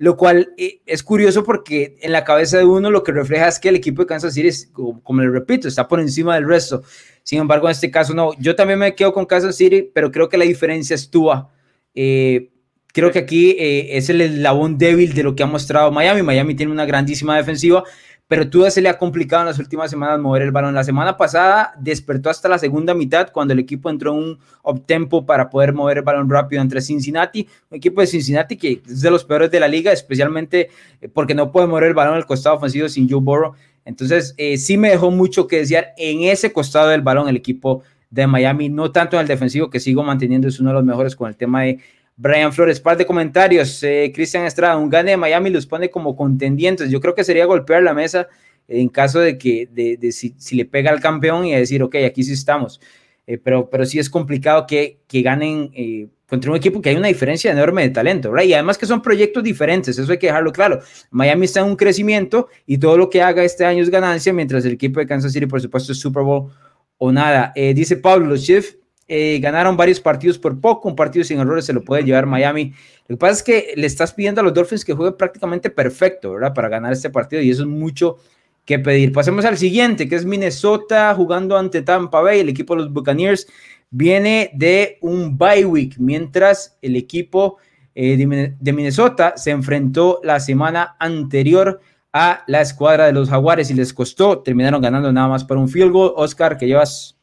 lo 0.00 0.16
cual 0.16 0.54
es 0.56 1.02
curioso 1.02 1.44
porque 1.44 1.98
en 2.00 2.12
la 2.12 2.24
cabeza 2.24 2.56
de 2.56 2.64
uno 2.64 2.90
lo 2.90 3.02
que 3.02 3.12
refleja 3.12 3.48
es 3.48 3.58
que 3.58 3.68
el 3.68 3.76
equipo 3.76 4.00
de 4.00 4.06
Kansas 4.06 4.32
City, 4.32 4.48
como, 4.72 5.20
le 5.20 5.28
repito, 5.28 5.68
está 5.68 5.86
por 5.86 6.00
encima 6.00 6.34
del 6.36 6.48
resto. 6.48 6.82
Sin 7.22 7.38
embargo, 7.38 7.66
en 7.68 7.72
este 7.72 7.90
caso 7.90 8.14
no. 8.14 8.30
Yo 8.38 8.56
también 8.56 8.78
me 8.78 8.94
quedo 8.94 9.12
con 9.12 9.26
Kansas 9.26 9.56
City, 9.56 9.90
pero 9.92 10.10
creo 10.10 10.30
que 10.30 10.38
la 10.38 10.46
diferencia 10.46 10.94
es 10.94 11.10
Tua. 11.10 11.50
Eh, 11.94 12.48
creo 12.94 13.12
que 13.12 13.18
aquí 13.18 13.50
eh, 13.58 13.98
es 13.98 14.08
el 14.08 14.22
eslabón 14.22 14.78
débil 14.78 15.12
de 15.12 15.22
lo 15.22 15.36
que 15.36 15.42
ha 15.42 15.46
mostrado 15.46 15.92
Miami. 15.92 16.22
Miami 16.22 16.54
tiene 16.54 16.72
una 16.72 16.86
grandísima 16.86 17.36
defensiva, 17.36 17.84
pero 18.30 18.48
Tua 18.48 18.70
se 18.70 18.80
le 18.80 18.88
ha 18.88 18.96
complicado 18.96 19.42
en 19.42 19.48
las 19.48 19.58
últimas 19.58 19.90
semanas 19.90 20.20
mover 20.20 20.42
el 20.42 20.52
balón. 20.52 20.72
La 20.72 20.84
semana 20.84 21.16
pasada 21.16 21.74
despertó 21.80 22.30
hasta 22.30 22.48
la 22.48 22.60
segunda 22.60 22.94
mitad 22.94 23.32
cuando 23.32 23.54
el 23.54 23.58
equipo 23.58 23.90
entró 23.90 24.12
en 24.12 24.18
un 24.18 24.38
up-tempo 24.62 25.26
para 25.26 25.50
poder 25.50 25.72
mover 25.72 25.98
el 25.98 26.04
balón 26.04 26.30
rápido 26.30 26.62
entre 26.62 26.80
Cincinnati, 26.80 27.48
un 27.68 27.78
equipo 27.78 28.00
de 28.00 28.06
Cincinnati 28.06 28.56
que 28.56 28.82
es 28.86 29.00
de 29.00 29.10
los 29.10 29.24
peores 29.24 29.50
de 29.50 29.58
la 29.58 29.66
liga, 29.66 29.90
especialmente 29.90 30.70
eh, 31.00 31.08
porque 31.08 31.34
no 31.34 31.50
puede 31.50 31.66
mover 31.66 31.88
el 31.88 31.94
balón 31.94 32.14
al 32.14 32.24
costado 32.24 32.54
ofensivo 32.54 32.88
sin 32.88 33.10
Joe 33.10 33.20
Burrow. 33.20 33.54
Entonces, 33.84 34.32
eh, 34.36 34.58
sí 34.58 34.76
me 34.76 34.90
dejó 34.90 35.10
mucho 35.10 35.48
que 35.48 35.56
desear 35.56 35.88
en 35.96 36.22
ese 36.22 36.52
costado 36.52 36.90
del 36.90 37.02
balón 37.02 37.28
el 37.28 37.34
equipo 37.34 37.82
de 38.10 38.28
Miami, 38.28 38.68
no 38.68 38.92
tanto 38.92 39.16
en 39.16 39.22
el 39.22 39.26
defensivo 39.26 39.70
que 39.70 39.80
sigo 39.80 40.04
manteniendo, 40.04 40.46
es 40.46 40.60
uno 40.60 40.70
de 40.70 40.74
los 40.74 40.84
mejores 40.84 41.16
con 41.16 41.28
el 41.28 41.34
tema 41.34 41.62
de 41.62 41.80
Brian 42.20 42.52
Flores, 42.52 42.78
par 42.80 42.98
de 42.98 43.06
comentarios. 43.06 43.82
Eh, 43.82 44.12
Cristian 44.14 44.44
Estrada, 44.44 44.76
un 44.76 44.90
gane 44.90 45.12
de 45.12 45.16
Miami 45.16 45.48
los 45.48 45.64
pone 45.64 45.88
como 45.88 46.14
contendientes. 46.14 46.90
Yo 46.90 47.00
creo 47.00 47.14
que 47.14 47.24
sería 47.24 47.46
golpear 47.46 47.82
la 47.82 47.94
mesa 47.94 48.28
en 48.68 48.90
caso 48.90 49.20
de 49.20 49.38
que 49.38 49.68
si, 50.12 50.54
le 50.54 50.66
pega 50.66 50.90
al 50.90 51.00
campeón 51.00 51.46
y 51.46 51.54
decir, 51.54 51.82
ok, 51.82 51.96
aquí 52.06 52.22
sí 52.22 52.34
estamos. 52.34 52.78
Eh, 53.26 53.38
pero, 53.38 53.70
pero 53.70 53.86
sí 53.86 53.98
es 53.98 54.10
complicado 54.10 54.66
que, 54.66 54.98
ganen 55.10 55.70
eh, 55.72 56.08
contra 56.26 56.50
un 56.50 56.58
equipo 56.58 56.82
que 56.82 56.90
hay 56.90 56.96
una 56.96 57.08
diferencia 57.08 57.52
enorme 57.52 57.84
de 57.84 57.88
talento, 57.88 58.30
¿verdad? 58.30 58.44
Y 58.44 58.52
además 58.52 58.76
que 58.76 58.84
son 58.84 59.00
proyectos 59.00 59.42
diferentes, 59.42 59.98
eso 59.98 60.12
hay 60.12 60.18
que 60.18 60.26
dejarlo 60.26 60.52
claro. 60.52 60.80
Miami 61.10 61.46
está 61.46 61.60
en 61.60 61.66
un 61.68 61.76
crecimiento 61.76 62.48
y 62.66 62.76
todo 62.76 62.98
lo 62.98 63.08
que 63.08 63.22
haga 63.22 63.42
este 63.44 63.64
año 63.64 63.82
es 63.82 63.88
ganancia, 63.88 64.30
mientras 64.34 64.66
el 64.66 64.72
equipo 64.72 65.00
de 65.00 65.06
Kansas 65.06 65.32
City, 65.32 65.46
por 65.46 65.62
supuesto, 65.62 65.92
es 65.92 65.98
Super 65.98 66.22
Bowl 66.22 66.50
o 66.98 67.10
nada. 67.10 67.54
dice 67.56 67.96
Pablo, 67.96 68.26
los 68.26 68.44
Chiefs 68.44 68.76
eh, 69.12 69.40
ganaron 69.40 69.76
varios 69.76 69.98
partidos 69.98 70.38
por 70.38 70.60
poco, 70.60 70.88
un 70.88 70.94
partido 70.94 71.24
sin 71.24 71.40
errores 71.40 71.64
se 71.64 71.72
lo 71.72 71.82
puede 71.82 72.04
llevar 72.04 72.26
Miami. 72.26 72.72
Lo 73.08 73.16
que 73.16 73.18
pasa 73.18 73.32
es 73.32 73.42
que 73.42 73.72
le 73.74 73.88
estás 73.88 74.12
pidiendo 74.14 74.40
a 74.40 74.44
los 74.44 74.54
Dolphins 74.54 74.84
que 74.84 74.92
juegue 74.92 75.16
prácticamente 75.16 75.68
perfecto, 75.68 76.30
¿verdad? 76.30 76.54
Para 76.54 76.68
ganar 76.68 76.92
este 76.92 77.10
partido 77.10 77.42
y 77.42 77.50
eso 77.50 77.62
es 77.62 77.68
mucho 77.68 78.18
que 78.64 78.78
pedir. 78.78 79.10
Pasemos 79.10 79.44
al 79.44 79.58
siguiente, 79.58 80.08
que 80.08 80.14
es 80.14 80.24
Minnesota 80.24 81.12
jugando 81.16 81.58
ante 81.58 81.82
Tampa 81.82 82.20
Bay. 82.20 82.38
El 82.38 82.50
equipo 82.50 82.76
de 82.76 82.82
los 82.82 82.92
Buccaneers 82.92 83.48
viene 83.90 84.52
de 84.54 84.98
un 85.00 85.36
bye 85.36 85.66
week, 85.66 85.96
mientras 85.98 86.78
el 86.80 86.94
equipo 86.94 87.56
eh, 87.96 88.16
de 88.16 88.72
Minnesota 88.72 89.34
se 89.36 89.50
enfrentó 89.50 90.20
la 90.22 90.38
semana 90.38 90.94
anterior 91.00 91.80
a 92.12 92.44
la 92.46 92.60
escuadra 92.60 93.06
de 93.06 93.12
los 93.12 93.28
Jaguares 93.28 93.72
y 93.72 93.74
les 93.74 93.92
costó, 93.92 94.38
terminaron 94.38 94.80
ganando 94.80 95.12
nada 95.12 95.26
más 95.26 95.42
por 95.42 95.56
un 95.56 95.68
field 95.68 95.90
goal. 95.90 96.12
Oscar, 96.14 96.56
que 96.56 96.68
llevas 96.68 97.16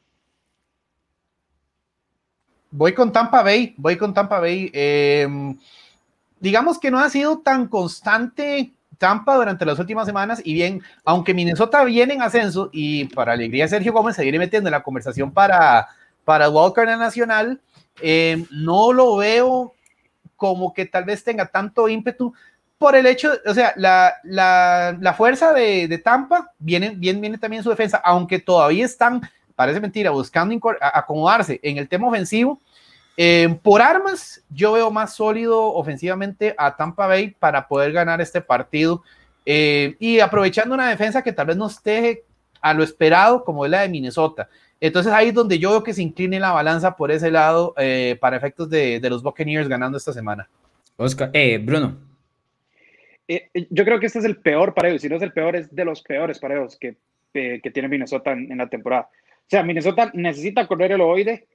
Voy 2.71 2.93
con 2.93 3.11
Tampa 3.11 3.43
Bay, 3.43 3.73
voy 3.77 3.97
con 3.97 4.13
Tampa 4.13 4.39
Bay. 4.39 4.69
Em, 4.73 5.57
digamos 6.39 6.79
que 6.79 6.91
no 6.91 6.99
ha 6.99 7.09
sido 7.09 7.39
tan 7.39 7.67
constante 7.67 8.73
Tampa 8.97 9.35
durante 9.35 9.65
las 9.65 9.79
últimas 9.79 10.05
semanas 10.05 10.41
y 10.43 10.53
bien, 10.53 10.81
aunque 11.05 11.33
Minnesota 11.33 11.83
viene 11.83 12.15
en 12.15 12.21
ascenso 12.21 12.69
y 12.73 13.05
para 13.05 13.33
alegría 13.33 13.65
de 13.65 13.69
Sergio 13.69 13.93
Gómez 13.93 14.15
se 14.15 14.23
viene 14.23 14.39
metiendo 14.39 14.67
en 14.69 14.71
la 14.71 14.83
conversación 14.83 15.31
para, 15.31 15.87
para 16.25 16.49
Walker 16.49 16.83
en 16.83 16.91
la 16.91 16.97
Nacional, 16.97 17.61
em, 18.01 18.45
no 18.51 18.91
lo 18.91 19.17
veo 19.17 19.73
como 20.35 20.73
que 20.73 20.85
tal 20.85 21.05
vez 21.05 21.23
tenga 21.23 21.47
tanto 21.47 21.87
ímpetu 21.87 22.33
por 22.77 22.95
el 22.95 23.07
hecho, 23.07 23.31
o 23.45 23.53
sea, 23.53 23.73
la, 23.75 24.13
la, 24.23 25.13
fuerza 25.17 25.51
de, 25.51 26.01
Tampa 26.03 26.51
viene, 26.59 26.93
viene, 26.95 27.19
viene 27.19 27.37
también 27.39 27.63
su 27.63 27.71
defensa, 27.71 27.97
aunque 28.03 28.39
todavía 28.39 28.85
están 28.85 29.21
parece 29.57 29.81
mentira, 29.81 30.11
buscando 30.11 30.55
acomodarse 30.79 31.59
en 31.63 31.79
el 31.79 31.89
tema 31.89 32.07
ofensivo. 32.07 32.61
Eh, 33.17 33.57
por 33.63 33.81
armas, 33.81 34.43
yo 34.51 34.73
veo 34.73 34.91
más 34.91 35.15
sólido 35.15 35.73
ofensivamente 35.73 36.53
a 36.55 36.75
Tampa 36.75 37.07
Bay 37.07 37.31
para 37.39 37.67
poder 37.67 37.91
ganar 37.91 38.21
este 38.21 38.39
partido 38.39 39.01
eh, 39.47 39.95
y 39.97 40.19
aprovechando 40.19 40.75
una 40.75 40.87
defensa 40.87 41.23
que 41.23 41.33
tal 41.33 41.47
vez 41.47 41.57
no 41.57 41.65
esté 41.65 42.23
a 42.61 42.75
lo 42.75 42.83
esperado 42.83 43.43
como 43.43 43.65
es 43.65 43.71
la 43.71 43.81
de 43.81 43.89
Minnesota. 43.89 44.47
Entonces 44.79 45.11
ahí 45.11 45.29
es 45.29 45.33
donde 45.33 45.57
yo 45.57 45.71
veo 45.71 45.83
que 45.83 45.95
se 45.95 46.03
incline 46.03 46.39
la 46.39 46.51
balanza 46.51 46.95
por 46.95 47.09
ese 47.09 47.31
lado 47.31 47.73
eh, 47.77 48.15
para 48.21 48.37
efectos 48.37 48.69
de, 48.69 49.01
los 49.09 49.23
Buccaneers 49.23 49.67
ganando 49.67 49.97
esta 49.97 50.13
semana. 50.13 50.47
Oscar, 50.97 51.31
Bruno. 51.61 51.97
yo 53.27 53.85
creo 53.85 53.99
que 53.99 54.05
este 54.05 54.19
es 54.19 54.25
el 54.25 54.37
peor 54.37 54.75
pareo, 54.75 54.99
si 54.99 55.09
no 55.09 55.15
es 55.15 55.23
el 55.23 55.33
peor, 55.33 55.55
es 55.55 55.73
de 55.73 55.83
los 55.83 56.03
peores 56.03 56.37
pareos 56.37 56.77
que, 56.77 56.97
que 57.33 57.71
tiene 57.73 57.87
Minnesota 57.87 58.33
en 58.33 58.55
la 58.55 58.69
temporada. 58.69 59.09
O 59.47 59.49
sea, 59.49 59.63
Minnesota 59.63 60.11
necesita 60.13 60.67
correr 60.67 60.91
el 60.91 60.99
oide. 60.99 61.47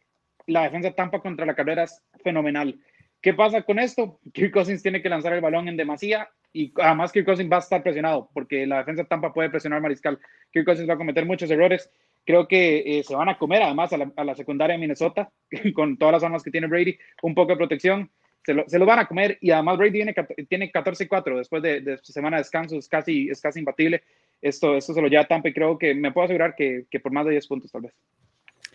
La 0.47 0.63
defensa 0.63 0.93
Tampa 0.93 1.21
contra 1.21 1.45
la 1.45 1.55
carrera 1.55 1.83
es 1.83 2.03
fenomenal. 2.25 2.81
¿Qué 3.21 3.35
pasa 3.35 3.63
con 3.63 3.79
esto? 3.79 4.19
Kirk 4.33 4.51
Cousins 4.51 4.83
tiene 4.83 5.03
que 5.03 5.11
lanzar 5.11 5.35
el 5.35 5.43
balón 5.43 5.69
en 5.69 5.77
demasía 5.77 6.31
y 6.55 6.73
además 6.81 7.13
Kirk 7.13 7.27
Cousins 7.27 7.53
va 7.53 7.57
a 7.57 7.61
estar 7.61 7.83
presionado 7.83 8.31
porque 8.33 8.67
la 8.67 8.79
defensa 8.79 9.05
Tampa 9.05 9.35
puede 9.35 9.51
presionar 9.51 9.77
al 9.77 9.83
mariscal. 9.83 10.19
Kirk 10.51 10.65
Cousins 10.65 10.89
va 10.89 10.95
a 10.95 10.97
cometer 10.97 11.27
muchos 11.27 11.51
errores. 11.51 11.91
Creo 12.25 12.49
que 12.49 12.99
eh, 12.99 13.05
se 13.05 13.15
van 13.15 13.29
a 13.29 13.37
comer 13.37 13.63
además 13.63 13.93
a 13.93 14.25
la, 14.25 14.35
secundaria 14.35 14.75
de 14.75 14.81
Minnesota 14.81 15.31
con 15.75 15.99
todas 15.99 16.15
las 16.15 16.25
armas 16.25 16.43
que 16.43 16.51
tiene 16.51 16.69
Brady, 16.69 16.99
un 17.21 17.35
poco 17.35 17.53
de 17.53 17.59
protección. 17.59 18.11
Se 18.43 18.55
lo, 18.55 18.65
se 18.67 18.79
lo 18.79 18.87
van 18.87 19.01
a 19.01 19.07
comer 19.07 19.37
y 19.43 19.51
además 19.51 19.77
Brady 19.77 19.93
tiene, 19.93 20.15
tiene 20.49 20.73
14-4 20.73 21.37
después 21.37 21.63
de, 21.63 21.83
de, 21.83 21.99
semana 21.99 22.39
de 22.39 22.43
descanso, 22.43 22.77
es 22.79 22.89
casi, 22.89 23.29
es 23.29 23.41
casi 23.41 23.59
imbatible 23.59 24.03
esto, 24.43 24.77
esto 24.77 24.93
se 24.93 25.01
lo 25.01 25.09
lleva 25.09 25.27
Tampa 25.27 25.49
y 25.49 25.55
creo 25.55 25.79
que 25.79 25.95
me 25.95 26.13
puedo 26.13 26.25
asegurar 26.27 26.55
que, 26.55 26.85
que 26.91 27.01
por 27.01 27.13
más 27.13 27.25
de 27.25 27.33
10 27.33 27.47
puntos 27.47 27.71
tal 27.71 27.83
vez. 27.83 27.93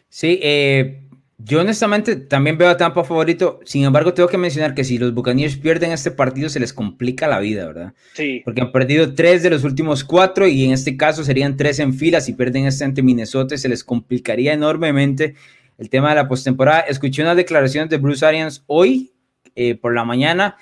Sí, 0.10 0.40
eh, 0.42 1.02
yo 1.38 1.62
honestamente 1.62 2.16
también 2.16 2.58
veo 2.58 2.70
a 2.70 2.78
Tampa 2.78 3.04
favorito, 3.04 3.60
sin 3.64 3.84
embargo 3.84 4.14
tengo 4.14 4.28
que 4.28 4.40
mencionar 4.40 4.74
que 4.74 4.84
si 4.84 4.98
los 4.98 5.14
Buccaneers 5.14 5.58
pierden 5.58 5.92
este 5.92 6.10
partido 6.10 6.50
se 6.50 6.60
les 6.60 6.74
complica 6.74 7.28
la 7.28 7.40
vida, 7.40 7.68
¿verdad? 7.68 7.94
Sí. 8.14 8.42
Porque 8.44 8.62
han 8.62 8.72
perdido 8.72 9.14
tres 9.14 9.44
de 9.44 9.52
los 9.52 9.64
últimos 9.64 10.04
cuatro 10.04 10.48
y 10.48 10.64
en 10.64 10.72
este 10.72 10.98
caso 10.98 11.24
serían 11.24 11.56
tres 11.56 11.78
en 11.80 11.94
fila, 11.94 12.22
si 12.22 12.34
pierden 12.34 12.66
este 12.66 12.86
ante 12.86 13.04
Minnesota 13.04 13.56
se 13.58 13.70
les 13.70 13.84
complicaría 13.84 14.54
enormemente 14.54 15.36
el 15.78 15.90
tema 15.90 16.10
de 16.10 16.16
la 16.16 16.28
postemporada. 16.28 16.80
Escuché 16.82 17.22
unas 17.22 17.38
declaraciones 17.38 17.90
de 17.90 17.98
Bruce 17.98 18.26
Arians 18.26 18.64
hoy 18.66 19.12
eh, 19.56 19.76
por 19.76 19.94
la 19.94 20.06
mañana 20.06 20.56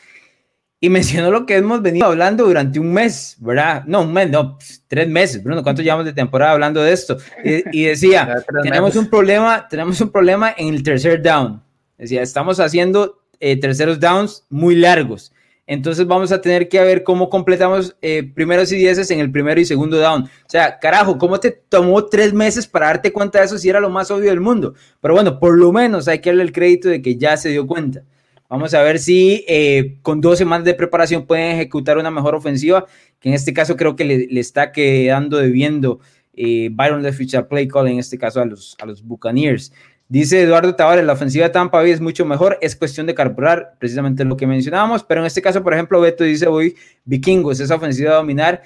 y 0.85 0.89
mencionó 0.89 1.31
lo 1.31 1.47
que 1.47 1.55
hemos 1.55 1.81
venido 1.81 2.05
hablando 2.05 2.45
durante 2.45 2.79
un 2.79 2.93
mes, 2.93 3.37
¿verdad? 3.39 3.85
No, 3.87 4.03
un 4.03 4.13
mes, 4.13 4.29
no, 4.29 4.59
tres 4.87 5.07
meses, 5.07 5.43
Bruno, 5.43 5.63
¿cuánto 5.63 5.81
llevamos 5.81 6.05
de 6.05 6.13
temporada 6.13 6.51
hablando 6.51 6.79
de 6.83 6.93
esto? 6.93 7.17
Y, 7.43 7.85
decía, 7.85 8.45
tenemos 8.61 8.95
un 8.95 9.09
problema, 9.09 9.67
tenemos 9.67 9.99
un 9.99 10.11
problema 10.11 10.53
en 10.55 10.75
el 10.75 10.83
tercer 10.83 11.23
down. 11.23 11.59
Decía, 11.97 12.21
estamos 12.21 12.59
haciendo 12.59 13.19
eh, 13.39 13.59
terceros 13.59 13.99
downs 13.99 14.45
muy 14.51 14.75
largos. 14.75 15.33
Entonces 15.65 16.05
vamos 16.05 16.31
a 16.31 16.39
tener 16.39 16.69
que 16.69 16.79
ver 16.81 17.01
cómo 17.01 17.31
completamos 17.31 17.95
eh, 18.03 18.21
primeros 18.35 18.71
y 18.71 18.75
dieces 18.75 19.09
en 19.09 19.19
el 19.19 19.31
primero 19.31 19.59
y 19.59 19.65
segundo 19.65 19.97
down. 19.97 20.25
O 20.25 20.49
sea, 20.49 20.77
carajo, 20.77 21.17
¿cómo 21.17 21.39
te 21.39 21.49
tomó 21.49 22.05
tres 22.05 22.31
meses 22.31 22.67
para 22.67 22.85
darte 22.85 23.11
cuenta 23.11 23.39
de 23.39 23.45
eso 23.45 23.57
si 23.57 23.69
era 23.69 23.79
lo 23.79 23.89
más 23.89 24.11
obvio 24.11 24.29
del 24.29 24.39
mundo? 24.39 24.75
Pero 25.01 25.15
bueno, 25.15 25.39
por 25.39 25.57
lo 25.57 25.71
menos 25.71 26.07
hay 26.07 26.19
que 26.19 26.29
darle 26.29 26.43
el 26.43 26.51
crédito 26.51 26.89
de 26.89 27.01
que 27.01 27.15
ya 27.15 27.37
se 27.37 27.49
dio 27.49 27.65
cuenta. 27.65 28.03
Vamos 28.47 28.73
a 28.73 28.81
ver 28.83 28.99
si 28.99 29.43
eh, 29.47 29.97
con 30.01 30.21
dos 30.21 30.37
semanas 30.37 30.65
de 30.65 30.73
preparación 30.75 31.25
pueden 31.25 31.55
ejecutar 31.55 31.97
una 31.97 32.11
mejor 32.11 32.35
ofensiva, 32.35 32.85
que 33.19 33.29
en 33.29 33.35
este 33.35 33.53
caso 33.53 33.75
creo 33.75 33.95
que 33.95 34.05
le, 34.05 34.39
está 34.39 34.71
quedando 34.71 35.37
debiendo 35.37 35.99
eh, 36.35 36.69
Byron 36.71 37.01
Leftwich 37.01 37.33
al 37.35 37.47
play 37.47 37.67
call, 37.67 37.87
en 37.87 37.99
este 37.99 38.17
caso 38.17 38.41
a 38.41 38.45
los, 38.45 38.77
a 38.79 38.85
los 38.85 39.03
Buccaneers. 39.03 39.73
Dice 40.07 40.43
Eduardo 40.43 40.75
Tavares, 40.75 41.03
la 41.03 41.13
ofensiva 41.13 41.47
de 41.47 41.49
Tampa 41.49 41.79
Bay 41.79 41.89
es 41.89 41.99
mucho 41.99 42.25
mejor, 42.25 42.59
es 42.61 42.75
cuestión 42.75 43.07
de 43.07 43.15
carburar, 43.15 43.73
precisamente 43.79 44.23
lo 44.23 44.37
que 44.37 44.45
mencionábamos, 44.45 45.03
pero 45.03 45.21
en 45.21 45.27
este 45.27 45.41
caso, 45.41 45.63
por 45.63 45.73
ejemplo, 45.73 45.99
Beto 45.99 46.23
dice 46.23 46.45
hoy, 46.45 46.75
vikingos, 47.05 47.59
esa 47.59 47.73
ofensiva 47.73 48.11
a 48.11 48.15
dominar, 48.17 48.61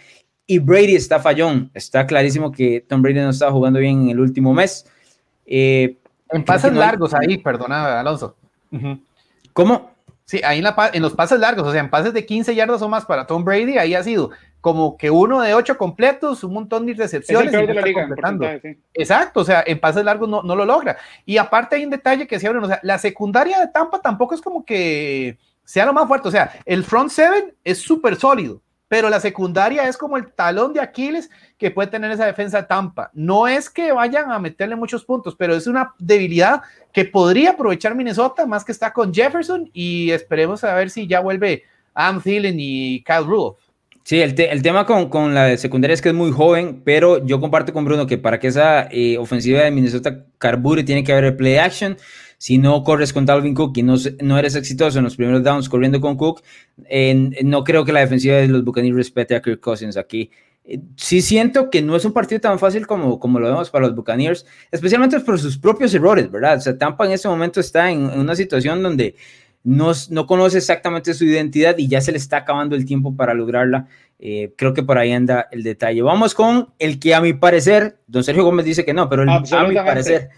y 0.45 0.59
Brady 0.59 0.95
está 0.95 1.19
fallón, 1.19 1.71
está 1.73 2.05
clarísimo 2.05 2.51
que 2.51 2.83
Tom 2.85 3.01
Brady 3.01 3.19
no 3.19 3.29
estaba 3.29 3.53
jugando 3.53 3.79
bien 3.79 4.01
en 4.01 4.09
el 4.09 4.19
último 4.19 4.53
mes. 4.53 4.85
Eh, 5.45 5.95
en 6.31 6.43
pases 6.43 6.73
largos 6.73 7.13
ahí, 7.13 7.37
perdona, 7.37 8.01
Alonso. 8.01 8.35
¿Cómo? 9.59 9.91
Sí, 10.23 10.39
ahí 10.45 10.59
en, 10.59 10.63
la, 10.63 10.91
en 10.93 11.01
los 11.01 11.13
pases 11.15 11.37
largos, 11.37 11.67
o 11.67 11.71
sea, 11.73 11.81
en 11.81 11.89
pases 11.89 12.13
de 12.13 12.25
15 12.25 12.55
yardas 12.55 12.81
o 12.81 12.87
más 12.87 13.05
para 13.05 13.27
Tom 13.27 13.43
Brady, 13.43 13.77
ahí 13.77 13.93
ha 13.93 14.01
sido 14.01 14.29
como 14.61 14.95
que 14.95 15.11
uno 15.11 15.41
de 15.41 15.53
ocho 15.53 15.77
completos, 15.77 16.45
un 16.45 16.53
montón 16.53 16.85
de 16.85 16.93
recepciones. 16.93 17.53
Es 17.53 17.59
el 17.59 17.67
de 17.67 17.73
la 17.73 17.81
liga, 17.81 18.07
Exacto, 18.93 19.41
o 19.41 19.43
sea, 19.43 19.61
en 19.67 19.77
pases 19.77 20.05
largos 20.05 20.29
no, 20.29 20.43
no, 20.43 20.55
lo 20.55 20.63
logra. 20.63 20.95
Y 21.25 21.35
aparte 21.35 21.75
hay 21.75 21.83
un 21.83 21.89
detalle 21.89 22.25
que 22.25 22.39
se 22.39 22.47
abre, 22.47 22.59
o 22.59 22.67
sea, 22.67 22.79
la 22.83 22.97
secundaria 22.99 23.59
de 23.59 23.67
Tampa 23.67 23.99
tampoco 23.99 24.33
es 24.33 24.39
como 24.39 24.63
que 24.63 25.37
sea 25.65 25.85
lo 25.85 25.91
más 25.91 26.07
fuerte, 26.07 26.29
o 26.29 26.31
sea, 26.31 26.53
el 26.63 26.85
front 26.85 27.09
seven 27.09 27.53
es 27.65 27.79
súper 27.79 28.15
sólido, 28.15 28.61
pero 28.89 29.09
la 29.09 29.21
secundaria 29.21 29.87
es 29.87 29.95
como 29.95 30.17
el 30.17 30.33
talón 30.33 30.73
de 30.73 30.81
Aquiles 30.81 31.29
que 31.57 31.71
puede 31.71 31.87
tener 31.89 32.11
esa 32.11 32.25
defensa 32.25 32.67
Tampa. 32.67 33.11
No 33.13 33.47
es 33.47 33.69
que 33.69 33.91
vayan 33.91 34.31
a 34.31 34.39
meterle 34.39 34.75
muchos 34.75 35.05
puntos, 35.05 35.35
pero 35.37 35.55
es 35.55 35.67
una 35.67 35.93
debilidad 35.99 36.63
que 36.91 37.05
podría 37.05 37.51
aprovechar 37.51 37.95
Minnesota, 37.95 38.47
más 38.47 38.65
que 38.65 38.71
está 38.71 38.91
con 38.91 39.13
Jefferson, 39.13 39.69
y 39.73 40.09
esperemos 40.09 40.63
a 40.63 40.73
ver 40.73 40.89
si 40.89 41.07
ya 41.07 41.19
vuelve 41.19 41.63
Am 41.93 42.19
Thielen 42.19 42.57
y 42.59 43.03
Kyle 43.03 43.25
Rudolph. 43.25 43.59
Sí, 44.09 44.19
el, 44.21 44.33
el 44.39 44.63
tema 44.63 44.87
con, 44.87 45.07
con, 45.07 45.35
la 45.35 45.55
secundaria 45.55 45.93
es 45.93 46.01
que 46.01 46.09
es 46.09 46.15
muy 46.15 46.31
joven, 46.31 46.81
pero 46.83 47.23
yo 47.23 47.39
comparto 47.39 47.73
con 47.73 47.85
Bruno 47.85 48.07
que 48.07 48.17
para 48.17 48.39
que 48.39 48.47
esa 48.47 48.87
eh, 48.89 49.19
ofensiva 49.19 49.61
de 49.61 49.69
Minnesota 49.69 50.25
carbure 50.39 50.83
tiene 50.83 51.03
que 51.03 51.11
haber 51.11 51.25
el 51.25 51.35
play 51.35 51.57
action. 51.57 51.95
Si 52.39 52.57
no 52.57 52.83
corres 52.83 53.13
con 53.13 53.27
Dalvin 53.27 53.53
Cook 53.53 53.77
y 53.77 53.83
no, 53.83 53.97
no 54.23 54.39
eres 54.39 54.55
exitoso 54.55 54.97
en 54.97 55.03
los 55.03 55.15
primeros 55.15 55.43
downs 55.43 55.69
corriendo 55.69 56.01
con 56.01 56.17
Cook, 56.17 56.41
no 57.43 57.63
creo 57.63 57.85
que 57.85 57.93
la 57.93 57.99
defensiva 57.99 58.37
de 58.37 58.47
los 58.47 58.63
Buccaneers 58.63 58.95
respete 58.95 59.35
a 59.35 59.43
Kirk 59.43 59.59
Cousins 59.59 59.95
aquí. 59.95 60.31
Eh, 60.65 60.79
sí 60.95 61.21
siento 61.21 61.69
que 61.69 61.83
no 61.83 61.95
es 61.95 62.03
un 62.03 62.11
partido 62.11 62.41
tan 62.41 62.57
fácil 62.57 62.87
como, 62.87 63.19
como 63.19 63.39
lo 63.39 63.47
vemos 63.47 63.69
para 63.69 63.85
los 63.85 63.95
Buccaneers, 63.95 64.43
especialmente 64.71 65.19
por 65.19 65.37
sus 65.37 65.59
propios 65.59 65.93
errores, 65.93 66.31
¿verdad? 66.31 66.57
O 66.57 66.61
sea, 66.61 66.75
Tampa 66.75 67.05
en 67.05 67.11
este 67.11 67.27
momento 67.27 67.59
está 67.59 67.91
en, 67.91 68.05
una 68.05 68.35
situación 68.35 68.81
donde 68.81 69.15
no, 69.63 69.91
no, 70.09 70.25
conoce 70.25 70.57
exactamente 70.57 71.13
su 71.13 71.25
identidad 71.25 71.77
y 71.77 71.87
ya 71.87 72.01
se 72.01 72.11
le 72.11 72.17
está 72.17 72.37
acabando 72.37 72.75
el 72.75 72.85
tiempo 72.85 73.15
para 73.15 73.33
lograrla. 73.33 73.87
Eh, 74.19 74.53
creo 74.57 74.73
que 74.73 74.83
por 74.83 74.97
ahí 74.97 75.11
anda 75.11 75.47
el 75.51 75.63
detalle. 75.63 76.01
Vamos 76.01 76.33
con 76.33 76.73
el 76.79 76.99
que 76.99 77.15
a 77.15 77.21
mi 77.21 77.33
parecer, 77.33 77.99
don 78.07 78.23
Sergio 78.23 78.43
Gómez 78.43 78.65
dice 78.65 78.83
que 78.83 78.93
no, 78.93 79.09
pero 79.09 79.23
a 79.23 79.39
mi 79.67 79.75
parecer 79.75 80.29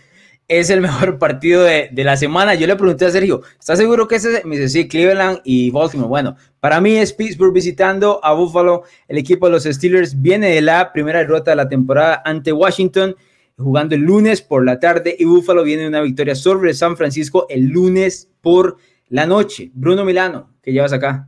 es 0.47 0.69
el 0.69 0.82
mejor 0.82 1.17
partido 1.19 1.63
de, 1.63 1.89
la 1.95 2.17
semana. 2.17 2.55
Yo 2.55 2.67
le 2.67 2.76
pregunté 2.76 3.05
a 3.05 3.11
Sergio, 3.11 3.41
¿estás 3.59 3.80
seguro 3.80 4.07
que 4.07 4.15
ese? 4.15 4.43
Me 4.45 4.57
dice, 4.57 4.69
sí, 4.69 4.88
Cleveland 4.88 5.39
y 5.43 5.72
Baltimore. 5.72 6.09
Bueno, 6.09 6.36
para 6.59 6.82
mí 6.82 6.95
es 6.95 7.13
Pittsburgh 7.13 7.53
visitando 7.53 8.19
a 8.24 8.34
Buffalo. 8.34 8.84
El 9.07 9.17
equipo 9.17 9.45
de 9.45 9.53
los 9.53 9.63
Steelers 9.63 10.22
viene 10.22 10.49
de 10.49 10.61
la 10.61 10.91
primera 10.91 11.19
derrota 11.19 11.51
de 11.51 11.57
la 11.57 11.69
temporada 11.69 12.22
ante 12.26 12.51
Washington, 12.51 13.15
jugando 13.57 13.95
el 13.95 14.01
lunes 14.01 14.41
por 14.41 14.65
la 14.65 14.80
tarde. 14.80 15.15
Y 15.17 15.26
Buffalo 15.26 15.63
viene 15.63 15.84
de 15.84 15.89
una 15.89 16.01
victoria 16.01 16.36
sobre 16.36 16.74
San 16.74 16.97
Francisco 16.97 17.45
el 17.49 17.67
lunes 17.67 18.30
por 18.41 18.78
la 19.12 19.26
noche. 19.26 19.70
Bruno 19.74 20.03
Milano, 20.03 20.49
¿qué 20.64 20.72
llevas 20.72 20.93
acá? 20.93 21.28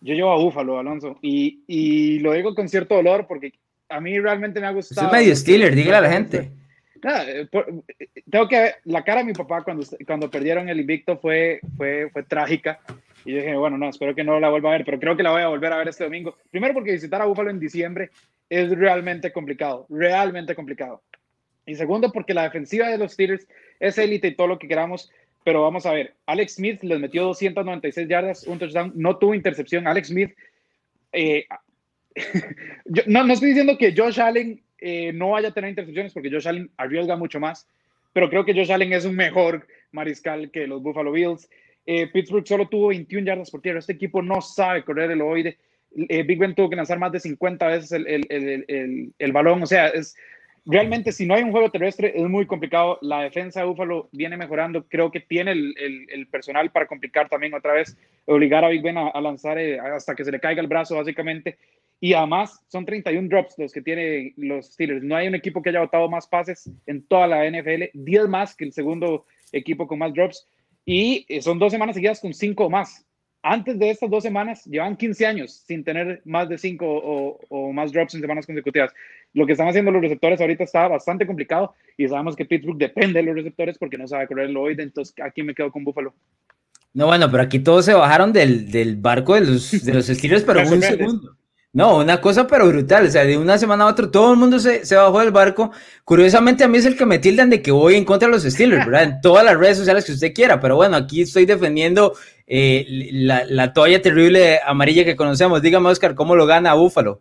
Yo 0.00 0.14
llevo 0.14 0.32
a 0.32 0.36
Buffalo, 0.36 0.78
Alonso. 0.78 1.18
Y, 1.22 1.60
y 1.66 2.18
lo 2.18 2.32
digo 2.32 2.54
con 2.54 2.68
cierto 2.68 2.96
dolor 2.96 3.26
porque 3.26 3.52
a 3.88 4.00
mí 4.00 4.18
realmente 4.18 4.60
me 4.60 4.66
ha 4.66 4.72
gustado. 4.72 5.06
es 5.06 5.12
medio 5.12 5.34
Steeler, 5.34 5.74
dígale 5.74 5.96
a 5.96 6.00
la 6.00 6.10
gente. 6.10 6.50
Eh, 7.04 7.46
eh, 7.52 8.08
tengo 8.28 8.48
que 8.48 8.72
la 8.84 9.04
cara 9.04 9.20
de 9.20 9.26
mi 9.26 9.32
papá 9.32 9.62
cuando, 9.62 9.86
cuando 10.04 10.28
perdieron 10.28 10.68
el 10.68 10.80
invicto 10.80 11.16
fue, 11.18 11.60
fue, 11.76 12.10
fue 12.12 12.24
trágica. 12.24 12.80
Y 13.24 13.32
yo 13.32 13.38
dije, 13.38 13.56
bueno, 13.56 13.78
no, 13.78 13.88
espero 13.88 14.14
que 14.14 14.24
no 14.24 14.40
la 14.40 14.50
vuelva 14.50 14.70
a 14.70 14.72
ver, 14.72 14.84
pero 14.84 14.98
creo 14.98 15.16
que 15.16 15.22
la 15.22 15.30
voy 15.30 15.42
a 15.42 15.48
volver 15.48 15.72
a 15.72 15.76
ver 15.76 15.88
este 15.88 16.04
domingo. 16.04 16.36
Primero 16.50 16.74
porque 16.74 16.92
visitar 16.92 17.22
a 17.22 17.26
Buffalo 17.26 17.50
en 17.50 17.60
diciembre 17.60 18.10
es 18.50 18.70
realmente 18.70 19.32
complicado, 19.32 19.86
realmente 19.88 20.56
complicado. 20.56 21.02
Y 21.64 21.76
segundo 21.76 22.10
porque 22.10 22.34
la 22.34 22.42
defensiva 22.42 22.88
de 22.88 22.98
los 22.98 23.12
Steelers 23.12 23.46
es 23.78 23.98
élite 23.98 24.28
y 24.28 24.34
todo 24.34 24.48
lo 24.48 24.58
que 24.58 24.66
queramos, 24.66 25.12
pero 25.48 25.62
vamos 25.62 25.86
a 25.86 25.92
ver, 25.92 26.12
Alex 26.26 26.56
Smith 26.56 26.82
les 26.82 27.00
metió 27.00 27.22
296 27.22 28.06
yardas, 28.06 28.46
un 28.46 28.58
touchdown, 28.58 28.92
no 28.94 29.16
tuvo 29.16 29.34
intercepción. 29.34 29.86
Alex 29.86 30.08
Smith, 30.08 30.34
eh, 31.10 31.46
no, 33.06 33.24
no 33.24 33.32
estoy 33.32 33.48
diciendo 33.48 33.78
que 33.78 33.94
Josh 33.96 34.20
Allen 34.20 34.60
eh, 34.76 35.10
no 35.14 35.30
vaya 35.30 35.48
a 35.48 35.54
tener 35.54 35.70
intercepciones 35.70 36.12
porque 36.12 36.30
Josh 36.30 36.46
Allen 36.46 36.70
arriesga 36.76 37.16
mucho 37.16 37.40
más, 37.40 37.66
pero 38.12 38.28
creo 38.28 38.44
que 38.44 38.52
Josh 38.52 38.70
Allen 38.70 38.92
es 38.92 39.06
un 39.06 39.16
mejor 39.16 39.66
mariscal 39.90 40.50
que 40.50 40.66
los 40.66 40.82
Buffalo 40.82 41.12
Bills. 41.12 41.48
Eh, 41.86 42.08
Pittsburgh 42.08 42.46
solo 42.46 42.68
tuvo 42.68 42.88
21 42.88 43.24
yardas 43.24 43.50
por 43.50 43.62
tierra. 43.62 43.78
Este 43.78 43.94
equipo 43.94 44.20
no 44.20 44.42
sabe 44.42 44.84
correr 44.84 45.10
el 45.12 45.22
oide. 45.22 45.56
Eh, 45.96 46.24
Big 46.24 46.38
Ben 46.38 46.54
tuvo 46.54 46.68
que 46.68 46.76
lanzar 46.76 46.98
más 46.98 47.12
de 47.12 47.20
50 47.20 47.66
veces 47.68 47.92
el, 47.92 48.06
el, 48.06 48.26
el, 48.68 49.14
el, 49.18 49.32
balón. 49.32 49.62
O 49.62 49.66
sea, 49.66 49.86
es 49.88 50.14
realmente 50.66 51.12
si 51.12 51.26
no 51.26 51.34
hay 51.34 51.42
un 51.42 51.50
juego 51.50 51.70
terrestre 51.70 52.12
es 52.14 52.28
muy 52.28 52.46
complicado. 52.46 52.98
La 53.02 53.22
defensa 53.22 53.60
de 53.60 53.66
Buffalo 53.66 54.08
viene 54.12 54.36
mejorando. 54.36 54.86
Creo 54.88 55.10
que 55.10 55.20
tiene 55.20 55.52
el, 55.52 56.28
personal 56.30 56.70
para 56.70 56.86
complicar 56.86 57.28
también 57.28 57.54
otra 57.54 57.72
vez, 57.72 57.96
obligar 58.26 58.64
a 58.64 58.68
Big 58.68 58.82
Ben 58.82 58.98
a, 58.98 59.20
lanzar 59.20 59.58
hasta 59.58 60.14
que 60.14 60.24
se 60.24 60.32
le 60.32 60.40
caiga 60.40 60.60
el 60.60 60.66
brazo, 60.66 60.96
básicamente. 60.96 61.58
Y 62.00 62.12
además 62.12 62.64
son 62.68 62.84
31 62.84 63.28
drops 63.28 63.54
los 63.58 63.72
que 63.72 63.82
tienen 63.82 64.32
los 64.36 64.66
Steelers. 64.66 65.02
No 65.02 65.16
hay 65.16 65.28
un 65.28 65.34
equipo 65.34 65.62
que 65.62 65.70
haya 65.70 65.80
votado 65.80 66.08
más 66.08 66.26
pases 66.26 66.70
en 66.86 67.02
toda 67.06 67.26
la 67.26 67.48
NFL, 67.48 67.90
10 67.94 68.28
más 68.28 68.54
que 68.54 68.64
el 68.64 68.72
segundo 68.72 69.26
equipo 69.52 69.88
con 69.88 69.98
más 69.98 70.14
drops. 70.14 70.48
Y 70.84 71.26
eh, 71.28 71.42
son 71.42 71.58
dos 71.58 71.72
semanas 71.72 71.96
seguidas 71.96 72.20
con 72.20 72.32
5 72.32 72.70
más. 72.70 73.07
Antes 73.42 73.78
de 73.78 73.90
estas 73.90 74.10
dos 74.10 74.22
semanas, 74.22 74.64
llevan 74.64 74.96
15 74.96 75.26
años 75.26 75.62
sin 75.64 75.84
tener 75.84 76.20
más 76.24 76.48
de 76.48 76.58
5 76.58 76.84
o, 77.48 77.72
más 77.72 77.92
drops 77.92 78.14
en 78.14 78.20
semanas 78.20 78.46
consecutivas. 78.46 78.92
Lo 79.32 79.46
que 79.46 79.52
están 79.52 79.68
haciendo 79.68 79.92
los 79.92 80.02
receptores 80.02 80.40
ahorita 80.40 80.64
está 80.64 80.88
bastante 80.88 81.26
complicado 81.26 81.74
y 81.96 82.08
sabemos 82.08 82.34
que 82.34 82.44
Pittsburgh 82.44 82.78
depende 82.78 83.20
de 83.20 83.26
los 83.26 83.36
receptores 83.36 83.78
porque 83.78 83.96
no 83.96 84.08
sabe 84.08 84.26
correr 84.26 84.50
el 84.50 84.56
oide. 84.56 84.82
Entonces 84.82 85.14
aquí 85.24 85.42
me 85.42 85.54
quedo 85.54 85.70
con 85.70 85.84
Buffalo. 85.84 86.14
No, 86.94 87.06
bueno, 87.06 87.30
pero 87.30 87.44
aquí 87.44 87.60
todos 87.60 87.84
se 87.84 87.94
bajaron 87.94 88.32
del, 88.32 88.70
del 88.70 88.96
barco 88.96 89.34
de 89.34 89.42
los, 89.42 89.84
de 89.84 89.94
los 89.94 90.06
Steelers, 90.06 90.42
pero 90.42 90.60
un 90.68 90.82
segundo. 90.82 91.36
No, 91.72 91.98
una 91.98 92.20
cosa 92.20 92.46
pero 92.46 92.66
brutal, 92.66 93.06
o 93.06 93.10
sea, 93.10 93.24
de 93.24 93.36
una 93.36 93.58
semana 93.58 93.84
a 93.84 93.88
otra 93.88 94.10
todo 94.10 94.32
el 94.32 94.38
mundo 94.38 94.58
se, 94.58 94.86
se, 94.86 94.96
bajó 94.96 95.20
del 95.20 95.30
barco. 95.30 95.70
Curiosamente 96.02 96.64
a 96.64 96.68
mí 96.68 96.78
es 96.78 96.86
el 96.86 96.96
que 96.96 97.04
me 97.04 97.18
tildan 97.18 97.50
de 97.50 97.60
que 97.60 97.70
voy 97.70 97.94
en 97.94 98.06
contra 98.06 98.26
de 98.26 98.32
los 98.32 98.42
Steelers, 98.42 98.86
¿verdad? 98.86 99.02
En 99.02 99.20
todas 99.20 99.44
las 99.44 99.56
redes 99.56 99.76
sociales 99.76 100.04
que 100.04 100.12
usted 100.12 100.32
quiera, 100.32 100.58
pero 100.58 100.76
bueno, 100.76 100.96
aquí 100.96 101.20
estoy 101.22 101.44
defendiendo 101.44 102.14
eh, 102.50 103.10
la, 103.12 103.44
la, 103.44 103.72
toalla 103.74 104.00
terrible 104.00 104.58
amarilla 104.64 105.04
que 105.04 105.16
conocemos. 105.16 105.60
Dígame, 105.60 105.90
Oscar, 105.90 106.14
¿cómo 106.14 106.34
lo 106.34 106.46
gana 106.46 106.74
Búfalo? 106.74 107.20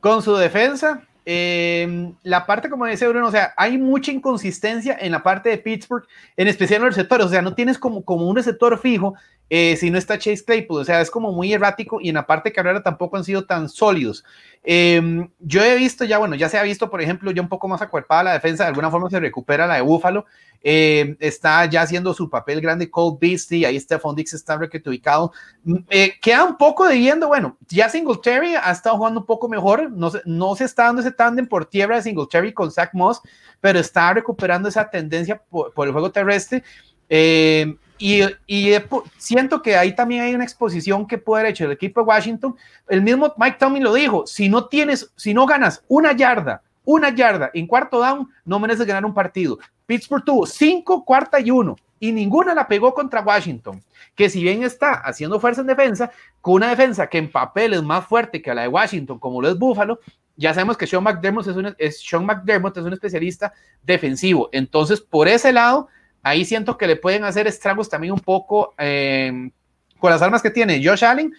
Con 0.00 0.22
su 0.22 0.36
defensa, 0.36 1.08
eh, 1.24 2.12
la 2.22 2.46
parte, 2.46 2.70
como 2.70 2.86
dice 2.86 3.08
Bruno, 3.08 3.28
o 3.28 3.30
sea, 3.30 3.52
hay 3.56 3.76
mucha 3.78 4.12
inconsistencia 4.12 4.96
en 5.00 5.12
la 5.12 5.22
parte 5.22 5.48
de 5.48 5.58
Pittsburgh, 5.58 6.06
en 6.36 6.48
especial 6.48 6.78
en 6.78 6.86
los 6.86 6.94
receptores, 6.94 7.26
o 7.26 7.28
sea, 7.30 7.42
no 7.42 7.54
tienes 7.54 7.78
como, 7.78 8.02
como 8.04 8.26
un 8.28 8.36
receptor 8.36 8.78
fijo 8.78 9.14
eh, 9.50 9.76
si 9.76 9.90
no 9.90 9.96
está 9.96 10.18
Chase 10.18 10.44
Claypool, 10.44 10.82
o 10.82 10.84
sea, 10.84 11.00
es 11.00 11.10
como 11.10 11.32
muy 11.32 11.52
errático 11.52 12.00
y 12.00 12.10
en 12.10 12.16
la 12.16 12.26
parte 12.26 12.52
carrera 12.52 12.82
tampoco 12.82 13.16
han 13.16 13.24
sido 13.24 13.46
tan 13.46 13.68
sólidos. 13.68 14.24
Em, 14.62 15.30
yo 15.38 15.62
he 15.62 15.76
visto 15.76 16.04
ya, 16.04 16.18
bueno, 16.18 16.34
ya 16.34 16.48
se 16.50 16.58
ha 16.58 16.62
visto, 16.62 16.90
por 16.90 17.00
ejemplo, 17.00 17.30
ya 17.30 17.40
un 17.40 17.48
poco 17.48 17.68
más 17.68 17.80
acuerpada 17.80 18.24
la 18.24 18.32
defensa, 18.34 18.64
de 18.64 18.68
alguna 18.68 18.90
forma 18.90 19.08
se 19.08 19.20
recupera 19.20 19.66
la 19.66 19.76
de 19.76 19.80
Búfalo, 19.80 20.26
em, 20.62 21.16
está 21.20 21.64
ya 21.64 21.82
haciendo 21.82 22.12
su 22.12 22.28
papel 22.28 22.60
grande 22.60 22.90
Cole 22.90 23.16
Beasley, 23.18 23.64
ahí 23.64 23.80
Stephon 23.80 24.14
Dix 24.14 24.34
está 24.34 24.58
ubicado. 24.86 25.32
Mm, 25.64 25.76
eh, 25.88 26.12
queda 26.20 26.44
un 26.44 26.58
poco 26.58 26.86
de 26.86 27.00
yendo, 27.00 27.28
bueno, 27.28 27.56
ya 27.68 27.88
Singletary 27.88 28.54
ha 28.56 28.70
estado 28.70 28.98
jugando 28.98 29.20
un 29.20 29.26
poco 29.26 29.48
mejor, 29.48 29.90
no, 29.90 30.10
no 30.26 30.56
se 30.56 30.64
está 30.64 30.84
dando 30.84 31.00
ese 31.00 31.12
tándem 31.12 31.46
por 31.46 31.64
tierra 31.64 31.96
de 31.96 32.02
Singletary 32.02 32.52
con 32.52 32.70
Zach 32.70 32.90
Moss, 32.92 33.22
pero 33.62 33.78
está 33.78 34.12
recuperando 34.12 34.68
esa 34.68 34.90
tendencia 34.90 35.40
por, 35.48 35.86
el 35.86 35.92
juego 35.92 36.12
terrestre. 36.12 36.62
Eh, 37.08 37.74
y, 37.98 38.74
siento 39.16 39.62
que 39.62 39.76
ahí 39.76 39.94
también 39.94 40.22
hay 40.22 40.34
una 40.34 40.44
exposición 40.44 41.06
que 41.06 41.18
puede 41.18 41.42
haber 41.42 41.52
hecho 41.52 41.64
el 41.64 41.72
equipo 41.72 42.00
de 42.00 42.06
Washington. 42.06 42.56
El 42.88 43.02
mismo 43.02 43.32
Mike 43.36 43.56
Tomlin 43.58 43.84
lo 43.84 43.94
dijo, 43.94 44.26
si 44.26 44.48
no 44.48 44.66
tienes, 44.66 45.12
si 45.16 45.34
no 45.34 45.46
ganas 45.46 45.82
una 45.88 46.12
yarda, 46.12 46.62
una 46.84 47.10
yarda 47.10 47.50
en 47.54 47.66
cuarto 47.66 48.00
down, 48.00 48.28
no 48.44 48.58
mereces 48.58 48.86
ganar 48.86 49.04
un 49.04 49.14
partido. 49.14 49.58
Pittsburgh 49.86 50.24
tuvo 50.24 50.46
cinco, 50.46 51.04
cuarta 51.04 51.40
y 51.40 51.50
uno, 51.50 51.76
y 52.00 52.12
ninguna 52.12 52.54
la 52.54 52.68
pegó 52.68 52.94
contra 52.94 53.22
Washington, 53.22 53.82
que 54.14 54.30
si 54.30 54.42
bien 54.42 54.62
está 54.62 54.92
haciendo 54.92 55.40
fuerza 55.40 55.60
en 55.60 55.66
defensa, 55.66 56.10
con 56.40 56.54
una 56.54 56.70
defensa 56.70 57.06
que 57.06 57.18
en 57.18 57.30
papel 57.30 57.74
es 57.74 57.82
más 57.82 58.06
fuerte 58.06 58.40
que 58.40 58.54
la 58.54 58.62
de 58.62 58.68
Washington, 58.68 59.18
como 59.18 59.42
lo 59.42 59.48
es 59.48 59.58
Buffalo, 59.58 60.00
ya 60.38 60.54
sabemos 60.54 60.76
que 60.76 60.86
Sean 60.86 61.02
McDermott 61.02 61.48
es 61.48 61.56
un, 61.56 61.74
es, 61.76 62.00
Sean 62.00 62.24
McDermott 62.24 62.76
es 62.76 62.84
un 62.84 62.92
especialista 62.92 63.52
defensivo. 63.82 64.48
Entonces, 64.52 65.00
por 65.00 65.26
ese 65.26 65.52
lado, 65.52 65.88
ahí 66.28 66.44
siento 66.44 66.76
que 66.76 66.86
le 66.86 66.96
pueden 66.96 67.24
hacer 67.24 67.46
estragos 67.46 67.88
también 67.88 68.12
un 68.12 68.20
poco 68.20 68.74
eh, 68.78 69.50
con 69.98 70.10
las 70.10 70.22
armas 70.22 70.42
que 70.42 70.50
tiene 70.50 70.82
Josh 70.84 71.04
Allen 71.04 71.32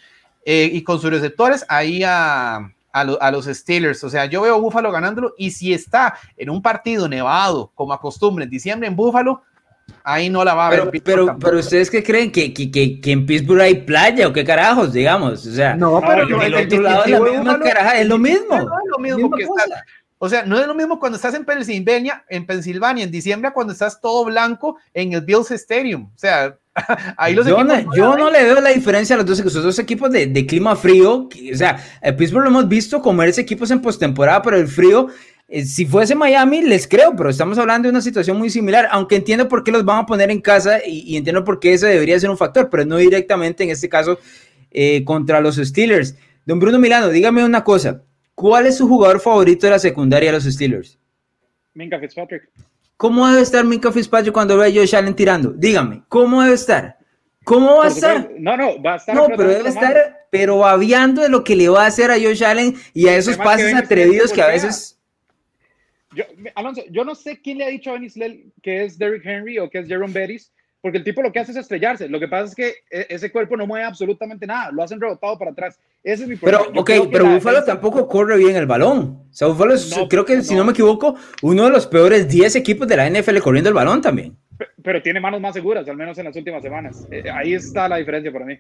eh, 0.46 0.70
y 0.72 0.84
con 0.84 1.00
sus 1.00 1.10
receptores 1.10 1.66
ahí 1.70 2.04
a, 2.04 2.72
a, 2.92 3.32
los 3.32 3.46
Steelers. 3.46 4.04
O 4.04 4.10
sea, 4.10 4.26
yo 4.26 4.42
veo 4.42 4.56
a 4.56 4.60
Buffalo 4.60 4.92
ganándolo 4.92 5.34
y 5.38 5.52
si 5.52 5.74
está 5.74 6.18
en 6.36 6.50
un 6.50 6.62
partido 6.62 7.08
nevado, 7.08 7.72
como 7.76 7.94
acostumbre 7.94 8.46
en 8.46 8.50
diciembre 8.50 8.88
en 8.88 8.96
Buffalo, 8.96 9.42
ahí 10.04 10.30
no 10.30 10.44
la 10.44 10.54
va 10.54 10.68
a 10.68 10.70
ver. 10.72 11.02
Pero, 11.04 11.38
pero, 11.40 11.60
ustedes 11.60 11.90
qué 11.90 12.04
creen 12.04 12.32
que, 12.32 12.54
que, 12.54 12.72
que, 12.72 13.12
en 13.12 13.26
Pittsburgh 13.26 13.62
hay 13.62 13.76
playa 13.76 14.28
o 14.28 14.34
qué 14.34 14.44
carajos, 14.44 14.94
digamos. 14.94 15.46
O 15.46 15.52
sea, 15.52 15.76
no, 15.76 16.02
pero 16.02 16.24
en 16.24 16.42
el, 16.42 16.56
otro 16.56 16.82
lado 16.82 17.06
es 17.06 17.12
la 17.12 17.20
misma 17.20 17.60
caraja, 17.60 18.00
es 18.00 18.08
lo 18.08 18.18
mismo. 18.18 18.58
No, 18.58 18.64
es 18.64 18.90
lo 18.92 19.00
mismo 19.00 19.32
que 19.32 19.44
está, 19.44 19.86
o 20.20 20.30
sea, 20.30 20.44
no 20.44 20.60
es 20.60 20.68
lo 20.68 20.76
mismo 20.76 21.00
cuando 21.00 21.16
estás 21.16 21.34
en 21.34 21.46
Pennsylvania, 21.46 22.24
en 22.30 22.46
Pensilvania, 22.46 23.04
en 23.04 23.12
diciembre, 23.12 23.52
cuando 23.54 23.74
estás 23.74 24.00
todo 24.00 24.26
blanco 24.26 24.78
en 24.94 25.14
el 25.14 25.22
Bills 25.22 25.50
Stadium. 25.52 26.12
O 26.14 26.18
sea, 26.18 26.56
Ahí 27.18 27.34
los 27.34 27.48
yo, 27.48 27.64
no, 27.64 27.96
yo 27.96 28.16
no, 28.16 28.30
le 28.30 28.44
veo 28.44 28.62
la 28.62 28.70
diferencia 28.70 29.16
a 29.16 29.22
los 29.22 29.26
dos, 29.26 29.80
equipos 29.80 30.12
de, 30.12 30.28
de 30.28 30.46
clima 30.46 30.76
frío. 30.76 31.28
o 31.54 31.58
sea, 31.58 31.84
el 32.02 32.16
Pittsburgh 32.16 32.44
lo 32.44 32.50
hemos 32.50 32.68
visto 32.70 33.02
comerse 33.02 33.42
equipos 33.42 33.72
en 33.72 33.82
postemporada, 33.82 34.42
pero 34.42 34.58
el 34.58 34.68
frío 34.68 35.08
eh, 35.52 35.66
si 35.66 35.88
fuese 35.88 36.14
Miami, 36.14 36.62
les 36.62 36.88
creo, 36.88 37.16
pero 37.16 37.32
estamos 37.32 37.58
hablando 37.58 37.88
de 37.88 37.92
una 37.92 38.02
situación 38.02 38.38
muy 38.38 38.52
similar, 38.52 38.88
aunque 38.92 39.16
entiendo 39.16 39.48
por 39.48 39.64
qué 39.64 39.72
los 39.72 39.84
van 39.84 40.00
a 40.00 40.06
poner 40.06 40.30
en 40.30 40.42
casa 40.42 40.80
y, 40.86 41.18
entiendo 41.18 41.44
por 41.44 41.60
qué 41.60 41.74
ese 41.74 41.88
debería 41.88 42.20
ser 42.20 42.30
un 42.30 42.38
factor, 42.38 42.70
pero 42.70 42.86
no 42.86 42.98
directamente 42.98 43.64
en 43.64 43.72
este 43.72 43.90
caso 43.90 44.20
eh, 44.70 45.04
contra 45.04 45.42
los 45.42 45.56
Steelers. 45.56 46.16
Don 46.46 46.60
Bruno 46.60 46.78
Milano, 46.78 47.10
dígame 47.10 47.44
una 47.44 47.64
cosa, 47.64 48.04
¿cuál 48.40 48.68
es 48.68 48.78
su 48.78 48.88
jugador 48.88 49.20
favorito 49.20 49.68
de 49.68 49.72
la 49.72 49.80
secundaria 49.80 50.32
de 50.32 50.38
los 50.38 50.46
Steelers? 50.46 50.98
Minka 51.74 52.00
Fitzpatrick. 52.00 52.50
¿Cómo 52.96 53.28
debe 53.28 53.42
estar 53.42 53.66
Minka 53.66 53.92
Fitzpatrick 53.92 54.34
cuando 54.34 54.58
ve 54.58 54.68
a 54.68 54.72
Josh 54.74 54.96
Allen 54.96 55.14
tirando? 55.14 55.52
Dígame, 55.52 56.04
¿cómo 56.08 56.42
debe 56.42 56.56
estar? 56.56 56.98
¿Cómo 57.44 57.78
va 57.78 57.86
a 57.86 57.88
estar? 57.90 58.32
No, 58.38 58.56
no, 58.56 58.82
va 58.82 58.94
a 58.94 58.96
estar. 58.96 59.14
No, 59.14 59.28
pero 59.28 59.50
debe 59.50 59.68
estar, 59.68 60.28
pero 60.30 60.60
babiando 60.60 61.22
de 61.22 61.28
lo 61.30 61.44
que 61.44 61.58
le 61.58 61.68
va 61.68 61.84
a 61.84 61.88
hacer 61.88 62.12
a 62.12 62.16
Josh 62.16 62.46
Allen 62.46 62.76
y 62.94 63.08
a 63.10 63.18
esos 63.18 63.36
pases 63.36 63.74
atrevidos 63.76 64.32
que 64.32 64.42
a 64.42 64.48
veces 64.48 65.00
yo, 66.16 66.24
Alonso, 66.56 66.82
yo 66.90 67.04
no 67.04 67.14
sé 67.14 67.40
quién 67.40 67.60
le 67.60 67.66
ha 67.66 67.68
dicho 67.68 67.92
a 67.92 67.94
Benny 67.94 68.52
que 68.64 68.84
es 68.84 68.98
Derrick 68.98 69.26
Henry 69.26 69.60
o 69.60 69.70
que 69.70 69.80
es 69.80 69.88
Jerome 69.88 70.14
Bettis, 70.14 70.52
porque 70.82 70.98
el 70.98 71.04
tipo 71.04 71.22
lo 71.22 71.32
que 71.32 71.40
hace 71.40 71.52
es 71.52 71.58
estrellarse. 71.58 72.08
Lo 72.08 72.20
que 72.20 72.28
pasa 72.28 72.46
es 72.46 72.56
que 72.56 72.68
e, 72.90 73.08
ese 73.10 73.32
cuerpo 73.32 73.58
no 73.58 73.68
mueve 73.68 73.86
absolutamente 73.86 74.48
nada, 74.48 74.72
lo 74.72 74.84
hacen 74.84 75.00
rebotado 75.00 75.38
para 75.38 75.52
atrás. 75.52 75.80
Ese 76.04 76.24
es 76.24 76.30
mi 76.30 76.36
problema. 76.36 76.66
Pero, 76.68 76.82
ok, 76.82 77.10
pero 77.12 77.26
Buffalo 77.26 77.64
tampoco 77.64 78.08
corre 78.08 78.38
bien 78.38 78.56
el 78.56 78.66
balón. 78.66 79.24
O 79.30 79.34
sea, 79.34 79.48
Buffalo 79.48 79.74
es, 79.74 79.94
creo 80.10 80.26
que, 80.26 80.42
si 80.42 80.56
no 80.56 80.64
me 80.64 80.72
equivoco, 80.72 81.16
uno 81.42 81.66
de 81.66 81.72
los 81.72 81.88
peores 81.88 82.28
10 82.30 82.56
equipos 82.56 82.88
de 82.88 82.98
la 82.98 83.10
NFL 83.10 83.40
corriendo 83.40 83.70
el 83.70 83.76
balón 83.76 84.02
también. 84.02 84.38
Pero, 84.84 85.02
tiene 85.02 85.20
manos 85.20 85.42
más 85.42 85.54
seguras, 85.54 85.88
al 85.88 85.98
menos 85.98 86.18
en 86.18 86.26
las 86.26 86.36
últimas 86.36 86.62
semanas. 86.62 87.08
Eh, 87.12 87.24
ahí 87.32 87.54
está 87.54 87.88
la 87.88 87.98
diferencia 87.98 88.32
para 88.32 88.46
mí. 88.46 88.58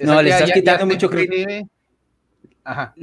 No, 0.00 0.20
le 0.22 0.30
estás 0.30 0.52
quitando 0.52 0.86
mucho 0.86 1.08
crédito. 1.08 1.68
Ajá 2.64 2.94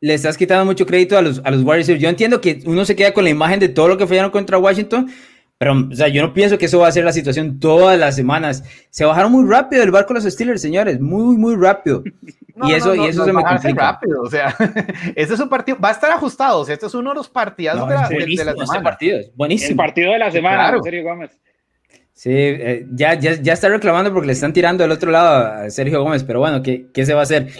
le 0.00 0.14
estás 0.14 0.36
quitando 0.36 0.64
mucho 0.64 0.86
crédito 0.86 1.16
a 1.18 1.22
los, 1.22 1.40
a 1.44 1.50
los 1.50 1.62
Warriors. 1.62 2.00
Yo 2.00 2.08
entiendo 2.08 2.40
que 2.40 2.62
uno 2.64 2.84
se 2.84 2.96
queda 2.96 3.12
con 3.12 3.24
la 3.24 3.30
imagen 3.30 3.60
de 3.60 3.68
todo 3.68 3.88
lo 3.88 3.98
que 3.98 4.06
fallaron 4.06 4.30
contra 4.30 4.58
Washington, 4.58 5.10
pero 5.60 5.74
o 5.74 5.94
sea, 5.94 6.08
yo 6.08 6.22
no 6.22 6.32
pienso 6.32 6.56
que 6.56 6.64
eso 6.64 6.78
va 6.78 6.88
a 6.88 6.92
ser 6.92 7.04
la 7.04 7.12
situación 7.12 7.60
todas 7.60 7.98
las 7.98 8.16
semanas. 8.16 8.64
Se 8.88 9.04
bajaron 9.04 9.30
muy 9.30 9.46
rápido 9.46 9.82
del 9.82 9.90
barco 9.90 10.14
los 10.14 10.24
Steelers, 10.24 10.62
señores, 10.62 10.98
muy, 10.98 11.36
muy 11.36 11.54
rápido. 11.54 12.02
y 12.66 12.72
eso, 12.72 12.94
y 12.94 13.04
eso 13.04 13.26
se 13.26 13.32
me 13.34 13.44
complica. 13.44 13.92
rápido, 13.92 14.22
o 14.22 14.30
sea, 14.30 14.56
este 15.14 15.34
es 15.34 15.38
un 15.38 15.50
partido, 15.50 15.76
va 15.78 15.90
a 15.90 15.92
estar 15.92 16.10
ajustado, 16.12 16.60
o 16.60 16.64
sea, 16.64 16.72
este 16.72 16.86
es 16.86 16.94
uno 16.94 17.10
de 17.10 17.16
los 17.16 17.28
partidos 17.28 17.86
de, 17.86 17.94
la, 17.94 18.08
de, 18.08 18.26
la 18.26 18.36
semana. 18.36 18.62
Este 18.62 18.80
partido 18.80 19.18
es 19.18 19.36
buenísimo. 19.36 19.72
El 19.72 19.76
partido 19.76 20.12
de 20.12 20.18
la 20.18 20.30
semana, 20.30 20.78
Sergio 20.82 21.02
Gómez. 21.02 21.38
Sí, 22.14 22.30
eh, 22.32 22.86
ya, 22.92 23.12
ya, 23.12 23.34
ya 23.34 23.52
está 23.52 23.68
reclamando 23.68 24.14
porque 24.14 24.28
le 24.28 24.32
están 24.32 24.54
tirando 24.54 24.82
del 24.82 24.92
otro 24.92 25.10
lado 25.10 25.64
a 25.64 25.68
Sergio 25.68 26.02
Gómez, 26.02 26.24
pero 26.24 26.38
bueno, 26.38 26.62
¿qué, 26.62 26.86
qué 26.94 27.04
se 27.04 27.12
va 27.12 27.20
a 27.20 27.24
hacer? 27.24 27.50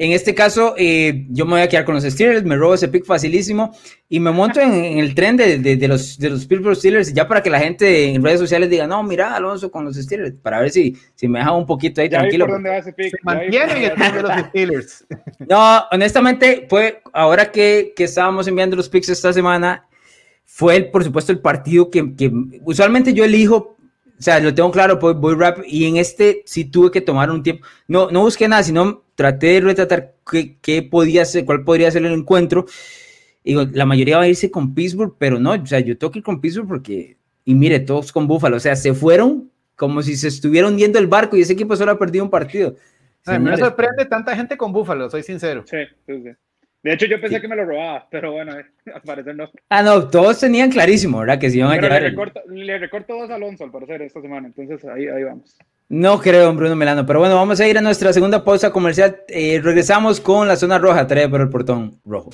En 0.00 0.12
este 0.12 0.32
caso, 0.32 0.74
eh, 0.78 1.26
yo 1.28 1.44
me 1.44 1.52
voy 1.54 1.60
a 1.62 1.68
quedar 1.68 1.84
con 1.84 1.96
los 1.96 2.04
Steelers, 2.04 2.44
me 2.44 2.54
robo 2.54 2.74
ese 2.74 2.86
pick 2.86 3.04
facilísimo 3.04 3.76
y 4.08 4.20
me 4.20 4.30
monto 4.30 4.60
en, 4.60 4.72
el 4.72 5.12
tren 5.12 5.36
de, 5.36 5.58
de, 5.58 5.88
los, 5.88 6.16
de 6.20 6.30
los 6.30 6.46
Pittsburgh 6.46 6.76
Steelers, 6.76 7.12
ya 7.12 7.26
para 7.26 7.42
que 7.42 7.50
la 7.50 7.58
gente 7.58 8.04
en 8.14 8.22
redes 8.22 8.38
sociales 8.38 8.70
diga, 8.70 8.86
no, 8.86 9.02
mira, 9.02 9.34
Alonso 9.34 9.72
con 9.72 9.84
los 9.84 9.96
Steelers, 9.96 10.36
para 10.40 10.60
ver 10.60 10.70
si, 10.70 10.96
si 11.16 11.26
me 11.26 11.40
deja 11.40 11.50
un 11.50 11.66
poquito 11.66 12.00
ahí 12.00 12.08
tranquilo. 12.08 12.46
mantienen 13.24 13.82
el 13.82 14.12
de 14.14 14.22
los 14.22 14.32
Steelers. 14.48 15.04
No, 15.48 15.84
honestamente, 15.90 16.66
fue 16.68 17.02
ahora 17.12 17.50
que, 17.50 17.92
que 17.96 18.04
estábamos 18.04 18.46
enviando 18.46 18.76
los 18.76 18.88
picks 18.88 19.08
esta 19.08 19.32
semana, 19.32 19.88
fue, 20.44 20.80
por 20.82 21.02
supuesto, 21.02 21.32
el 21.32 21.40
partido 21.40 21.90
que, 21.90 22.14
que 22.14 22.30
usualmente 22.64 23.12
yo 23.12 23.24
elijo 23.24 23.77
o 24.18 24.22
sea, 24.22 24.40
lo 24.40 24.52
tengo 24.52 24.70
claro, 24.72 24.98
voy, 24.98 25.14
voy 25.14 25.34
rap 25.34 25.58
y 25.66 25.86
en 25.86 25.96
este 25.96 26.42
sí 26.44 26.64
tuve 26.64 26.90
que 26.90 27.00
tomar 27.00 27.30
un 27.30 27.42
tiempo. 27.42 27.66
No, 27.86 28.10
no 28.10 28.22
busqué 28.22 28.48
nada, 28.48 28.62
sino 28.62 29.04
traté 29.14 29.46
de 29.48 29.60
retratar 29.60 30.14
qué, 30.28 30.56
qué 30.60 30.82
podía 30.82 31.24
ser, 31.24 31.44
cuál 31.44 31.62
podría 31.64 31.90
ser 31.90 32.04
el 32.04 32.12
encuentro. 32.12 32.66
Y 33.44 33.54
la 33.54 33.86
mayoría 33.86 34.18
va 34.18 34.24
a 34.24 34.28
irse 34.28 34.50
con 34.50 34.74
Pittsburgh, 34.74 35.14
pero 35.18 35.38
no, 35.38 35.52
o 35.52 35.66
sea, 35.66 35.80
yo 35.80 35.96
tengo 35.96 36.10
que 36.10 36.18
ir 36.18 36.24
con 36.24 36.40
Pittsburgh 36.40 36.68
porque, 36.68 37.16
y 37.44 37.54
mire, 37.54 37.80
todos 37.80 38.12
con 38.12 38.26
Buffalo, 38.26 38.56
o 38.56 38.60
sea, 38.60 38.74
se 38.74 38.92
fueron 38.92 39.50
como 39.76 40.02
si 40.02 40.16
se 40.16 40.28
estuviera 40.28 40.66
hundiendo 40.66 40.98
el 40.98 41.06
barco 41.06 41.36
y 41.36 41.42
ese 41.42 41.52
equipo 41.52 41.76
solo 41.76 41.92
ha 41.92 41.98
perdido 41.98 42.24
un 42.24 42.30
partido. 42.30 42.74
A 43.24 43.38
mí 43.38 43.50
me 43.50 43.56
sorprende 43.56 44.04
tanta 44.06 44.34
gente 44.34 44.56
con 44.56 44.72
Buffalo, 44.72 45.08
soy 45.08 45.22
sincero. 45.22 45.64
Sí, 45.66 45.78
sí, 46.06 46.22
sí. 46.22 46.30
De 46.82 46.92
hecho, 46.92 47.06
yo 47.06 47.20
pensé 47.20 47.40
que 47.40 47.48
me 47.48 47.56
lo 47.56 47.64
robaba, 47.64 48.06
pero 48.10 48.32
bueno, 48.32 48.52
al 48.94 49.02
parecer 49.02 49.34
no. 49.34 49.50
Ah, 49.68 49.82
no, 49.82 50.08
todos 50.08 50.40
tenían 50.40 50.70
clarísimo, 50.70 51.18
¿verdad? 51.18 51.38
Que 51.38 51.50
si 51.50 51.58
iban 51.58 51.72
a 51.72 51.80
llevar. 51.80 52.02
Le 52.02 52.10
recorto, 52.10 52.40
le 52.48 52.78
recorto 52.78 53.18
dos 53.18 53.30
a 53.30 53.34
Alonso, 53.34 53.64
al 53.64 53.70
parecer, 53.70 54.02
esta 54.02 54.20
semana. 54.20 54.46
Entonces, 54.46 54.84
ahí, 54.88 55.06
ahí 55.08 55.24
vamos. 55.24 55.56
No 55.88 56.20
creo, 56.20 56.52
Bruno 56.54 56.76
Melano. 56.76 57.06
Pero 57.06 57.18
bueno, 57.18 57.34
vamos 57.34 57.60
a 57.60 57.66
ir 57.66 57.78
a 57.78 57.80
nuestra 57.80 58.12
segunda 58.12 58.44
pausa 58.44 58.70
comercial. 58.70 59.22
Eh, 59.28 59.60
regresamos 59.62 60.20
con 60.20 60.46
la 60.46 60.56
zona 60.56 60.78
roja, 60.78 61.06
trae 61.06 61.28
por 61.28 61.40
el 61.40 61.48
portón 61.48 62.00
rojo. 62.04 62.30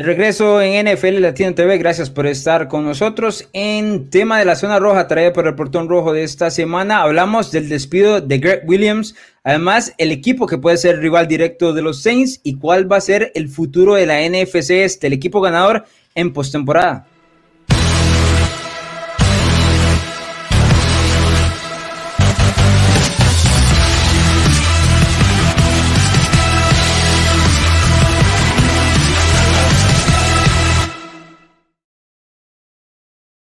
De 0.00 0.06
regreso 0.06 0.62
en 0.62 0.86
NFL 0.86 1.20
Latino 1.20 1.54
TV, 1.54 1.76
gracias 1.76 2.08
por 2.08 2.26
estar 2.26 2.68
con 2.68 2.86
nosotros. 2.86 3.50
En 3.52 4.08
tema 4.08 4.38
de 4.38 4.46
la 4.46 4.56
zona 4.56 4.78
roja, 4.78 5.06
traída 5.06 5.34
por 5.34 5.46
el 5.46 5.54
portón 5.54 5.90
rojo 5.90 6.14
de 6.14 6.22
esta 6.22 6.50
semana, 6.50 7.02
hablamos 7.02 7.52
del 7.52 7.68
despido 7.68 8.22
de 8.22 8.38
Greg 8.38 8.62
Williams, 8.66 9.14
además 9.44 9.92
el 9.98 10.10
equipo 10.10 10.46
que 10.46 10.56
puede 10.56 10.78
ser 10.78 11.00
rival 11.00 11.28
directo 11.28 11.74
de 11.74 11.82
los 11.82 12.00
Saints 12.00 12.40
y 12.42 12.56
cuál 12.56 12.90
va 12.90 12.96
a 12.96 13.02
ser 13.02 13.30
el 13.34 13.50
futuro 13.50 13.94
de 13.94 14.06
la 14.06 14.26
NFC, 14.26 14.70
este, 14.70 15.08
el 15.08 15.12
equipo 15.12 15.42
ganador 15.42 15.84
en 16.14 16.32
postemporada. 16.32 17.06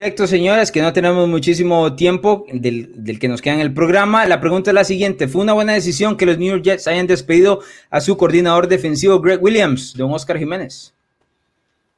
Perfecto, 0.02 0.26
señores, 0.26 0.72
que 0.72 0.82
no 0.82 0.92
tenemos 0.92 1.28
muchísimo 1.28 1.94
tiempo 1.94 2.44
del, 2.52 2.90
del, 3.04 3.20
que 3.20 3.28
nos 3.28 3.40
queda 3.40 3.54
en 3.54 3.60
el 3.60 3.72
programa. 3.72 4.26
La 4.26 4.40
pregunta 4.40 4.72
es 4.72 4.74
la 4.74 4.82
siguiente. 4.82 5.28
¿Fue 5.28 5.42
una 5.42 5.52
buena 5.52 5.74
decisión 5.74 6.16
que 6.16 6.26
los 6.26 6.38
New 6.38 6.48
York 6.48 6.64
Jets 6.64 6.88
hayan 6.88 7.06
despedido 7.06 7.60
a 7.88 8.00
su 8.00 8.16
coordinador 8.16 8.66
defensivo, 8.66 9.20
Greg 9.20 9.40
Williams, 9.40 9.94
don 9.96 10.10
Oscar 10.12 10.38
Jiménez? 10.38 10.92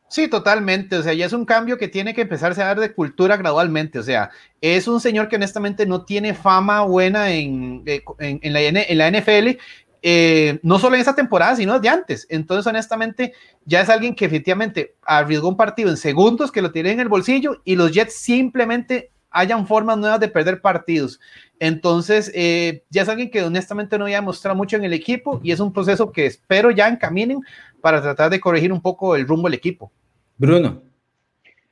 Sí, 0.09 0.29
totalmente. 0.29 0.97
O 0.97 1.03
sea, 1.03 1.15
ya 1.15 1.25
es 1.25 1.33
un 1.33 1.47
cambio 1.47 1.79
que 1.79 1.89
tiene 1.89 2.13
que 2.13 2.21
empezarse 2.21 2.61
a 2.61 2.67
dar 2.67 2.79
de 2.79 2.93
cultura 2.93 3.39
gradualmente. 3.39 3.99
O 3.99 4.03
sea, 4.03 4.29
es 4.61 4.87
un 4.87 5.01
señor 5.01 5.29
que 5.29 5.37
honestamente 5.37 5.87
no 5.87 6.05
tiene 6.05 6.35
fama 6.35 6.83
buena 6.83 7.31
en, 7.31 7.85
eh, 7.87 8.03
en, 8.19 8.53
la, 8.53 8.61
en 8.61 8.99
la 8.99 9.11
NFL 9.11 9.59
eh, 10.07 10.59
no 10.63 10.79
solo 10.79 10.97
en 10.97 11.01
esta 11.01 11.15
temporada, 11.15 11.57
sino 11.57 11.81
de 11.81 11.89
antes. 11.89 12.27
Entonces, 12.29 12.67
honestamente, 12.67 13.33
ya 13.65 13.81
es 13.81 13.89
alguien 13.89 14.15
que 14.15 14.27
efectivamente 14.27 14.97
arriesgó 15.03 15.49
un 15.49 15.57
partido 15.57 15.89
en 15.89 15.97
segundos, 15.97 16.53
que 16.53 16.61
lo 16.61 16.73
tiene 16.73 16.91
en 16.91 17.01
el 17.01 17.09
bolsillo 17.09 17.63
y 17.65 17.75
los 17.75 17.91
Jets 17.91 18.15
simplemente 18.15 19.11
hayan 19.31 19.67
formas 19.67 19.97
nuevas 19.97 20.21
de 20.21 20.29
perder 20.29 20.61
partidos. 20.61 21.21
Entonces, 21.59 22.31
eh, 22.35 22.83
ya 22.91 23.01
es 23.01 23.09
alguien 23.09 23.31
que 23.31 23.43
honestamente 23.43 23.97
no 23.97 24.05
había 24.05 24.21
mostrado 24.21 24.55
mucho 24.55 24.77
en 24.77 24.85
el 24.85 24.93
equipo 24.93 25.41
y 25.43 25.53
es 25.53 25.61
un 25.61 25.73
proceso 25.73 26.13
que 26.13 26.27
espero 26.27 26.71
ya 26.71 26.87
encaminen 26.87 27.41
para 27.81 28.03
tratar 28.03 28.29
de 28.29 28.41
corregir 28.41 28.75
un 28.75 28.83
poco 28.83 29.17
el 29.17 29.27
rumbo 29.27 29.49
del 29.49 29.57
equipo. 29.57 29.91
Bruno. 30.37 30.83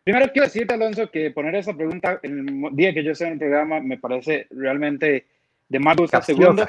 Primero 0.04 0.32
quiero 0.32 0.46
decirte, 0.46 0.72
Alonso, 0.72 1.10
que 1.10 1.30
poner 1.32 1.54
esa 1.56 1.74
pregunta 1.74 2.18
el 2.22 2.46
día 2.72 2.94
que 2.94 3.04
yo 3.04 3.12
estoy 3.12 3.26
en 3.26 3.32
el 3.34 3.38
programa 3.38 3.80
me 3.80 3.98
parece 3.98 4.46
realmente 4.52 5.26
de 5.68 5.78
más 5.78 5.98
gusto. 5.98 6.22
Segundo, 6.22 6.66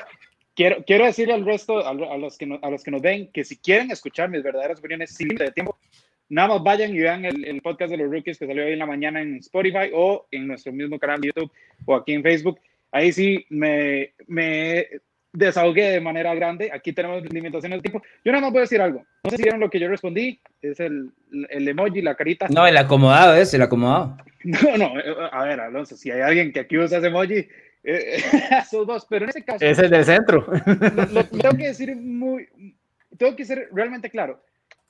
quiero, 0.55 0.83
quiero 0.85 1.05
decirle 1.05 1.33
al 1.33 1.45
resto, 1.45 1.85
a, 1.85 1.93
los 1.93 2.37
que 2.37 2.59
a 2.61 2.69
los 2.69 2.83
que 2.83 2.91
nos 2.91 3.01
ven, 3.01 3.29
que 3.31 3.43
si 3.43 3.57
quieren 3.57 3.91
escuchar 3.91 4.29
mis 4.29 4.43
verdaderas 4.43 4.79
opiniones 4.79 5.15
sin 5.15 5.27
límite 5.27 5.45
de 5.45 5.51
tiempo, 5.51 5.77
nada 6.29 6.49
más 6.49 6.63
vayan 6.63 6.95
y 6.95 6.99
vean 6.99 7.25
el, 7.25 7.45
el, 7.45 7.61
podcast 7.61 7.91
de 7.91 7.97
los 7.97 8.09
rookies 8.09 8.37
que 8.37 8.47
salió 8.47 8.65
hoy 8.65 8.73
en 8.73 8.79
la 8.79 8.85
mañana 8.85 9.21
en 9.21 9.37
Spotify 9.37 9.91
o 9.93 10.27
en 10.31 10.47
nuestro 10.47 10.71
mismo 10.71 10.99
canal 10.99 11.21
de 11.21 11.27
YouTube 11.27 11.51
o 11.85 11.95
aquí 11.95 12.13
en 12.13 12.23
Facebook. 12.23 12.59
ahí 12.91 13.11
sí 13.11 13.45
me, 13.49 14.13
me 14.27 14.87
desahogué 15.33 15.89
de 15.89 15.99
manera 15.99 16.33
grande. 16.35 16.69
Aquí 16.71 16.93
tenemos 16.93 17.23
limitaciones 17.31 17.79
de 17.79 17.89
tiempo. 17.89 18.01
Yo 18.23 18.31
nada 18.31 18.43
más 18.43 18.51
voy 18.51 18.59
a 18.59 18.61
decir 18.61 18.81
algo. 18.81 19.03
No 19.23 19.31
sé 19.31 19.37
si 19.37 19.43
vieron 19.43 19.59
lo 19.59 19.69
que 19.69 19.79
yo 19.79 19.89
respondí. 19.89 20.39
Es 20.61 20.79
el, 20.79 21.09
el 21.49 21.67
emoji, 21.67 22.01
la 22.01 22.15
carita. 22.15 22.47
No, 22.49 22.65
el 22.65 22.77
acomodado 22.77 23.35
es 23.35 23.53
el 23.53 23.61
acomodado. 23.61 24.17
No, 24.45 24.77
no, 24.77 24.91
a 25.31 25.45
ver, 25.45 25.61
Alonso, 25.61 25.95
si 25.95 26.11
hay 26.11 26.19
alguien 26.19 26.51
que 26.51 26.59
aquí 26.59 26.77
usa 26.77 26.97
ese 26.97 27.07
emoji, 27.07 27.47
eh, 27.83 28.23
esos 28.61 28.87
dos, 28.87 29.05
pero 29.09 29.25
en 29.25 29.29
ese 29.29 29.43
caso. 29.43 29.63
Es 29.63 29.79
el 29.79 29.89
del 29.89 30.05
centro. 30.05 30.45
Lo, 31.11 31.25
tengo 31.25 31.57
que 31.57 31.67
decir 31.67 31.95
muy. 31.95 32.47
Tengo 33.17 33.35
que 33.35 33.45
ser 33.45 33.69
realmente 33.71 34.09
claro. 34.09 34.41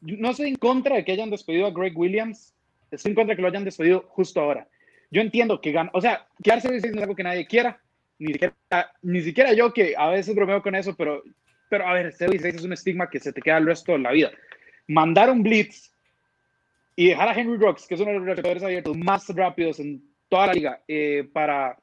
No 0.01 0.31
estoy 0.31 0.49
en 0.49 0.55
contra 0.55 0.95
de 0.95 1.05
que 1.05 1.13
hayan 1.13 1.29
despedido 1.29 1.67
a 1.67 1.71
Greg 1.71 1.97
Williams. 1.97 2.53
Estoy 2.91 3.11
en 3.11 3.15
contra 3.15 3.33
de 3.33 3.35
que 3.37 3.41
lo 3.41 3.47
hayan 3.47 3.63
despedido 3.63 4.05
justo 4.09 4.39
ahora. 4.39 4.67
Yo 5.11 5.21
entiendo 5.21 5.61
que 5.61 5.71
gana. 5.71 5.89
O 5.93 6.01
sea, 6.01 6.27
quedarse 6.43 6.69
no 6.69 6.75
es 6.75 6.83
algo 6.97 7.15
que 7.15 7.23
nadie 7.23 7.45
quiera 7.45 7.79
ni 8.19 8.33
siquiera, 8.33 8.55
ni 9.01 9.21
siquiera 9.21 9.53
yo 9.53 9.73
que 9.73 9.95
a 9.97 10.09
veces 10.09 10.35
bromeo 10.35 10.61
con 10.61 10.75
eso, 10.75 10.95
pero, 10.95 11.23
pero 11.69 11.87
a 11.87 11.93
ver, 11.93 12.13
016 12.15 12.55
es 12.55 12.63
un 12.63 12.73
estigma 12.73 13.09
que 13.09 13.19
se 13.19 13.33
te 13.33 13.41
queda 13.41 13.57
el 13.57 13.65
resto 13.65 13.93
de 13.93 13.99
la 13.99 14.11
vida. 14.11 14.31
Mandar 14.87 15.29
un 15.29 15.43
blitz 15.43 15.91
y 16.95 17.09
dejar 17.09 17.29
a 17.29 17.33
Henry 17.33 17.57
Rocks, 17.57 17.87
que 17.87 17.95
es 17.95 18.01
uno 18.01 18.11
de 18.11 18.19
los 18.19 18.27
receptores 18.27 18.63
abiertos 18.63 18.97
más 18.97 19.27
rápidos 19.29 19.79
en 19.79 20.03
toda 20.29 20.47
la 20.47 20.53
liga, 20.53 20.81
eh, 20.87 21.27
para, 21.33 21.77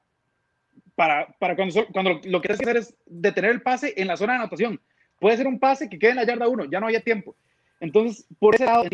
para, 0.95 1.29
para 1.39 1.57
cuando, 1.57 2.21
lo 2.25 2.41
que 2.41 2.49
tienes 2.49 2.59
que 2.59 2.65
hacer 2.65 2.77
es 2.77 2.95
detener 3.07 3.51
el 3.53 3.63
pase 3.63 3.95
en 3.97 4.07
la 4.07 4.17
zona 4.17 4.35
de 4.35 4.39
anotación. 4.41 4.81
Puede 5.19 5.37
ser 5.37 5.47
un 5.47 5.59
pase 5.59 5.89
que 5.89 5.99
quede 5.99 6.11
en 6.11 6.17
la 6.17 6.25
yarda 6.25 6.49
1, 6.49 6.65
ya 6.67 6.81
no 6.81 6.87
haya 6.87 7.01
tiempo. 7.01 7.35
Entonces, 7.81 8.27
por 8.39 8.55
ese 8.55 8.67
lado, 8.67 8.85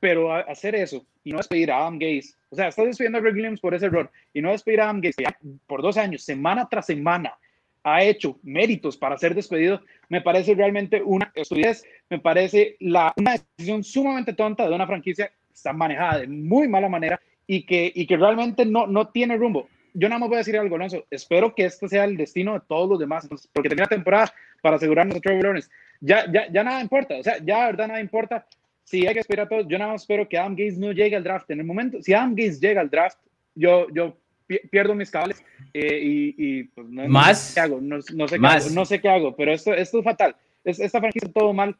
pero 0.00 0.32
hacer 0.34 0.74
eso 0.74 1.06
y 1.24 1.32
no 1.32 1.38
despedir 1.38 1.72
a 1.72 1.78
Adam 1.78 1.98
Gaze, 1.98 2.34
o 2.50 2.56
sea, 2.56 2.68
estás 2.68 2.84
despidiendo 2.84 3.18
a 3.18 3.22
Greg 3.22 3.34
Williams 3.34 3.60
por 3.60 3.74
ese 3.74 3.86
error 3.86 4.10
y 4.34 4.42
no 4.42 4.50
despedir 4.50 4.80
a 4.80 4.84
Adam 4.84 5.00
Gaze, 5.00 5.24
que 5.24 5.48
por 5.66 5.80
dos 5.80 5.96
años, 5.96 6.22
semana 6.22 6.68
tras 6.68 6.86
semana, 6.86 7.38
ha 7.84 8.02
hecho 8.02 8.38
méritos 8.42 8.96
para 8.96 9.18
ser 9.18 9.34
despedido, 9.34 9.80
me 10.08 10.20
parece 10.20 10.54
realmente 10.54 11.02
una 11.02 11.30
estupidez, 11.34 11.84
me 12.08 12.18
parece 12.18 12.76
la, 12.80 13.12
una 13.16 13.36
decisión 13.56 13.84
sumamente 13.84 14.32
tonta 14.32 14.66
de 14.66 14.74
una 14.74 14.86
franquicia 14.86 15.28
que 15.28 15.54
está 15.54 15.72
manejada 15.72 16.20
de 16.20 16.26
muy 16.26 16.66
mala 16.66 16.88
manera 16.88 17.20
y 17.46 17.64
que, 17.64 17.92
y 17.94 18.06
que 18.06 18.16
realmente 18.16 18.64
no, 18.64 18.86
no 18.86 19.08
tiene 19.08 19.36
rumbo. 19.36 19.68
Yo 19.94 20.08
nada 20.08 20.18
más 20.18 20.28
voy 20.28 20.36
a 20.36 20.38
decir 20.38 20.58
algo, 20.58 20.76
Alonso. 20.76 21.06
Espero 21.10 21.54
que 21.54 21.64
este 21.64 21.88
sea 21.88 22.04
el 22.04 22.16
destino 22.16 22.52
de 22.54 22.60
todos 22.68 22.88
los 22.88 22.98
demás, 22.98 23.26
porque 23.52 23.68
termina 23.68 23.84
la 23.84 23.96
temporada 23.96 24.34
para 24.60 24.76
asegurarnos 24.76 25.16
a 25.16 25.20
Trevor 25.20 25.44
Lawrence 25.44 25.70
ya, 26.00 26.30
ya, 26.30 26.52
ya 26.52 26.62
nada 26.62 26.80
importa, 26.80 27.16
o 27.16 27.22
sea, 27.22 27.38
ya 27.38 27.60
de 27.60 27.66
verdad 27.66 27.88
nada 27.88 28.00
importa. 28.00 28.46
Si 28.84 29.06
hay 29.06 29.14
que 29.14 29.20
esperar 29.20 29.46
a 29.46 29.48
todos, 29.48 29.66
yo 29.66 29.78
nada 29.78 29.92
más 29.92 30.02
espero 30.02 30.28
que 30.28 30.36
Adam 30.36 30.52
Gates 30.52 30.76
no 30.76 30.92
llegue 30.92 31.16
al 31.16 31.24
draft. 31.24 31.50
En 31.50 31.60
el 31.60 31.66
momento, 31.66 32.02
si 32.02 32.12
Adam 32.12 32.32
Gates 32.32 32.60
llega 32.60 32.82
al 32.82 32.90
draft, 32.90 33.18
yo, 33.54 33.86
yo 33.90 34.18
pierdo 34.70 34.94
mis 34.94 35.10
cabales 35.10 35.42
eh, 35.72 36.00
y, 36.02 36.34
y 36.36 36.64
pues, 36.64 36.86
no, 36.88 37.08
¿Más? 37.08 37.40
sé 37.40 37.54
qué 37.54 37.60
hago, 37.60 37.80
no, 37.80 37.96
no 37.96 38.28
sé 38.28 38.38
qué 38.38 38.46
hago, 38.46 38.70
no 38.70 38.84
sé 38.84 39.00
qué 39.00 39.08
hago, 39.08 39.34
pero 39.34 39.52
esto, 39.52 39.72
esto 39.72 39.98
es 40.00 40.04
fatal. 40.04 40.36
Es, 40.64 40.78
esta 40.78 41.00
franquicia 41.00 41.32
todo 41.32 41.54
mal 41.54 41.74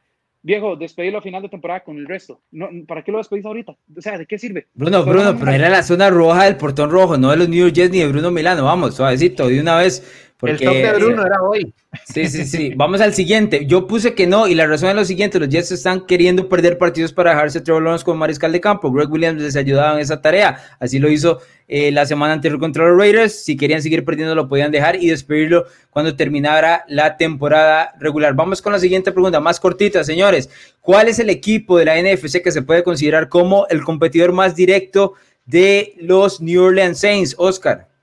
viejo, 0.45 0.76
despedirlo 0.76 1.18
a 1.18 1.22
final 1.22 1.42
de 1.42 1.49
temporada 1.49 1.82
con 1.82 1.97
el 1.97 2.07
resto. 2.07 2.40
No, 2.53 2.68
¿Para 2.86 3.03
qué 3.03 3.11
lo 3.11 3.18
despedís 3.18 3.47
ahorita? 3.47 3.72
O 3.72 4.01
sea, 4.01 4.18
¿de 4.18 4.26
qué 4.26 4.38
sirve? 4.38 4.68
Bruno, 4.74 5.03
Bruno, 5.05 5.36
pero 5.38 5.51
era 5.53 5.70
la 5.70 5.82
zona 5.82 6.11
roja 6.11 6.45
del 6.45 6.57
portón 6.57 6.90
rojo, 6.90 7.16
no 7.16 7.30
de 7.30 7.38
los 7.38 7.49
New 7.49 7.59
York 7.59 7.74
Jets 7.74 7.90
ni 7.90 8.01
de 8.01 8.09
Bruno 8.09 8.30
Milano. 8.30 8.62
Vamos, 8.62 8.95
suavecito, 8.95 9.49
de 9.49 9.61
una 9.61 9.76
vez. 9.78 10.32
Porque, 10.47 10.64
el 10.64 10.70
top 10.70 10.74
de 10.74 10.92
Bruno 10.99 11.26
era 11.26 11.42
hoy. 11.42 11.74
Sí, 12.12 12.26
sí, 12.26 12.45
sí. 12.45 12.72
Vamos 12.76 13.01
al 13.01 13.14
siguiente. 13.14 13.66
Yo 13.66 13.86
puse 13.86 14.14
que 14.14 14.26
no, 14.26 14.47
y 14.47 14.55
la 14.55 14.66
razón 14.66 14.90
es 14.90 14.97
lo 14.97 15.05
siguiente: 15.05 15.38
los 15.38 15.49
Jets 15.49 15.72
están 15.72 16.07
queriendo 16.07 16.49
perder 16.49 16.76
partidos 16.76 17.12
para 17.12 17.30
dejarse 17.30 17.61
Trevor 17.61 17.82
Lawrence 17.82 18.05
como 18.05 18.18
mariscal 18.18 18.53
de 18.53 18.61
campo. 18.61 18.92
Greg 18.92 19.11
Williams 19.11 19.40
les 19.40 19.57
ayudaba 19.57 19.95
en 19.95 20.01
esa 20.01 20.20
tarea. 20.20 20.59
Así 20.80 20.99
lo 20.99 21.09
hizo 21.11 21.40
eh, 21.66 21.90
la 21.92 22.05
semana 22.05 22.34
anterior 22.34 22.61
contra 22.61 22.86
los 22.86 22.99
Raiders. 22.99 23.45
Si 23.45 23.57
querían 23.57 23.80
seguir 23.80 24.05
perdiendo, 24.05 24.34
lo 24.34 24.49
podían 24.49 24.70
dejar 24.70 24.97
y 25.03 25.09
despedirlo 25.09 25.64
cuando 25.90 26.14
terminara 26.14 26.84
la 26.88 27.16
temporada 27.16 27.95
regular. 27.99 28.34
Vamos 28.34 28.61
con 28.61 28.72
la 28.72 28.78
siguiente 28.78 29.12
pregunta, 29.12 29.40
más 29.40 29.61
cortita, 29.61 30.05
señores. 30.05 30.51
¿Cuál 30.80 31.09
es 31.09 31.18
el 31.18 31.30
equipo 31.30 31.78
de 31.78 31.86
la 31.86 31.97
NFC 31.97 32.42
que 32.42 32.53
se 32.53 32.62
puede 32.62 32.82
considerar 32.82 33.28
como 33.28 33.66
el 33.68 33.82
competidor 33.82 34.32
más 34.32 34.55
directo 34.55 35.14
de 35.47 35.95
los 36.01 36.40
New 36.40 36.62
Orleans 36.62 36.99
Saints? 36.99 37.34
Oscar 37.38 37.93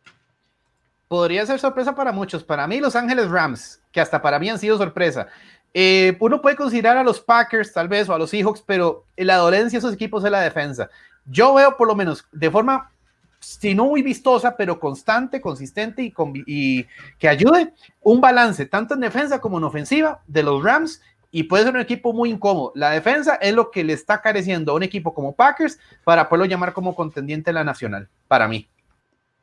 podría 1.12 1.46
ser 1.46 1.60
sorpresa 1.60 1.94
para 1.94 2.14
muchos. 2.14 2.42
Para 2.42 2.66
mí, 2.68 2.80
Los 2.80 2.96
Ángeles 2.96 3.30
Rams, 3.30 3.82
que 3.92 4.00
hasta 4.00 4.22
para 4.22 4.40
mí 4.40 4.50
han 4.50 4.58
sido 4.58 4.78
sorpresa. 4.78 5.28
Eh, 5.74 6.16
uno 6.22 6.42
puede 6.42 6.56
considerar 6.56 6.96
a 6.96 7.04
los 7.04 7.20
Packers 7.20 7.74
tal 7.74 7.90
vez 7.90 8.08
o 8.08 8.14
a 8.14 8.18
los 8.18 8.30
Seahawks, 8.30 8.64
pero 8.66 9.04
la 9.18 9.36
dolencia 9.36 9.78
de 9.78 9.80
esos 9.80 9.94
equipos 9.94 10.24
es 10.24 10.32
la 10.32 10.40
defensa. 10.40 10.90
Yo 11.26 11.54
veo 11.54 11.76
por 11.76 11.90
lo 11.90 11.98
menos 11.98 12.26
de 12.32 12.50
forma, 12.50 12.94
si 13.42 13.76
no 13.76 13.88
muy 13.88 14.02
vistosa, 14.02 14.56
pero 14.56 14.80
constante, 14.80 15.42
consistente 15.42 16.14
y, 16.46 16.88
que 17.20 17.28
ayude 17.28 17.74
un 18.00 18.22
balance 18.22 18.66
tanto 18.68 18.94
en 18.94 19.02
defensa 19.02 19.42
como 19.42 19.58
en 19.58 19.66
ofensiva 19.66 20.22
de 20.28 20.44
los 20.44 20.64
Rams 20.64 21.02
y 21.30 21.44
puede 21.44 21.66
ser 21.66 21.74
un 21.74 21.82
equipo 21.82 22.14
muy 22.14 22.30
incómodo. 22.30 22.72
La 22.74 22.92
defensa 22.92 23.36
es 23.36 23.54
lo 23.54 23.70
que 23.70 23.84
le 23.84 23.92
está 23.92 24.22
careciendo 24.22 24.72
a 24.72 24.76
un 24.76 24.84
equipo 24.84 25.14
como 25.14 25.36
Packers 25.36 25.78
para 26.06 26.30
poderlo 26.30 26.46
llamar 26.46 26.72
como 26.72 26.96
contendiente 26.96 27.52
en 27.52 27.56
la 27.56 27.66
nacional, 27.66 28.08
para 28.30 28.48
mí. 28.48 28.70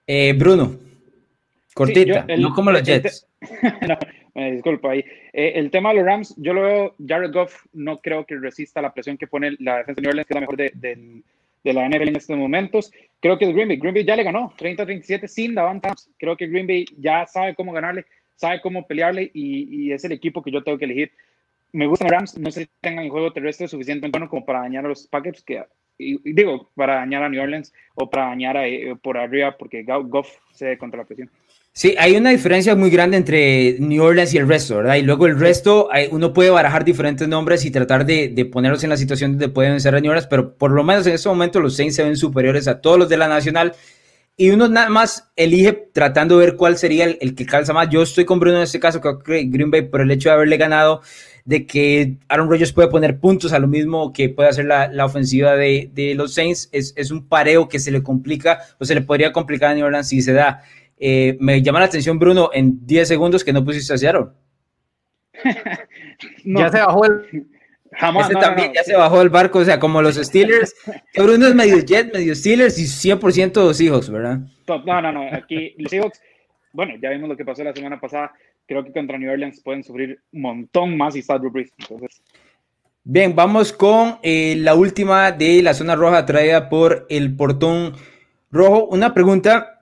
Eh, 0.06 0.32
Bruno. 0.32 0.87
Cortita, 1.78 2.26
no 2.36 2.52
como 2.54 2.72
los 2.72 2.82
Jets. 2.82 3.28
no, 4.34 4.50
disculpa 4.50 4.90
ahí. 4.90 5.04
Eh, 5.32 5.52
el 5.54 5.70
tema 5.70 5.90
de 5.90 5.96
los 5.96 6.04
Rams, 6.04 6.34
yo 6.36 6.52
lo 6.52 6.62
veo, 6.62 6.94
Jared 7.06 7.32
Goff 7.32 7.66
no 7.72 8.00
creo 8.00 8.26
que 8.26 8.36
resista 8.36 8.82
la 8.82 8.92
presión 8.92 9.16
que 9.16 9.28
pone 9.28 9.56
la 9.60 9.78
defensa 9.78 10.00
de 10.00 10.02
New 10.02 10.10
Orleans, 10.10 10.26
que 10.26 10.32
es 10.32 10.34
la 10.34 10.40
mejor 10.40 10.56
de, 10.56 10.72
de, 10.74 11.72
la 11.72 11.88
NFL 11.88 12.08
en 12.08 12.16
estos 12.16 12.36
momentos. 12.36 12.90
Creo 13.20 13.38
que 13.38 13.44
es 13.44 13.54
Green 13.54 13.68
Bay. 13.68 13.76
Green 13.76 13.94
Bay 13.94 14.04
ya 14.04 14.16
le 14.16 14.24
ganó 14.24 14.52
30-37 14.58 15.28
sin 15.28 15.54
Davante 15.54 15.90
Creo 16.18 16.36
que 16.36 16.48
Green 16.48 16.66
Bay 16.66 16.84
ya 16.98 17.26
sabe 17.26 17.54
cómo 17.54 17.72
ganarle, 17.72 18.06
sabe 18.34 18.60
cómo 18.60 18.84
pelearle 18.84 19.30
y, 19.32 19.86
y, 19.86 19.92
es 19.92 20.04
el 20.04 20.10
equipo 20.10 20.42
que 20.42 20.50
yo 20.50 20.64
tengo 20.64 20.78
que 20.78 20.86
elegir. 20.86 21.12
Me 21.72 21.86
gustan 21.86 22.08
los 22.08 22.18
Rams, 22.18 22.38
no 22.38 22.50
sé 22.50 22.62
si 22.62 22.70
tengan 22.80 23.04
el 23.04 23.10
juego 23.10 23.32
terrestre 23.32 23.68
suficientemente 23.68 24.18
bueno 24.18 24.28
como 24.28 24.44
para 24.44 24.60
dañar 24.60 24.84
a 24.84 24.88
los 24.88 25.06
Packers, 25.06 25.42
que 25.42 25.62
y, 25.98 26.32
digo, 26.32 26.68
para 26.74 26.96
dañar 26.96 27.24
a 27.24 27.28
New 27.28 27.42
Orleans 27.42 27.72
o 27.94 28.08
para 28.08 28.26
dañar 28.26 28.56
a, 28.56 28.66
eh, 28.66 28.96
por 29.02 29.18
arriba, 29.18 29.56
porque 29.58 29.82
Goff 29.82 30.28
se 30.52 30.78
contra 30.78 30.98
la 30.98 31.04
presión. 31.04 31.30
Sí, 31.72 31.94
hay 31.96 32.16
una 32.16 32.30
diferencia 32.30 32.74
muy 32.74 32.90
grande 32.90 33.16
entre 33.16 33.76
New 33.78 34.02
Orleans 34.02 34.34
y 34.34 34.38
el 34.38 34.48
resto, 34.48 34.78
¿verdad? 34.78 34.96
Y 34.96 35.02
luego 35.02 35.26
el 35.26 35.38
resto, 35.38 35.88
uno 36.10 36.32
puede 36.32 36.50
barajar 36.50 36.84
diferentes 36.84 37.28
nombres 37.28 37.64
y 37.64 37.70
tratar 37.70 38.04
de, 38.04 38.28
de, 38.28 38.44
ponerlos 38.46 38.82
en 38.82 38.90
la 38.90 38.96
situación 38.96 39.32
donde 39.32 39.48
pueden 39.48 39.74
a 39.74 40.00
New 40.00 40.10
Orleans, 40.10 40.26
pero 40.26 40.56
por 40.56 40.72
lo 40.72 40.82
menos 40.82 41.06
en 41.06 41.14
este 41.14 41.28
momento 41.28 41.60
los 41.60 41.76
Saints 41.76 41.94
se 41.94 42.02
ven 42.02 42.16
superiores 42.16 42.66
a 42.66 42.80
todos 42.80 42.98
los 42.98 43.08
de 43.08 43.16
la 43.16 43.28
Nacional. 43.28 43.74
Y 44.40 44.50
uno 44.50 44.68
nada 44.68 44.88
más 44.88 45.32
elige 45.34 45.72
tratando 45.92 46.38
de 46.38 46.46
ver 46.46 46.56
cuál 46.56 46.78
sería 46.78 47.06
el, 47.06 47.34
que 47.34 47.44
calza 47.44 47.72
más. 47.72 47.88
Yo 47.90 48.02
estoy 48.02 48.24
con 48.24 48.38
Bruno 48.38 48.58
en 48.58 48.62
este 48.62 48.78
caso, 48.78 49.00
creo 49.00 49.18
que 49.18 49.44
Green 49.46 49.72
Bay, 49.72 49.82
por 49.82 50.00
el 50.00 50.12
hecho 50.12 50.28
de 50.28 50.36
haberle 50.36 50.56
ganado, 50.56 51.00
de 51.44 51.66
que 51.66 52.18
Aaron 52.28 52.48
Rodgers 52.48 52.72
puede 52.72 52.86
poner 52.86 53.18
puntos 53.18 53.52
a 53.52 53.58
lo 53.58 53.66
mismo 53.66 54.12
que 54.12 54.28
puede 54.28 54.48
hacer 54.48 54.66
la, 54.66 54.86
la 54.92 55.06
ofensiva 55.06 55.56
de, 55.56 55.90
de, 55.92 56.14
los 56.14 56.34
Saints. 56.34 56.68
Es, 56.70 56.92
es 56.96 57.10
un 57.10 57.26
pareo 57.26 57.68
que 57.68 57.80
se 57.80 57.90
le 57.90 58.00
complica 58.04 58.60
o 58.78 58.84
se 58.84 58.94
le 58.94 59.00
podría 59.00 59.32
complicar 59.32 59.72
a 59.72 59.74
New 59.74 59.86
Orleans 59.86 60.06
si 60.08 60.22
se 60.22 60.32
da. 60.32 60.62
Eh, 61.00 61.36
me 61.40 61.62
llama 61.62 61.80
la 61.80 61.86
atención, 61.86 62.18
Bruno, 62.18 62.50
en 62.52 62.86
10 62.86 63.08
segundos 63.08 63.44
que 63.44 63.52
no 63.52 63.64
pusiste 63.64 63.94
a 63.94 63.98
Seattle. 63.98 64.26
Ya 66.44 66.68
se 66.68 66.78
bajó 66.78 67.04
el. 67.04 67.46
Jamás. 67.92 68.28
también 68.28 68.72
ya 68.74 68.82
se 68.82 68.96
bajó 68.96 69.22
el 69.22 69.28
barco, 69.28 69.60
o 69.60 69.64
sea, 69.64 69.78
como 69.78 70.02
los 70.02 70.16
Steelers. 70.16 70.74
Bruno 71.16 71.46
es 71.46 71.54
medio 71.54 71.78
Jet, 71.78 72.12
medio 72.12 72.34
Steelers 72.34 72.78
y 72.78 72.84
100% 72.84 73.54
los 73.54 73.76
Seahawks, 73.76 74.10
¿verdad? 74.10 74.40
No, 74.66 75.00
no, 75.00 75.12
no. 75.12 75.32
Aquí 75.32 75.74
los 75.78 75.90
Seahawks, 75.90 76.20
bueno, 76.72 76.94
ya 77.00 77.10
vimos 77.10 77.28
lo 77.28 77.36
que 77.36 77.44
pasó 77.44 77.62
la 77.64 77.72
semana 77.72 78.00
pasada. 78.00 78.32
Creo 78.66 78.84
que 78.84 78.92
contra 78.92 79.16
New 79.16 79.30
Orleans 79.30 79.60
pueden 79.62 79.82
sufrir 79.82 80.20
un 80.32 80.42
montón 80.42 80.96
más 80.96 81.16
y 81.16 81.20
está 81.20 81.38
Drew 81.38 81.50
Brees. 81.50 81.72
Entonces. 81.78 82.20
Bien, 83.04 83.34
vamos 83.34 83.72
con 83.72 84.18
eh, 84.22 84.56
la 84.58 84.74
última 84.74 85.32
de 85.32 85.62
la 85.62 85.72
zona 85.72 85.96
roja 85.96 86.26
traída 86.26 86.68
por 86.68 87.06
el 87.08 87.34
portón 87.34 87.94
rojo. 88.50 88.86
Una 88.86 89.14
pregunta 89.14 89.77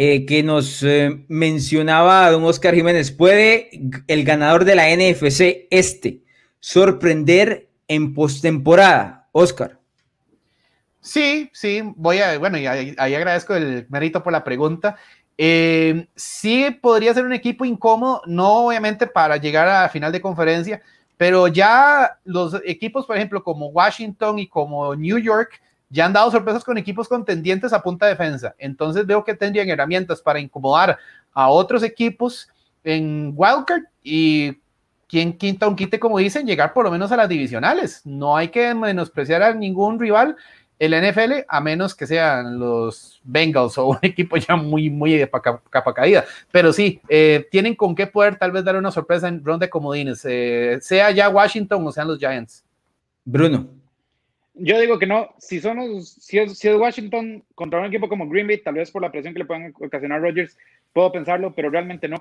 eh, 0.00 0.26
que 0.26 0.44
nos 0.44 0.84
eh, 0.84 1.24
mencionaba 1.26 2.30
don 2.30 2.44
Oscar 2.44 2.72
Jiménez, 2.72 3.10
¿puede 3.10 3.68
el 4.06 4.22
ganador 4.22 4.64
de 4.64 4.76
la 4.76 4.94
NFC 4.94 5.66
este 5.70 6.22
sorprender 6.60 7.68
en 7.88 8.14
postemporada, 8.14 9.28
Oscar? 9.32 9.80
Sí, 11.00 11.50
sí, 11.52 11.82
voy 11.96 12.18
a, 12.18 12.38
bueno, 12.38 12.58
y 12.58 12.66
ahí, 12.68 12.94
agradezco 12.96 13.56
el 13.56 13.88
mérito 13.88 14.22
por 14.22 14.32
la 14.32 14.44
pregunta. 14.44 14.94
Eh, 15.36 16.06
sí 16.14 16.70
podría 16.80 17.12
ser 17.12 17.24
un 17.24 17.32
equipo 17.32 17.64
incómodo, 17.64 18.22
no 18.26 18.66
obviamente 18.66 19.08
para 19.08 19.36
llegar 19.36 19.66
a 19.66 19.82
la 19.82 19.88
final 19.88 20.12
de 20.12 20.20
conferencia, 20.20 20.80
pero 21.16 21.48
ya 21.48 22.20
los 22.22 22.54
equipos, 22.64 23.04
por 23.04 23.16
ejemplo, 23.16 23.42
como 23.42 23.66
Washington 23.70 24.38
y 24.38 24.46
como 24.46 24.94
New 24.94 25.18
York, 25.18 25.60
ya 25.90 26.06
han 26.06 26.12
dado 26.12 26.30
sorpresas 26.30 26.64
con 26.64 26.78
equipos 26.78 27.08
contendientes 27.08 27.72
a 27.72 27.82
punta 27.82 28.06
defensa. 28.06 28.54
Entonces 28.58 29.06
veo 29.06 29.24
que 29.24 29.34
tendrían 29.34 29.68
herramientas 29.68 30.20
para 30.20 30.40
incomodar 30.40 30.98
a 31.32 31.48
otros 31.48 31.82
equipos 31.82 32.48
en 32.84 33.32
Wildcard 33.34 33.84
y 34.02 34.58
quien 35.08 35.32
quinta 35.32 35.66
un 35.66 35.76
quite, 35.76 35.98
como 35.98 36.18
dicen, 36.18 36.46
llegar 36.46 36.72
por 36.72 36.84
lo 36.84 36.90
menos 36.90 37.10
a 37.10 37.16
las 37.16 37.28
divisionales. 37.28 38.02
No 38.04 38.36
hay 38.36 38.48
que 38.48 38.74
menospreciar 38.74 39.42
a 39.42 39.54
ningún 39.54 39.98
rival. 39.98 40.36
el 40.78 40.92
NFL, 40.92 41.44
a 41.48 41.60
menos 41.60 41.92
que 41.92 42.06
sean 42.06 42.56
los 42.56 43.20
Bengals 43.24 43.78
o 43.78 43.86
un 43.88 43.98
equipo 44.02 44.36
ya 44.36 44.54
muy, 44.54 44.90
muy 44.90 45.14
de 45.14 45.28
capa 45.28 45.94
caída. 45.94 46.24
Pero 46.52 46.72
sí, 46.72 47.00
eh, 47.08 47.48
tienen 47.50 47.74
con 47.74 47.96
qué 47.96 48.06
poder 48.06 48.36
tal 48.36 48.52
vez 48.52 48.62
dar 48.64 48.76
una 48.76 48.92
sorpresa 48.92 49.26
en 49.26 49.44
ronda 49.44 49.66
de 49.66 49.70
comodines, 49.70 50.24
eh, 50.24 50.78
sea 50.80 51.10
ya 51.10 51.28
Washington 51.30 51.84
o 51.84 51.90
sean 51.90 52.06
los 52.06 52.18
Giants. 52.18 52.64
Bruno. 53.24 53.66
Yo 54.58 54.80
digo 54.80 54.98
que 54.98 55.06
no, 55.06 55.34
si, 55.38 55.60
son 55.60 55.78
los, 55.78 56.08
si, 56.08 56.38
es, 56.38 56.64
Washington 56.64 57.44
contra 57.54 57.80
un 57.80 57.86
equipo 57.86 58.08
como 58.08 58.28
Green 58.28 58.46
Bay, 58.46 58.58
tal 58.58 58.74
vez 58.74 58.90
por 58.90 59.02
la 59.02 59.12
presión 59.12 59.32
que 59.32 59.40
le 59.40 59.46
puedan 59.46 59.72
ocasionar 59.80 60.20
Rodgers, 60.20 60.56
puedo 60.92 61.12
pensarlo, 61.12 61.54
pero 61.54 61.70
realmente 61.70 62.08
no. 62.08 62.18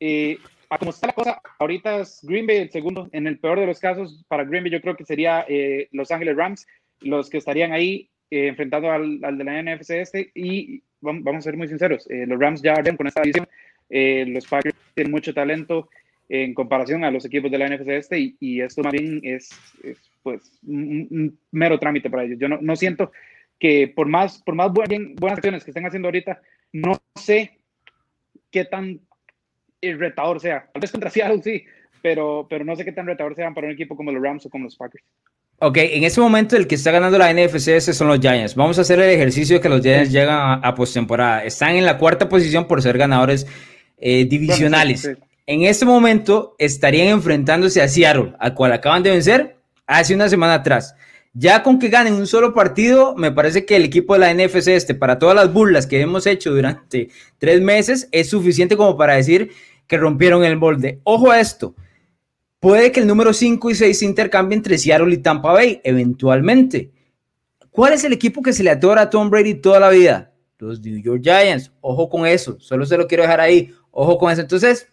Eh, 0.00 0.38
como 0.78 0.90
está 0.90 1.06
la 1.06 1.12
cosa, 1.12 1.40
ahorita 1.58 2.00
es 2.00 2.20
Green 2.22 2.46
Bay 2.46 2.56
el 2.56 2.70
segundo, 2.70 3.08
en 3.12 3.26
el 3.26 3.38
peor 3.38 3.60
de 3.60 3.66
los 3.66 3.78
casos, 3.78 4.24
para 4.28 4.44
Green 4.44 4.64
Bay 4.64 4.72
yo 4.72 4.80
creo 4.80 4.96
que 4.96 5.04
sería 5.04 5.46
Los 5.92 6.10
Ángeles 6.10 6.36
Rams, 6.36 6.66
los 7.00 7.30
que 7.30 7.38
estarían 7.38 7.72
ahí 7.72 8.10
eh, 8.30 8.48
enfrentando 8.48 8.90
al, 8.90 9.20
de 9.20 9.44
la 9.44 9.62
NFC 9.62 9.90
este 9.90 10.30
y 10.34 10.82
vamos, 11.00 11.36
a 11.36 11.40
ser 11.42 11.56
muy 11.56 11.68
sinceros, 11.68 12.08
eh, 12.10 12.26
los 12.26 12.40
Rams 12.40 12.62
ya 12.62 12.72
arden 12.72 12.96
con 12.96 13.06
esta 13.06 13.20
división, 13.20 13.46
eh, 13.90 14.24
los 14.26 14.46
Packers 14.46 14.74
tienen 14.94 15.12
mucho 15.12 15.34
talento 15.34 15.88
en 16.28 16.54
comparación 16.54 17.04
a 17.04 17.10
los 17.10 17.24
equipos 17.26 17.50
de 17.50 17.58
la 17.58 17.68
NFC 17.68 17.88
este 17.90 18.34
y, 18.40 18.60
esto 18.60 18.82
más 18.82 18.92
bien 18.92 19.20
es, 19.22 19.50
pues 20.24 20.58
un, 20.66 21.38
mero 21.52 21.78
trámite 21.78 22.10
para 22.10 22.24
ellos. 22.24 22.38
Yo 22.40 22.48
no, 22.48 22.58
no 22.60 22.74
siento 22.74 23.12
que 23.60 23.86
por 23.94 24.08
más, 24.08 24.42
por 24.42 24.56
más 24.56 24.72
buenas 24.72 25.38
acciones 25.38 25.62
que 25.62 25.70
estén 25.70 25.86
haciendo 25.86 26.08
ahorita, 26.08 26.40
no 26.72 27.00
sé 27.14 27.60
qué 28.50 28.64
tan 28.64 29.00
retador 29.80 30.40
sea. 30.40 30.68
Tal 30.72 30.80
vez 30.80 30.90
contra 30.90 31.10
Seattle 31.10 31.42
sí, 31.42 31.64
pero, 32.02 32.46
pero 32.48 32.64
no 32.64 32.74
sé 32.74 32.84
qué 32.84 32.92
tan 32.92 33.06
retador 33.06 33.36
sean 33.36 33.54
para 33.54 33.66
un 33.66 33.74
equipo 33.74 33.96
como 33.96 34.10
los 34.10 34.22
Rams 34.22 34.46
o 34.46 34.50
como 34.50 34.64
los 34.64 34.76
Packers. 34.76 35.04
Ok, 35.60 35.76
en 35.78 36.02
este 36.02 36.20
momento 36.20 36.56
el 36.56 36.66
que 36.66 36.74
está 36.74 36.90
ganando 36.90 37.16
la 37.16 37.32
NFC 37.32 37.80
son 37.80 38.08
los 38.08 38.18
Giants. 38.18 38.56
Vamos 38.56 38.78
a 38.78 38.80
hacer 38.80 38.98
el 38.98 39.10
ejercicio 39.10 39.60
que 39.60 39.68
los 39.68 39.82
Giants 39.82 40.10
llegan 40.10 40.60
a, 40.62 40.74
postemporada. 40.74 41.44
Están 41.44 41.76
en 41.76 41.86
la 41.86 41.96
cuarta 41.96 42.28
posición 42.28 42.66
por 42.66 42.82
ser 42.82 42.98
ganadores 42.98 43.46
eh, 43.98 44.24
divisionales. 44.24 45.08
En 45.46 45.62
este 45.62 45.84
momento 45.84 46.56
estarían 46.58 47.08
enfrentándose 47.08 47.82
a 47.82 47.88
Seattle, 47.88 48.32
al 48.40 48.54
cual 48.54 48.72
acaban 48.72 49.02
de 49.02 49.10
vencer 49.10 49.56
hace 49.86 50.14
una 50.14 50.28
semana 50.28 50.54
atrás. 50.54 50.94
Ya 51.32 51.62
con 51.64 51.78
que 51.78 51.88
ganen 51.88 52.14
un 52.14 52.28
solo 52.28 52.54
partido, 52.54 53.16
me 53.16 53.32
parece 53.32 53.66
que 53.66 53.74
el 53.74 53.84
equipo 53.84 54.14
de 54.14 54.20
la 54.20 54.32
NFC 54.32 54.68
este, 54.68 54.94
para 54.94 55.18
todas 55.18 55.34
las 55.34 55.52
burlas 55.52 55.86
que 55.86 56.00
hemos 56.00 56.26
hecho 56.26 56.52
durante 56.52 57.08
tres 57.38 57.60
meses, 57.60 58.08
es 58.12 58.30
suficiente 58.30 58.76
como 58.76 58.96
para 58.96 59.14
decir 59.14 59.50
que 59.86 59.98
rompieron 59.98 60.44
el 60.44 60.56
molde. 60.56 61.00
Ojo 61.02 61.30
a 61.30 61.40
esto. 61.40 61.74
Puede 62.60 62.92
que 62.92 63.00
el 63.00 63.06
número 63.06 63.32
5 63.32 63.70
y 63.70 63.74
6 63.74 63.98
se 63.98 64.04
intercambien 64.06 64.60
entre 64.60 64.78
Seattle 64.78 65.12
y 65.12 65.18
Tampa 65.18 65.52
Bay, 65.52 65.80
eventualmente. 65.84 66.92
¿Cuál 67.70 67.92
es 67.92 68.04
el 68.04 68.12
equipo 68.12 68.40
que 68.40 68.52
se 68.52 68.62
le 68.62 68.70
atora 68.70 69.02
a 69.02 69.10
Tom 69.10 69.28
Brady 69.28 69.54
toda 69.54 69.80
la 69.80 69.90
vida? 69.90 70.32
Los 70.58 70.80
New 70.80 71.02
York 71.02 71.20
Giants. 71.22 71.72
Ojo 71.80 72.08
con 72.08 72.26
eso. 72.26 72.56
Solo 72.60 72.86
se 72.86 72.96
lo 72.96 73.06
quiero 73.08 73.24
dejar 73.24 73.40
ahí. 73.40 73.74
Ojo 73.90 74.16
con 74.16 74.32
eso. 74.32 74.40
Entonces, 74.40 74.88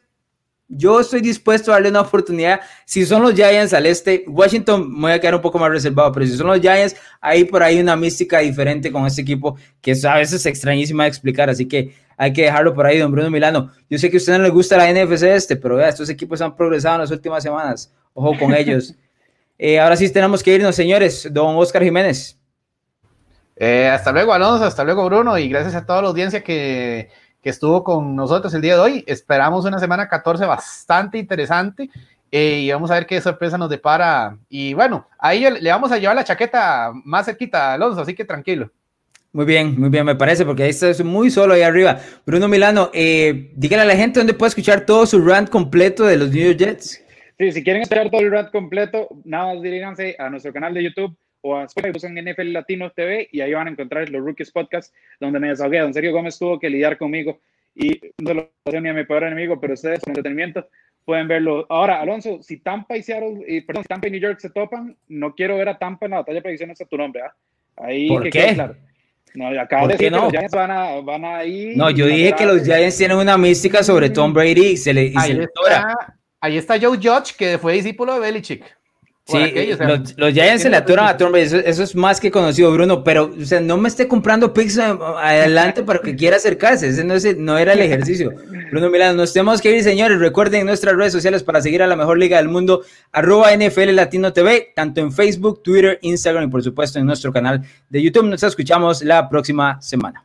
yo 0.73 1.01
estoy 1.01 1.21
dispuesto 1.21 1.71
a 1.71 1.75
darle 1.75 1.89
una 1.89 2.01
oportunidad. 2.01 2.61
Si 2.85 3.05
son 3.05 3.21
los 3.21 3.33
Giants 3.33 3.73
al 3.73 3.85
este, 3.85 4.23
Washington 4.27 4.89
me 4.91 5.01
voy 5.01 5.11
a 5.11 5.19
quedar 5.19 5.35
un 5.35 5.41
poco 5.41 5.59
más 5.59 5.69
reservado, 5.69 6.11
pero 6.11 6.25
si 6.25 6.35
son 6.37 6.47
los 6.47 6.59
Giants, 6.59 6.95
ahí 7.19 7.43
por 7.43 7.61
ahí 7.61 7.79
una 7.79 7.95
mística 7.95 8.39
diferente 8.39 8.91
con 8.91 9.05
este 9.05 9.21
equipo 9.21 9.57
que 9.81 9.91
es 9.91 10.05
a 10.05 10.15
veces 10.15 10.45
extrañísima 10.45 11.03
de 11.03 11.09
explicar. 11.09 11.49
Así 11.49 11.67
que 11.67 11.93
hay 12.17 12.31
que 12.31 12.43
dejarlo 12.43 12.73
por 12.73 12.85
ahí, 12.85 12.97
don 12.97 13.11
Bruno 13.11 13.29
Milano. 13.29 13.71
Yo 13.89 13.97
sé 13.97 14.09
que 14.09 14.17
a 14.17 14.19
usted 14.19 14.37
no 14.37 14.43
le 14.43 14.49
gusta 14.49 14.77
la 14.77 14.91
NFC 14.91 15.23
este, 15.23 15.57
pero 15.57 15.75
vea, 15.75 15.89
estos 15.89 16.09
equipos 16.09 16.41
han 16.41 16.55
progresado 16.55 16.95
en 16.95 17.01
las 17.01 17.11
últimas 17.11 17.43
semanas. 17.43 17.93
Ojo 18.13 18.37
con 18.37 18.53
ellos. 18.53 18.95
Eh, 19.63 19.79
ahora 19.79 19.95
sí 19.95 20.09
tenemos 20.09 20.41
que 20.41 20.55
irnos, 20.55 20.75
señores. 20.75 21.29
Don 21.31 21.55
Oscar 21.55 21.83
Jiménez. 21.83 22.35
Eh, 23.55 23.87
hasta 23.87 24.11
luego, 24.11 24.33
Alonso. 24.33 24.65
Hasta 24.65 24.83
luego, 24.83 25.05
Bruno. 25.05 25.37
Y 25.37 25.49
gracias 25.49 25.75
a 25.75 25.85
toda 25.85 26.01
la 26.01 26.07
audiencia 26.07 26.43
que, 26.43 27.09
que 27.41 27.49
estuvo 27.49 27.83
con 27.83 28.15
nosotros 28.15 28.53
el 28.53 28.61
día 28.61 28.75
de 28.75 28.79
hoy. 28.81 29.03
Esperamos 29.07 29.65
una 29.65 29.79
semana 29.79 30.07
14 30.07 30.45
bastante 30.45 31.17
interesante. 31.17 31.89
Eh, 32.31 32.61
y 32.61 32.71
vamos 32.71 32.89
a 32.91 32.93
ver 32.93 33.05
qué 33.05 33.19
sorpresa 33.19 33.57
nos 33.57 33.69
depara. 33.69 34.37
Y 34.47 34.73
bueno, 34.73 35.07
ahí 35.19 35.45
le 35.59 35.69
vamos 35.69 35.91
a 35.91 35.97
llevar 35.97 36.15
la 36.15 36.23
chaqueta 36.23 36.91
más 37.03 37.25
cerquita, 37.25 37.73
Alonso, 37.73 38.01
así 38.01 38.13
que 38.13 38.23
tranquilo. 38.23 38.71
Muy 39.33 39.45
bien, 39.45 39.79
muy 39.79 39.89
bien, 39.89 40.05
me 40.05 40.15
parece, 40.15 40.45
porque 40.45 40.63
ahí 40.63 40.69
está 40.71 40.91
muy 41.03 41.29
solo 41.29 41.53
ahí 41.53 41.61
arriba. 41.61 41.99
Bruno 42.25 42.47
Milano, 42.47 42.89
eh, 42.93 43.51
díganle 43.55 43.83
a 43.83 43.87
la 43.87 43.95
gente 43.95 44.19
dónde 44.19 44.33
puede 44.33 44.49
escuchar 44.49 44.85
todo 44.85 45.05
su 45.05 45.25
rant 45.25 45.49
completo 45.49 46.05
de 46.05 46.17
los 46.17 46.31
New 46.31 46.45
York 46.45 46.57
Jets. 46.57 47.03
Sí, 47.37 47.51
si 47.51 47.63
quieren 47.63 47.81
escuchar 47.81 48.09
todo 48.09 48.21
el 48.21 48.31
rant 48.31 48.51
completo, 48.51 49.07
nada 49.23 49.53
más 49.53 49.63
diríganse 49.63 50.15
a 50.19 50.29
nuestro 50.29 50.53
canal 50.53 50.73
de 50.73 50.83
YouTube 50.83 51.17
o 51.41 51.55
a 51.55 51.65
Spotify, 51.65 52.07
en 52.07 52.31
NFL 52.31 52.53
Latino 52.53 52.91
TV 52.91 53.27
y 53.31 53.41
ahí 53.41 53.53
van 53.53 53.67
a 53.67 53.71
encontrar 53.71 54.09
los 54.09 54.23
Rookies 54.23 54.51
Podcast, 54.51 54.93
donde 55.19 55.39
me 55.39 55.49
desahogué. 55.49 55.79
Don 55.79 55.93
Sergio 55.93 56.11
Gómez 56.11 56.37
tuvo 56.37 56.59
que 56.59 56.69
lidiar 56.69 56.97
conmigo 56.97 57.39
y 57.75 57.99
no 58.17 58.29
se 58.29 58.33
lo 58.33 58.49
hacía 58.65 58.81
ni 58.81 58.89
a 58.89 58.93
mi 58.93 59.05
peor 59.05 59.23
enemigo, 59.23 59.59
pero 59.59 59.73
ustedes 59.73 60.01
con 60.01 60.11
entretenimiento 60.11 60.67
pueden 61.05 61.27
verlo. 61.27 61.65
Ahora, 61.69 62.01
Alonso, 62.01 62.41
si 62.41 62.57
Tampa 62.57 62.97
y 62.97 63.03
Seattle, 63.03 63.43
y, 63.47 63.61
perdón, 63.61 63.83
si 63.83 63.87
Tampa 63.87 64.07
y 64.07 64.11
New 64.11 64.21
York 64.21 64.39
se 64.39 64.49
topan, 64.49 64.95
no 65.07 65.33
quiero 65.33 65.57
ver 65.57 65.69
a 65.69 65.77
Tampa 65.77 66.05
en 66.05 66.11
la 66.11 66.17
batalla 66.17 66.35
de 66.35 66.41
predicciones 66.41 66.81
a 66.81 66.85
tu 66.85 66.97
nombre. 66.97 67.21
¿ah? 67.23 67.33
Ahí 67.77 68.07
¿Por 68.07 68.29
qué? 68.29 68.53
Claro. 68.53 68.75
No, 69.33 69.47
acabo 69.61 69.87
de 69.87 69.93
decir 69.93 70.11
no? 70.11 70.17
que 70.17 70.23
los 70.23 70.31
Giants 70.31 70.53
van 70.53 70.71
a, 70.71 70.99
van 70.99 71.23
a 71.23 71.45
ir. 71.45 71.77
No, 71.77 71.89
yo 71.89 72.05
dije 72.05 72.33
que 72.33 72.45
los 72.45 72.63
Giants 72.63 72.97
tienen 72.97 73.17
una 73.17 73.37
mística 73.37 73.81
sobre 73.81 74.09
Tom 74.09 74.33
Brady 74.33 74.71
y 74.71 74.77
se 74.77 74.93
le, 74.93 75.05
y 75.05 75.13
ahí, 75.15 75.39
está, 75.39 75.95
ahí 76.41 76.57
está 76.57 76.79
Joe 76.79 76.97
Judge, 76.97 77.35
que 77.37 77.57
fue 77.57 77.73
discípulo 77.73 78.13
de 78.13 78.19
Belichick. 78.19 78.77
Sí, 79.31 79.69
los, 79.79 80.17
los, 80.17 80.33
Giants 80.33 80.63
se 80.63 80.69
le 80.69 80.77
aturan 80.77 81.07
a 81.07 81.17
Tom 81.17 81.31
Brady, 81.31 81.61
eso, 81.65 81.83
es 81.83 81.95
más 81.95 82.19
que 82.19 82.31
conocido, 82.31 82.71
Bruno, 82.71 83.03
pero 83.03 83.31
o 83.39 83.45
sea, 83.45 83.59
no 83.59 83.77
me 83.77 83.87
esté 83.87 84.07
comprando 84.07 84.53
picks 84.53 84.77
adelante 84.77 85.83
para 85.83 85.99
que 85.99 86.15
quiera 86.15 86.37
acercarse, 86.37 86.89
ese 86.89 87.03
no, 87.03 87.13
es, 87.15 87.37
no 87.37 87.57
era 87.57 87.73
el 87.73 87.79
ejercicio. 87.79 88.33
Bruno 88.71 88.89
Milano, 88.89 89.15
nos 89.15 89.33
tenemos 89.33 89.61
que 89.61 89.75
ir, 89.75 89.83
señores, 89.83 90.19
recuerden 90.19 90.65
nuestras 90.65 90.95
redes 90.95 91.13
sociales 91.13 91.43
para 91.43 91.61
seguir 91.61 91.81
a 91.81 91.87
la 91.87 91.95
mejor 91.95 92.17
liga 92.17 92.37
del 92.37 92.49
mundo, 92.49 92.83
arroba 93.11 93.55
NFL 93.55 93.95
Latino 93.95 94.33
TV, 94.33 94.71
tanto 94.75 95.01
en 95.01 95.11
Facebook, 95.11 95.61
Twitter, 95.63 95.99
Instagram 96.01 96.45
y 96.45 96.47
por 96.47 96.63
supuesto 96.63 96.99
en 96.99 97.05
nuestro 97.05 97.31
canal 97.31 97.61
de 97.89 98.01
YouTube. 98.01 98.25
Nos 98.25 98.43
escuchamos 98.43 99.03
la 99.03 99.29
próxima 99.29 99.81
semana. 99.81 100.23